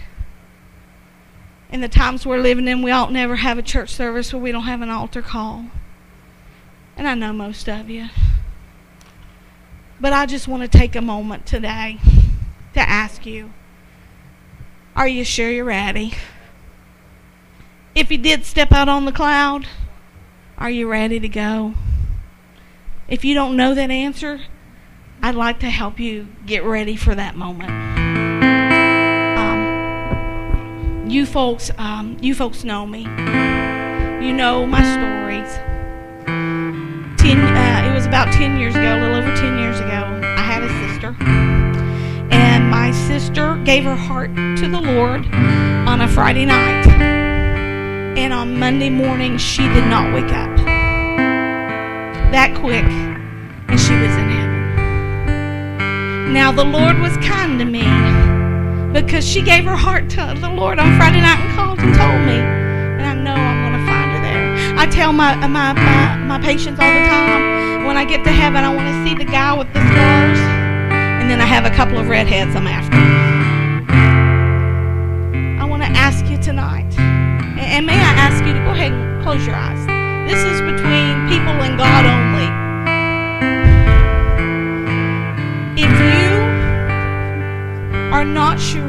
In 1.73 1.81
the 1.81 1.89
times 1.89 2.27
we're 2.27 2.37
living 2.37 2.69
in, 2.69 2.83
we 2.83 2.91
ought 2.91 3.11
never 3.11 3.37
have 3.37 3.57
a 3.57 3.63
church 3.63 3.89
service 3.89 4.31
where 4.31 4.43
we 4.43 4.53
don't 4.53 4.65
have 4.65 4.83
an 4.83 4.91
altar 4.91 5.23
call. 5.23 5.65
And 6.99 7.09
I 7.09 7.15
know 7.15 7.33
most 7.33 7.67
of 7.67 7.89
you. 7.89 8.09
But 10.01 10.13
I 10.13 10.27
just 10.27 10.47
want 10.47 10.63
to 10.63 10.79
take 10.79 10.95
a 10.95 11.01
moment 11.01 11.47
today 11.47 11.99
to 12.75 12.81
ask 12.81 13.27
you 13.27 13.53
Are 14.95 15.09
you 15.09 15.25
sure 15.25 15.51
you're 15.51 15.65
ready? 15.65 16.15
If 17.95 18.11
you 18.11 18.19
did 18.19 18.45
step 18.45 18.71
out 18.71 18.89
on 18.89 19.07
the 19.07 19.13
cloud, 19.13 19.67
are 20.57 20.71
you 20.71 20.89
ready 20.89 21.19
to 21.19 21.29
go? 21.29 21.75
If 23.09 23.25
you 23.25 23.35
don't 23.35 23.57
know 23.57 23.75
that 23.75 23.91
answer, 23.91 24.43
I'd 25.21 25.35
like 25.35 25.59
to 25.61 25.71
help 25.71 25.99
you 25.99 26.29
get 26.47 26.63
ready 26.63 26.95
for 26.95 27.15
that 27.15 27.35
moment. 27.37 27.71
Um, 29.39 31.11
you 31.11 31.27
folks, 31.27 31.73
um, 31.77 32.17
you 32.21 32.35
folks 32.35 32.63
know 32.63 32.87
me. 32.87 33.03
You 34.25 34.33
know 34.33 34.65
my 34.67 34.83
stories. 34.83 35.53
Ten, 37.19 37.58
uh, 37.69 37.89
it 37.89 37.93
was 37.95 38.07
about 38.07 38.33
ten 38.33 38.59
years 38.59 38.75
ago, 38.75 38.97
a 38.97 39.01
little 39.01 39.17
over 39.17 39.35
ten 39.37 39.59
years 39.59 39.79
ago. 39.79 40.19
I 40.23 40.41
had 40.41 40.63
a 40.63 40.69
sister, 40.89 41.15
and 42.33 42.71
my 42.71 42.91
sister 42.91 43.57
gave 43.65 43.85
her 43.85 43.97
heart 43.97 44.35
to 44.35 44.69
the 44.69 44.81
Lord 44.81 45.27
on 45.35 46.01
a 46.01 46.09
Friday 46.09 46.47
night, 46.47 46.87
and 48.17 48.33
on 48.33 48.59
Monday 48.59 48.89
morning 48.91 49.37
she 49.37 49.69
did 49.69 49.87
not 49.87 50.15
wake 50.15 50.33
up. 50.33 50.57
That 52.33 52.57
quick, 52.59 52.85
and 52.85 53.79
she 53.79 53.95
was 53.95 54.17
in 54.17 54.31
heaven. 54.31 54.49
Now 56.33 56.51
the 56.53 56.65
Lord 56.65 56.99
was 56.99 57.17
kind 57.19 57.59
to 57.59 57.65
me 57.65 57.85
because 58.93 59.27
she 59.27 59.43
gave 59.43 59.65
her 59.65 59.77
heart 59.77 60.09
to 60.11 60.35
the 60.41 60.49
Lord 60.49 60.79
on 60.79 60.97
Friday 60.97 61.21
night 61.21 61.41
and 61.41 61.55
called 61.55 61.79
and 61.79 61.95
told 61.95 62.23
me, 62.27 62.39
I 64.79 64.87
tell 64.87 65.13
my 65.13 65.33
uh, 65.35 65.49
my 65.49 65.73
my, 65.73 66.17
my 66.19 66.39
patients 66.39 66.79
all 66.79 66.87
the 66.87 67.01
time 67.09 67.85
when 67.85 67.97
I 67.97 68.05
get 68.05 68.23
to 68.23 68.31
heaven, 68.31 68.63
I 68.63 68.73
want 68.73 68.87
to 68.87 68.97
see 69.03 69.17
the 69.17 69.25
guy 69.25 69.53
with 69.53 69.67
the 69.73 69.81
scars, 69.81 70.39
and 71.19 71.29
then 71.29 71.41
I 71.41 71.47
have 71.47 71.65
a 71.65 71.71
couple 71.71 71.99
of 71.99 72.09
redheads 72.09 72.55
I'm 72.55 72.69
after. 72.69 72.97
I 75.61 75.65
want 75.65 75.83
to 75.83 75.89
ask 75.89 76.25
you 76.27 76.39
tonight, 76.39 76.97
and 76.97 77.87
may 77.87 77.99
I 77.99 78.13
ask 78.23 78.45
you 78.47 78.53
to 78.53 78.61
go 78.61 78.71
ahead 78.71 78.93
and 78.93 79.23
close 79.25 79.45
your 79.45 79.57
eyes. 79.57 79.83
This 80.31 80.45
is 80.45 80.61
between 80.61 81.27
people 81.27 81.59
and 81.59 81.77
God 81.77 82.05
only. 82.07 82.47
If 85.83 85.91
you 85.91 86.31
are 88.15 88.25
not 88.25 88.61
sure 88.61 88.89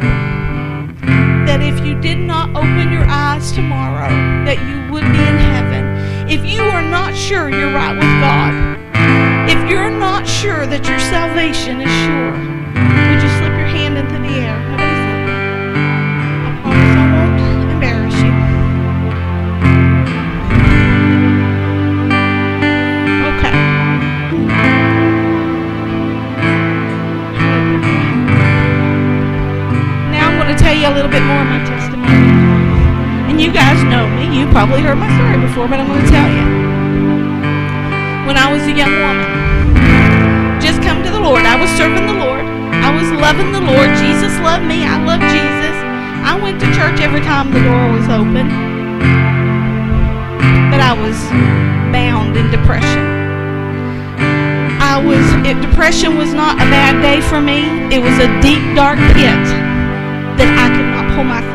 that 1.48 1.62
if 1.64 1.84
you 1.84 2.00
did 2.00 2.20
not 2.20 2.50
open 2.50 2.92
your 2.92 3.06
eyes 3.08 3.52
tomorrow 3.54 4.10
that 4.46 4.60
you 4.68 4.92
would 4.94 5.04
be 5.04 5.18
in 5.18 5.39
if 6.30 6.46
you 6.46 6.62
are 6.62 6.84
not 6.84 7.16
sure 7.16 7.50
you're 7.50 7.74
right 7.74 7.94
with 7.96 8.04
God, 8.22 8.54
if 9.50 9.68
you're 9.68 9.90
not 9.90 10.28
sure 10.28 10.68
that 10.68 10.88
your 10.88 11.00
salvation 11.00 11.82
is 11.82 11.90
sure, 12.06 12.38
would 13.10 13.22
you 13.24 13.30
slip 13.40 13.58
your 13.58 13.66
hand 13.66 13.98
into 13.98 14.14
the 14.14 14.30
air? 14.38 14.60
I 16.46 16.52
promise 16.62 16.96
I 16.96 17.06
won't 17.16 17.72
embarrass 17.72 18.14
you. 18.22 18.34
Okay. 23.34 23.56
Now 30.14 30.30
I'm 30.30 30.38
going 30.38 30.56
to 30.56 30.64
tell 30.64 30.76
you 30.78 30.86
a 30.88 30.94
little 30.94 31.10
bit 31.10 31.24
more 31.24 31.42
of 31.42 31.48
my 31.48 31.58
testimony. 31.66 31.89
You 33.40 33.56
guys 33.56 33.80
know 33.88 34.04
me. 34.20 34.28
You 34.36 34.52
probably 34.52 34.84
heard 34.84 35.00
my 35.00 35.08
story 35.16 35.40
before, 35.40 35.72
but 35.72 35.80
I'm 35.80 35.88
going 35.88 36.04
to 36.04 36.12
tell 36.12 36.28
you. 36.28 36.44
When 38.28 38.36
I 38.36 38.52
was 38.52 38.68
a 38.68 38.76
young 38.76 38.92
woman, 39.00 40.60
just 40.60 40.84
come 40.84 41.00
to 41.08 41.10
the 41.10 41.24
Lord. 41.24 41.48
I 41.48 41.56
was 41.56 41.72
serving 41.80 42.04
the 42.04 42.20
Lord. 42.20 42.44
I 42.84 42.92
was 42.92 43.08
loving 43.16 43.56
the 43.56 43.64
Lord. 43.64 43.96
Jesus 43.96 44.36
loved 44.44 44.68
me. 44.68 44.84
I 44.84 45.00
loved 45.08 45.24
Jesus. 45.32 45.76
I 46.28 46.36
went 46.36 46.60
to 46.60 46.68
church 46.76 47.00
every 47.00 47.24
time 47.24 47.56
the 47.56 47.64
door 47.64 47.88
was 47.96 48.12
open. 48.12 48.52
But 50.68 50.84
I 50.84 50.92
was 50.92 51.16
bound 51.96 52.36
in 52.36 52.52
depression. 52.52 53.08
I 54.84 55.00
was, 55.00 55.24
it, 55.48 55.56
depression 55.64 56.20
was 56.20 56.36
not 56.36 56.60
a 56.60 56.68
bad 56.68 57.00
day 57.00 57.24
for 57.24 57.40
me. 57.40 57.72
It 57.88 58.04
was 58.04 58.20
a 58.20 58.28
deep, 58.44 58.60
dark 58.76 59.00
pit 59.16 59.40
that 60.36 60.52
I 60.60 60.68
could 60.76 60.92
not 60.92 61.08
pull 61.16 61.24
myself. 61.24 61.49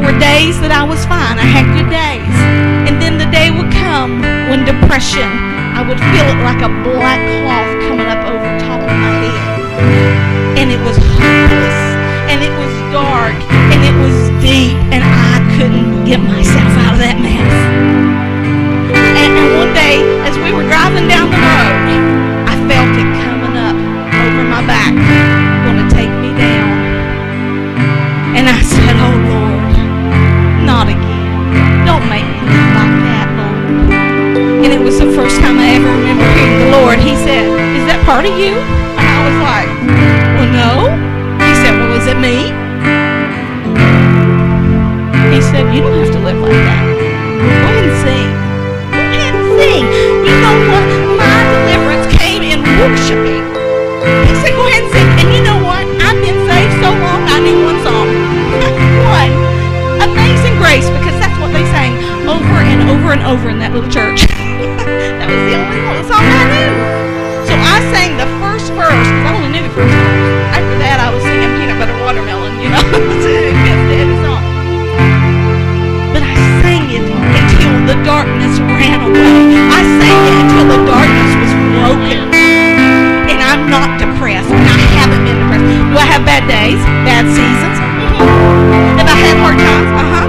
There 0.00 0.16
were 0.16 0.16
days 0.16 0.56
that 0.64 0.72
I 0.72 0.80
was 0.80 1.04
fine. 1.04 1.36
I 1.36 1.44
had 1.44 1.68
good 1.76 1.92
days. 1.92 2.24
And 2.88 2.96
then 3.04 3.20
the 3.20 3.28
day 3.28 3.52
would 3.52 3.68
come 3.68 4.24
when 4.48 4.64
depression, 4.64 5.28
I 5.76 5.84
would 5.84 6.00
feel 6.00 6.24
it 6.24 6.40
like 6.40 6.64
a 6.64 6.72
black 6.88 7.20
cloth 7.20 7.68
coming 7.84 8.08
up 8.08 8.24
over 8.24 8.48
top 8.64 8.80
of 8.80 8.88
my 8.88 9.12
head. 9.20 10.56
And 10.56 10.72
it 10.72 10.80
was 10.80 10.96
hopeless. 10.96 11.80
And 12.32 12.40
it 12.40 12.48
was 12.48 12.72
dark. 12.88 13.36
And 13.76 13.84
it 13.84 13.92
was 14.00 14.16
deep. 14.40 14.72
And 14.88 15.04
I 15.04 15.36
couldn't 15.60 16.08
get 16.08 16.24
myself 16.24 16.72
out 16.80 16.96
of 16.96 17.00
that 17.04 17.20
mess. 17.20 17.52
And, 18.96 19.36
one 19.60 19.76
day, 19.76 20.00
as 20.24 20.32
we 20.40 20.48
were 20.48 20.64
driving 20.64 21.12
down 21.12 21.28
the 21.28 21.36
road, 21.36 21.69
part 38.10 38.26
of 38.26 38.34
you? 38.42 38.58
And 38.98 39.06
I 39.06 39.18
was 39.22 39.38
like, 39.38 39.70
Well, 40.34 40.50
no. 40.50 40.72
He 41.46 41.54
said, 41.62 41.78
Well, 41.78 41.94
is 41.94 42.10
it 42.10 42.18
me? 42.18 42.50
He 45.30 45.38
said, 45.38 45.70
You 45.70 45.86
don't 45.86 45.94
have 45.94 46.10
to 46.10 46.22
live 46.26 46.42
like 46.42 46.58
that. 46.58 46.82
Go 47.38 47.46
ahead 47.70 47.86
and 47.86 47.98
sing. 48.02 48.28
Go 48.90 48.98
ahead 48.98 49.30
and 49.30 49.46
sing. 49.54 49.84
You 50.26 50.34
know 50.42 50.56
what? 50.74 50.86
My 51.22 51.38
deliverance 51.54 52.10
came 52.18 52.42
in 52.42 52.58
worshiping. 52.82 53.46
He 54.26 54.34
said, 54.42 54.58
Go 54.58 54.66
ahead 54.66 54.82
and 54.82 54.90
sing. 54.90 55.06
And 55.22 55.28
you 55.30 55.42
know 55.46 55.62
what? 55.62 55.86
I've 56.02 56.18
been 56.18 56.40
saved 56.50 56.74
so 56.82 56.90
long, 56.90 57.22
I 57.30 57.38
knew 57.46 57.62
one 57.62 57.78
song. 57.86 58.10
one. 59.22 59.32
Amazing 60.02 60.58
Grace, 60.58 60.90
because 60.98 61.14
that's 61.22 61.38
what 61.38 61.54
they 61.54 61.62
sang 61.70 61.94
over 62.26 62.58
and 62.58 62.90
over 62.90 63.14
and 63.14 63.22
over 63.22 63.54
in 63.54 63.62
that 63.62 63.70
little 63.70 63.86
church. 63.86 64.26
that 64.26 65.30
was 65.30 65.42
the 65.46 65.54
only 65.62 66.02
song 66.10 66.26
I 66.26 66.44
knew. 66.50 66.89
Ran 78.80 79.00
away. 79.04 79.36
I 79.68 79.80
sang 80.00 80.20
it 80.24 80.36
until 80.40 80.66
the 80.72 80.80
darkness 80.88 81.30
was 81.36 81.52
broken. 81.76 82.18
And 83.28 83.38
I'm 83.44 83.68
not 83.68 84.00
depressed. 84.00 84.48
And 84.48 84.64
I 84.64 84.80
haven't 84.96 85.22
been 85.28 85.36
depressed. 85.36 85.66
Do 85.92 85.96
I 86.00 86.06
have 86.08 86.24
bad 86.24 86.48
days? 86.48 86.80
Bad 87.04 87.28
seasons? 87.28 87.76
Mhm. 87.76 88.98
Have 88.98 89.08
I 89.08 89.16
had 89.20 89.36
hard 89.44 89.58
times? 89.60 89.90
Uh-huh. 90.00 90.26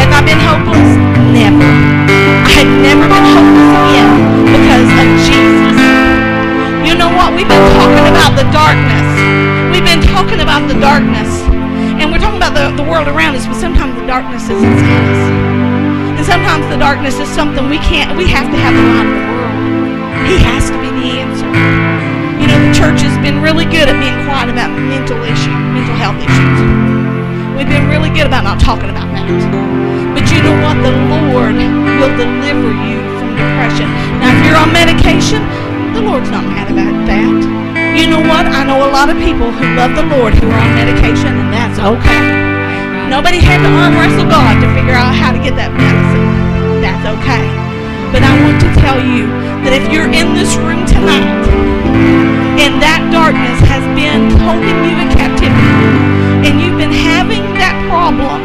Have 0.00 0.12
I 0.12 0.20
been 0.24 0.40
hopeless? 0.40 0.90
Never. 1.36 1.68
I 2.48 2.52
had 2.64 2.70
never 2.88 3.04
been 3.12 3.26
hopeless 3.36 3.70
again 3.84 4.10
because 4.56 4.88
of 5.00 5.08
Jesus. 5.28 5.76
You 6.88 6.94
know 6.96 7.10
what? 7.12 7.34
We've 7.36 7.48
been 7.48 7.66
talking 7.76 8.06
about 8.14 8.32
the 8.40 8.46
darkness. 8.54 9.06
We've 9.72 9.84
been 9.84 10.02
talking 10.14 10.40
about 10.40 10.68
the 10.70 10.78
darkness. 10.80 11.30
And 12.00 12.12
we're 12.12 12.20
talking 12.20 12.40
about 12.40 12.54
the, 12.54 12.70
the 12.80 12.86
world 12.88 13.08
around 13.08 13.34
us, 13.36 13.46
but 13.46 13.56
sometimes 13.56 13.98
the 14.00 14.06
darkness 14.06 14.44
is 14.48 14.60
inside 14.62 15.04
us. 15.12 15.55
Sometimes 16.26 16.66
the 16.66 16.76
darkness 16.76 17.22
is 17.22 17.30
something 17.30 17.70
we 17.70 17.78
can't, 17.86 18.18
we 18.18 18.26
have 18.26 18.50
to 18.50 18.58
have 18.58 18.74
the 18.74 18.82
light 18.82 19.06
of 19.06 19.14
the 19.14 19.26
world. 19.30 20.26
He 20.26 20.36
has 20.42 20.66
to 20.74 20.78
be 20.82 20.90
the 20.90 21.22
answer. 21.22 21.46
You 22.42 22.50
know, 22.50 22.58
the 22.66 22.74
church 22.74 22.98
has 23.06 23.14
been 23.22 23.38
really 23.38 23.62
good 23.62 23.86
at 23.86 23.94
being 24.02 24.18
quiet 24.26 24.50
about 24.50 24.74
mental 24.74 25.22
issues, 25.22 25.54
mental 25.70 25.94
health 25.94 26.18
issues. 26.18 26.58
We've 27.54 27.70
been 27.70 27.86
really 27.86 28.10
good 28.10 28.26
about 28.26 28.42
not 28.42 28.58
talking 28.58 28.90
about 28.90 29.06
that. 29.14 29.30
But 30.18 30.26
you 30.34 30.42
know 30.42 30.58
what? 30.66 30.74
The 30.82 30.90
Lord 31.14 31.54
will 32.02 32.14
deliver 32.18 32.74
you 32.74 32.98
from 33.22 33.38
depression. 33.38 33.86
Now, 34.18 34.34
if 34.34 34.40
you're 34.50 34.58
on 34.58 34.74
medication, 34.74 35.46
the 35.94 36.02
Lord's 36.02 36.28
not 36.34 36.42
mad 36.42 36.66
about 36.74 37.06
that. 37.06 37.38
You 37.94 38.10
know 38.10 38.20
what? 38.20 38.50
I 38.50 38.66
know 38.66 38.82
a 38.82 38.90
lot 38.90 39.14
of 39.14 39.16
people 39.22 39.54
who 39.54 39.64
love 39.78 39.94
the 39.94 40.02
Lord 40.10 40.34
who 40.34 40.50
are 40.50 40.58
on 40.58 40.74
medication, 40.74 41.38
and 41.38 41.54
that's 41.54 41.78
okay. 41.78 42.45
Nobody 43.06 43.38
had 43.38 43.62
to 43.62 43.70
arm 43.70 43.94
wrestle 43.94 44.26
God 44.26 44.58
to 44.58 44.68
figure 44.74 44.98
out 44.98 45.14
how 45.14 45.30
to 45.30 45.38
get 45.38 45.54
that 45.54 45.70
medicine. 45.70 46.26
That's 46.82 47.06
okay. 47.06 47.46
But 48.10 48.26
I 48.26 48.34
want 48.42 48.58
to 48.66 48.70
tell 48.82 48.98
you 48.98 49.30
that 49.62 49.70
if 49.70 49.86
you're 49.94 50.10
in 50.10 50.34
this 50.34 50.58
room 50.58 50.82
tonight 50.86 51.46
and 52.58 52.82
that 52.82 53.06
darkness 53.14 53.62
has 53.70 53.86
been 53.94 54.30
holding 54.42 54.74
you 54.82 54.94
in 54.98 55.08
captivity 55.14 55.86
and 56.50 56.58
you've 56.58 56.78
been 56.78 56.94
having 56.94 57.46
that 57.62 57.78
problem, 57.86 58.42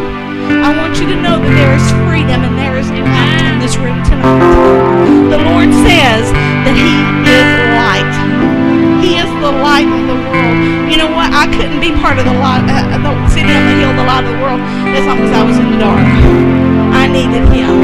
I 0.61 0.69
want 0.77 1.01
you 1.01 1.09
to 1.09 1.17
know 1.17 1.41
that 1.41 1.53
there 1.57 1.73
is 1.73 1.85
freedom 2.05 2.45
and 2.45 2.53
there 2.53 2.77
is 2.77 2.85
light 2.89 3.45
in 3.49 3.57
this 3.57 3.77
room 3.81 3.97
tonight. 4.05 4.45
The 5.33 5.41
Lord 5.41 5.73
says 5.85 6.29
that 6.69 6.75
He 6.77 7.01
is 7.25 7.49
light. 7.77 8.13
He 9.01 9.17
is 9.17 9.29
the 9.41 9.53
light 9.57 9.89
what? 11.21 11.29
I 11.37 11.45
couldn't 11.53 11.77
be 11.77 11.93
part 12.01 12.17
of 12.17 12.25
the 12.25 12.33
lot, 12.33 12.65
uh, 12.65 12.97
the 12.97 13.13
city 13.29 13.53
on 13.53 13.63
the 13.69 13.77
hill, 13.77 13.93
the 13.93 14.07
light 14.09 14.25
of 14.25 14.33
the 14.33 14.41
world, 14.41 14.57
as 14.97 15.05
long 15.05 15.21
as 15.21 15.29
I 15.29 15.45
was 15.45 15.57
in 15.61 15.69
the 15.69 15.77
dark. 15.77 16.01
I 16.97 17.05
needed 17.05 17.45
Him. 17.53 17.77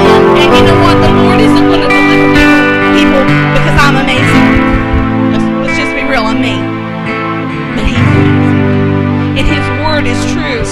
And, 0.00 0.24
and 0.40 0.48
you 0.48 0.62
know 0.64 0.80
what? 0.80 0.96
The 1.04 1.12
Lord 1.12 1.38
isn't 1.44 1.66
going 1.68 1.84
to 1.84 1.90
deliver 1.92 2.24
people 2.96 3.22
because 3.52 3.76
I'm 3.76 4.00
amazing. 4.00 4.48
Let's, 5.28 5.46
let's 5.60 5.76
just 5.76 5.92
be 5.92 6.08
real. 6.08 6.24
I'm 6.24 6.40
me, 6.40 6.56
but 7.76 7.84
He 7.84 8.00
and 9.36 9.44
His 9.44 9.66
word 9.84 10.08
is 10.08 10.20
true. 10.32 10.64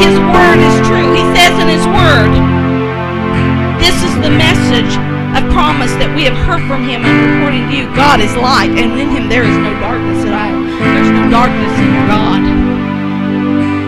His 0.00 0.16
word 0.32 0.60
is 0.64 0.76
true. 0.88 1.12
He 1.12 1.24
says 1.36 1.52
in 1.60 1.68
His 1.68 1.84
word, 1.92 2.32
"This 3.84 4.00
is 4.00 4.14
the 4.24 4.32
message." 4.32 4.96
a 5.36 5.44
promise 5.52 5.92
that 6.00 6.08
we 6.16 6.24
have 6.24 6.36
heard 6.48 6.64
from 6.64 6.80
him 6.88 7.04
and 7.04 7.12
reported 7.12 7.68
to 7.68 7.74
you. 7.76 7.84
God 7.92 8.24
is 8.24 8.32
light, 8.40 8.72
and 8.72 8.96
in 8.96 9.12
him 9.12 9.28
there 9.28 9.44
is 9.44 9.56
no 9.60 9.68
darkness 9.84 9.95
darkness 11.30 11.74
in 11.78 11.92
God. 12.06 12.42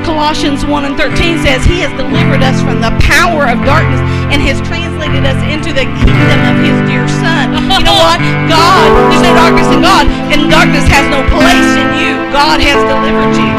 Colossians 0.03 0.67
1 0.67 0.85
and 0.89 0.97
13 0.97 1.39
says, 1.45 1.63
He 1.63 1.85
has 1.85 1.93
delivered 1.95 2.43
us 2.43 2.59
from 2.65 2.81
the 2.83 2.91
power 3.05 3.47
of 3.47 3.61
darkness 3.63 4.01
and 4.33 4.43
has 4.43 4.59
translated 4.67 5.23
us 5.23 5.39
into 5.47 5.71
the 5.71 5.87
kingdom 6.03 6.41
of 6.49 6.57
His 6.65 6.77
dear 6.91 7.07
Son. 7.07 7.55
You 7.71 7.85
know 7.87 7.97
what? 7.97 8.19
God, 8.51 8.89
there's 9.13 9.25
no 9.25 9.33
darkness 9.37 9.69
in 9.71 9.81
God, 9.85 10.05
and 10.33 10.51
darkness 10.51 10.89
has 10.91 11.07
no 11.13 11.23
place 11.31 11.71
in 11.79 11.89
you. 12.03 12.19
God 12.35 12.59
has 12.59 12.81
delivered 12.89 13.35
you. 13.37 13.53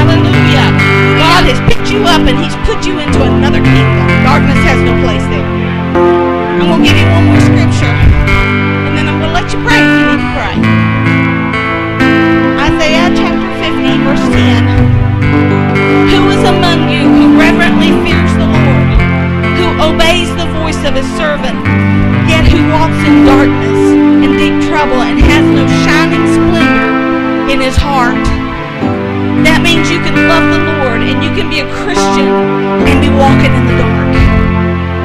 Hallelujah. 0.00 0.66
God 1.20 1.42
has 1.50 1.60
picked 1.68 1.92
you 1.92 2.06
up 2.08 2.24
and 2.24 2.38
He's 2.40 2.56
put 2.64 2.86
you 2.88 2.96
into 3.02 3.20
another 3.20 3.60
kingdom. 3.60 4.06
Darkness 4.24 4.60
has 4.64 4.80
no 4.86 4.94
place 5.04 5.26
there. 5.28 5.44
I'm 5.44 6.68
going 6.70 6.80
to 6.80 6.86
give 6.86 6.96
you 6.96 7.08
one 7.12 7.24
more 7.28 7.39
his 21.00 21.08
servant, 21.16 21.56
yet 22.28 22.44
who 22.44 22.60
walks 22.76 23.00
in 23.08 23.24
darkness 23.24 23.80
and 24.20 24.36
deep 24.36 24.52
trouble 24.68 25.00
and 25.00 25.16
has 25.16 25.44
no 25.48 25.64
shining 25.80 26.20
splendor 26.28 26.92
in 27.48 27.56
his 27.56 27.72
heart? 27.72 28.20
That 29.40 29.64
means 29.64 29.88
you 29.88 29.96
can 30.04 30.12
love 30.28 30.44
the 30.52 30.60
Lord 30.76 31.00
and 31.00 31.24
you 31.24 31.32
can 31.32 31.48
be 31.48 31.64
a 31.64 31.68
Christian 31.80 32.28
and 32.84 32.96
be 33.00 33.08
walking 33.16 33.48
in 33.48 33.64
the 33.64 33.76
dark. 33.80 34.12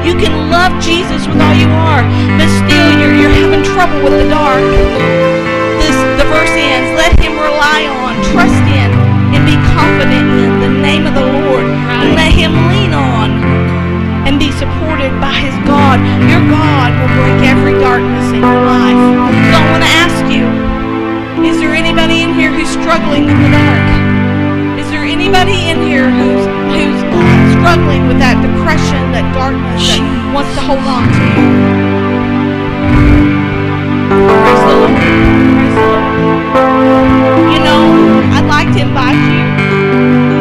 You 0.04 0.12
can 0.20 0.52
love 0.52 0.76
Jesus 0.84 1.24
with 1.24 1.40
all 1.40 1.56
you 1.56 1.72
are, 1.72 2.04
but 2.36 2.48
still 2.60 2.88
you're, 3.00 3.16
you're 3.16 3.32
having 3.32 3.64
trouble 3.64 3.96
with 4.04 4.20
the 4.20 4.28
dark. 4.28 4.60
This, 5.80 5.96
the 6.20 6.28
verse 6.28 6.52
ends, 6.60 6.92
let 7.00 7.16
him 7.24 7.40
rely 7.40 7.88
on, 7.88 8.05
break 17.16 17.40
every 17.48 17.74
darkness 17.80 18.26
in 18.36 18.40
your 18.44 18.62
life. 18.68 19.00
So 19.50 19.56
I 19.56 19.64
want 19.72 19.82
to 19.82 19.92
ask 20.04 20.20
you, 20.28 20.44
is 21.48 21.58
there 21.58 21.74
anybody 21.74 22.22
in 22.22 22.34
here 22.34 22.52
who's 22.52 22.68
struggling 22.68 23.28
in 23.28 23.36
the 23.40 23.50
dark? 23.50 23.86
Is 24.78 24.88
there 24.92 25.04
anybody 25.04 25.72
in 25.72 25.80
here 25.82 26.10
who's 26.10 26.44
who's 26.76 27.00
struggling 27.56 28.06
with 28.06 28.18
that 28.20 28.36
depression, 28.44 29.12
that 29.16 29.26
darkness 29.34 29.82
that 29.88 30.02
wants 30.34 30.52
to 30.54 30.62
hold 30.62 30.84
on 30.84 31.08
to 31.08 31.20
you? 31.34 31.46
Praise 34.16 34.62
the 34.62 34.74
Lord. 34.76 34.92
Praise 34.96 35.74
the 35.74 35.86
Lord. 35.90 36.04
You 37.52 37.60
know, 37.64 37.82
I'd 38.36 38.48
like 38.48 38.70
to 38.76 38.80
invite 38.84 39.18
you 39.18 39.42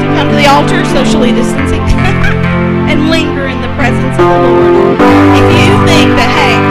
to 0.01 0.07
come 0.15 0.27
to 0.29 0.37
the 0.37 0.47
altar, 0.47 0.83
socially 0.91 1.31
distancing, 1.31 1.81
and 2.91 3.09
linger 3.09 3.47
in 3.47 3.61
the 3.61 3.71
presence 3.79 4.15
of 4.19 4.27
the 4.27 4.39
Lord. 4.43 4.97
If 5.35 5.45
you 5.55 5.69
think 5.87 6.13
that, 6.19 6.29
hey, 6.31 6.64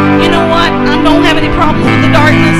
problems 1.54 1.86
with 1.86 2.02
the 2.02 2.12
darkness, 2.12 2.53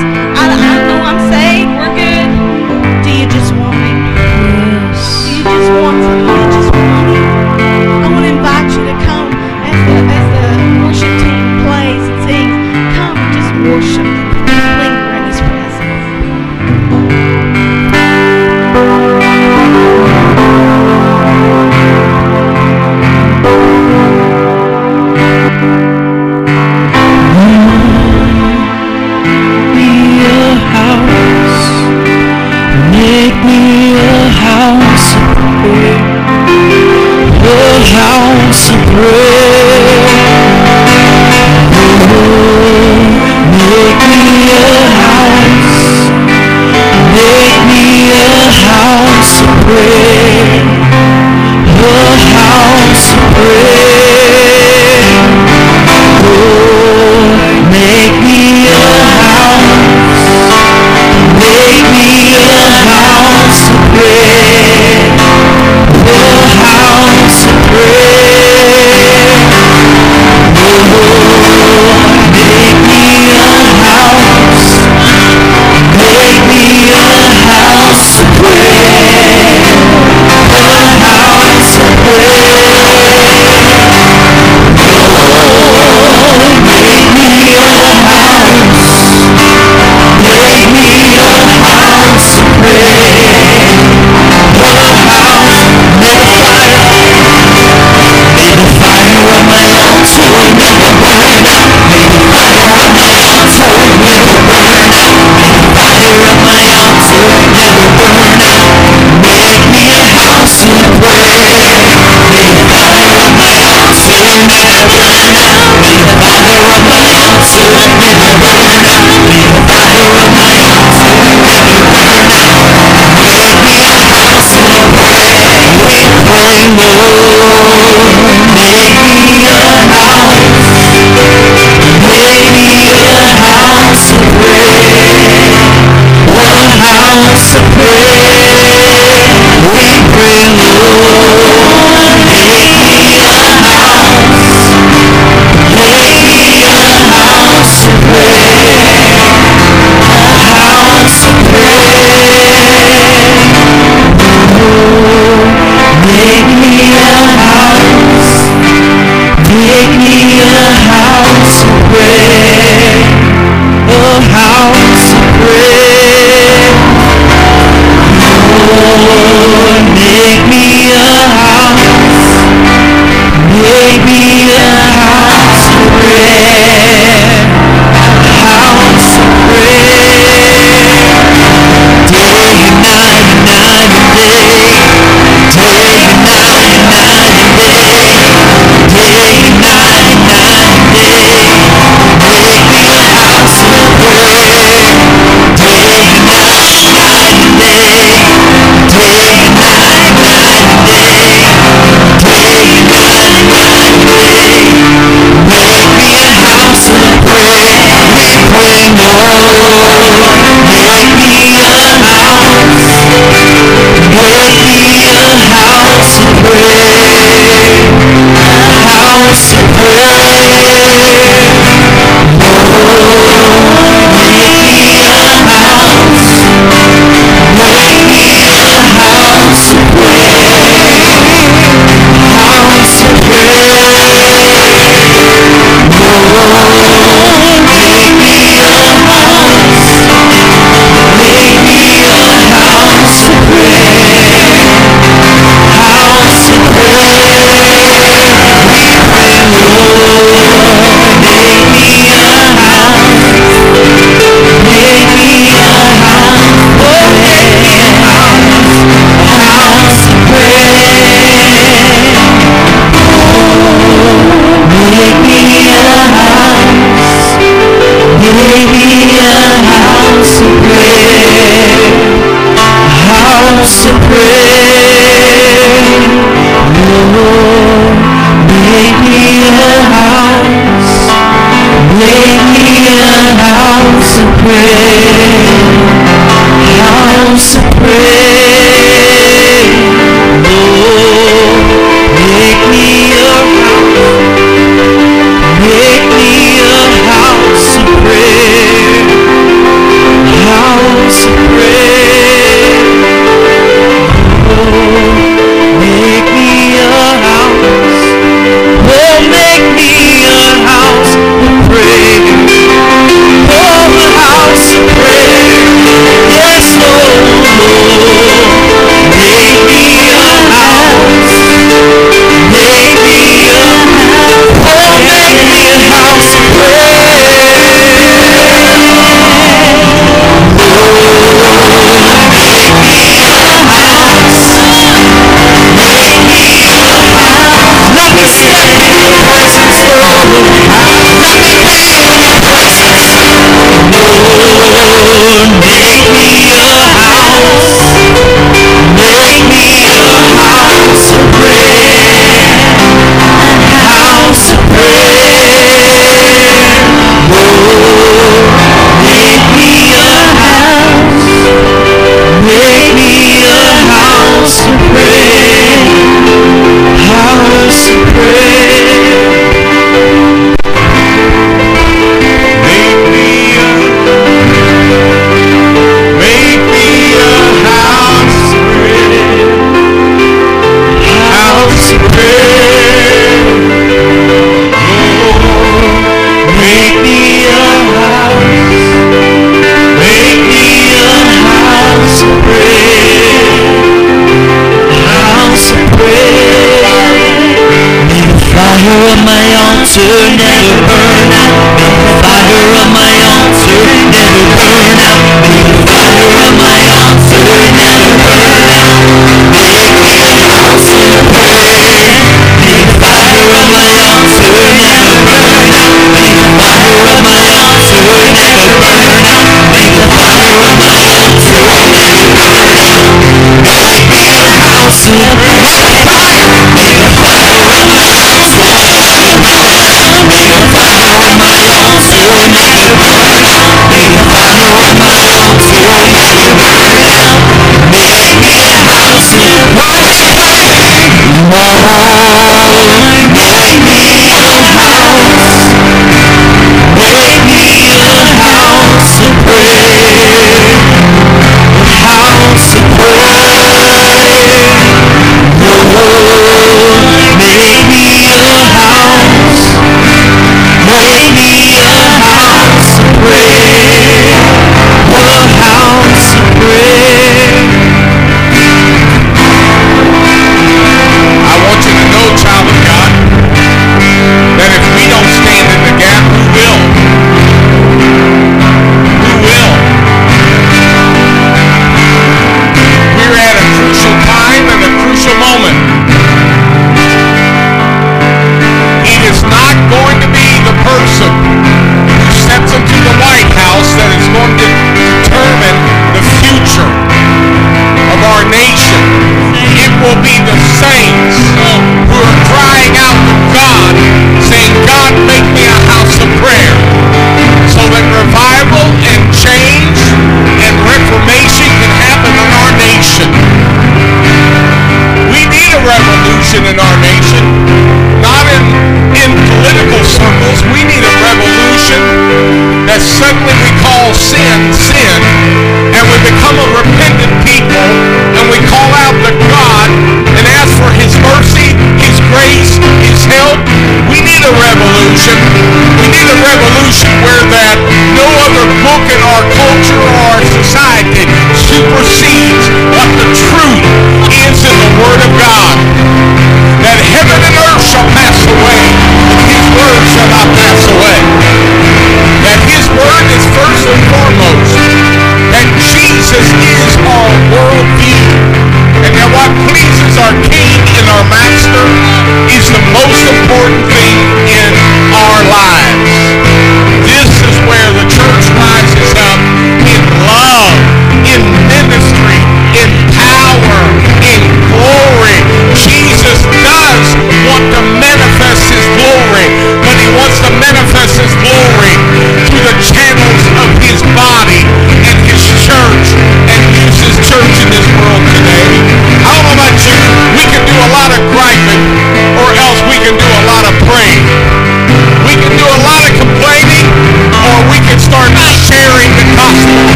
house 49.65 50.24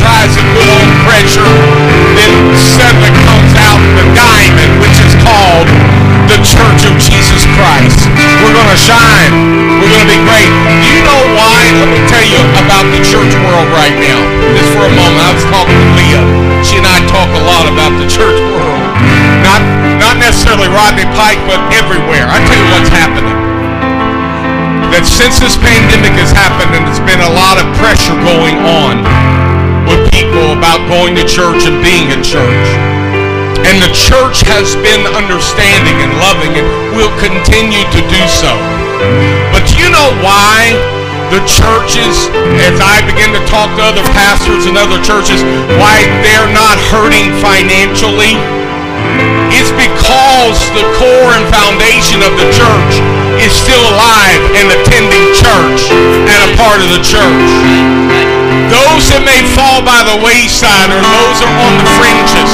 tries 0.00 0.32
to 0.32 0.42
put 0.56 0.64
on 0.64 0.86
pressure, 1.04 1.52
then 2.16 2.32
suddenly 2.56 3.12
comes 3.28 3.52
out 3.60 3.80
the 4.00 4.06
diamond, 4.16 4.72
which 4.80 4.96
is 4.96 5.12
called 5.20 5.68
the 6.32 6.40
Church 6.40 6.88
of 6.88 6.96
Jesus 6.96 7.44
Christ. 7.52 8.08
We're 8.40 8.56
going 8.56 8.72
to 8.72 8.80
shine. 8.80 9.32
We're 9.76 9.92
going 9.92 10.08
to 10.08 10.12
be 10.16 10.20
great. 10.24 10.48
You 10.88 11.04
know 11.04 11.20
why? 11.36 11.68
Let 11.76 11.92
me 11.92 12.00
tell 12.08 12.24
you 12.24 12.40
about 12.64 12.88
the 12.88 13.00
church 13.04 13.32
world 13.44 13.68
right 13.76 13.92
now. 14.00 14.24
Just 14.56 14.72
for 14.72 14.88
a 14.88 14.94
moment, 14.96 15.20
I 15.20 15.32
was 15.36 15.44
talking 15.52 15.76
to 15.76 15.88
Leah. 16.00 16.24
She 16.64 16.80
and 16.80 16.88
I 16.88 17.04
talk 17.12 17.28
a 17.36 17.42
lot 17.44 17.68
about 17.68 17.92
the 18.00 18.08
church 18.08 18.40
world. 18.56 18.80
Not, 19.44 19.60
not 20.00 20.16
necessarily 20.16 20.72
Rodney 20.72 21.04
Pike, 21.12 21.40
but 21.44 21.60
everywhere. 21.76 22.24
I 22.24 22.40
tell 22.48 22.56
you 22.56 22.68
what's 22.72 22.88
happening 22.88 23.36
that 24.90 25.06
since 25.06 25.38
this 25.38 25.54
pandemic 25.54 26.18
has 26.18 26.34
happened 26.34 26.74
and 26.74 26.82
there's 26.82 27.02
been 27.06 27.22
a 27.22 27.32
lot 27.32 27.62
of 27.62 27.66
pressure 27.78 28.14
going 28.26 28.58
on, 28.66 29.06
about 30.60 30.84
going 30.92 31.16
to 31.16 31.24
church 31.24 31.64
and 31.64 31.80
being 31.80 32.12
in 32.12 32.20
church. 32.20 32.68
And 33.64 33.80
the 33.80 33.88
church 33.96 34.44
has 34.44 34.76
been 34.84 35.08
understanding 35.16 35.96
and 36.04 36.12
loving 36.20 36.52
and 36.52 36.68
will 36.92 37.12
continue 37.16 37.80
to 37.80 38.00
do 38.12 38.22
so. 38.28 38.52
But 39.56 39.64
do 39.64 39.80
you 39.80 39.88
know 39.88 40.12
why 40.20 40.76
the 41.32 41.40
churches, 41.48 42.28
as 42.60 42.76
I 42.76 43.00
begin 43.08 43.32
to 43.32 43.40
talk 43.48 43.72
to 43.80 43.82
other 43.88 44.04
pastors 44.12 44.68
and 44.68 44.76
other 44.76 45.00
churches, 45.00 45.40
why 45.80 46.04
they're 46.20 46.52
not 46.52 46.76
hurting 46.92 47.32
financially? 47.40 48.36
It's 49.56 49.72
because 49.72 50.60
the 50.76 50.84
core 51.00 51.32
and 51.40 51.48
foundation 51.48 52.20
of 52.20 52.36
the 52.36 52.48
church 52.52 53.00
is 53.40 53.56
still 53.56 53.80
alive 53.96 54.44
and 54.60 54.68
attending 54.76 55.24
church 55.40 55.88
and 56.28 56.38
a 56.44 56.50
part 56.60 56.84
of 56.84 56.92
the 56.92 57.00
church. 57.00 58.39
Those 58.70 59.10
that 59.10 59.26
may 59.26 59.42
fall 59.58 59.82
by 59.82 60.06
the 60.06 60.22
wayside 60.22 60.94
are 60.94 61.02
those 61.02 61.42
are 61.42 61.54
on 61.58 61.72
the 61.82 61.86
fringes. 61.98 62.52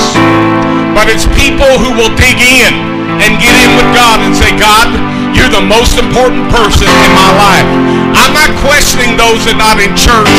But 0.96 1.12
it's 1.12 1.28
people 1.36 1.68
who 1.76 1.92
will 1.92 2.12
dig 2.16 2.40
in 2.40 2.72
and 3.20 3.36
get 3.36 3.52
in 3.52 3.70
with 3.76 3.84
God 3.92 4.24
and 4.24 4.32
say, 4.32 4.48
God, 4.56 4.88
you're 5.36 5.52
the 5.52 5.60
most 5.60 6.00
important 6.00 6.48
person 6.48 6.88
in 6.88 7.10
my 7.12 7.30
life. 7.36 7.68
I'm 8.16 8.32
not 8.32 8.48
questioning 8.64 9.20
those 9.20 9.44
that 9.44 9.60
are 9.60 9.60
not 9.60 9.76
in 9.76 9.92
church 9.92 10.32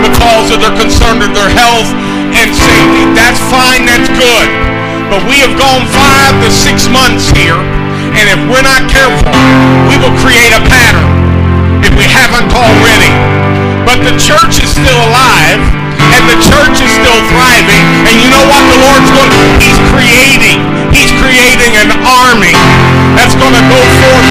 because 0.00 0.48
of 0.48 0.64
their 0.64 0.72
concern 0.80 1.20
of 1.20 1.36
their 1.36 1.52
health 1.52 1.92
and 2.32 2.48
safety. 2.48 3.04
That's 3.12 3.40
fine, 3.52 3.84
that's 3.84 4.08
good. 4.16 4.48
But 5.12 5.28
we 5.28 5.44
have 5.44 5.52
gone 5.60 5.84
five 5.92 6.40
to 6.40 6.48
six 6.48 6.88
months 6.88 7.28
here, 7.36 7.60
and 8.16 8.24
if 8.32 8.40
we're 8.48 8.64
not 8.64 8.88
careful, 8.88 9.28
we 9.92 10.00
will 10.00 10.16
create 10.24 10.56
a 10.56 10.64
pattern 10.64 11.04
if 11.84 11.92
we 12.00 12.08
haven't 12.08 12.48
already. 12.48 13.67
But 13.88 14.04
the 14.04 14.12
church 14.20 14.60
is 14.60 14.68
still 14.68 15.00
alive, 15.08 15.64
and 16.12 16.22
the 16.28 16.36
church 16.44 16.76
is 16.76 16.92
still 16.92 17.20
thriving. 17.32 17.84
And 18.04 18.20
you 18.20 18.28
know 18.28 18.44
what 18.44 18.60
the 18.68 18.76
Lord's 18.84 19.08
going 19.16 19.32
to, 19.32 19.44
He's 19.64 19.80
creating, 19.88 20.60
He's 20.92 21.08
creating 21.16 21.72
an 21.80 21.96
army 22.04 22.52
that's 23.16 23.32
going 23.32 23.56
to 23.56 23.64
go 23.64 23.80
forth 23.80 24.18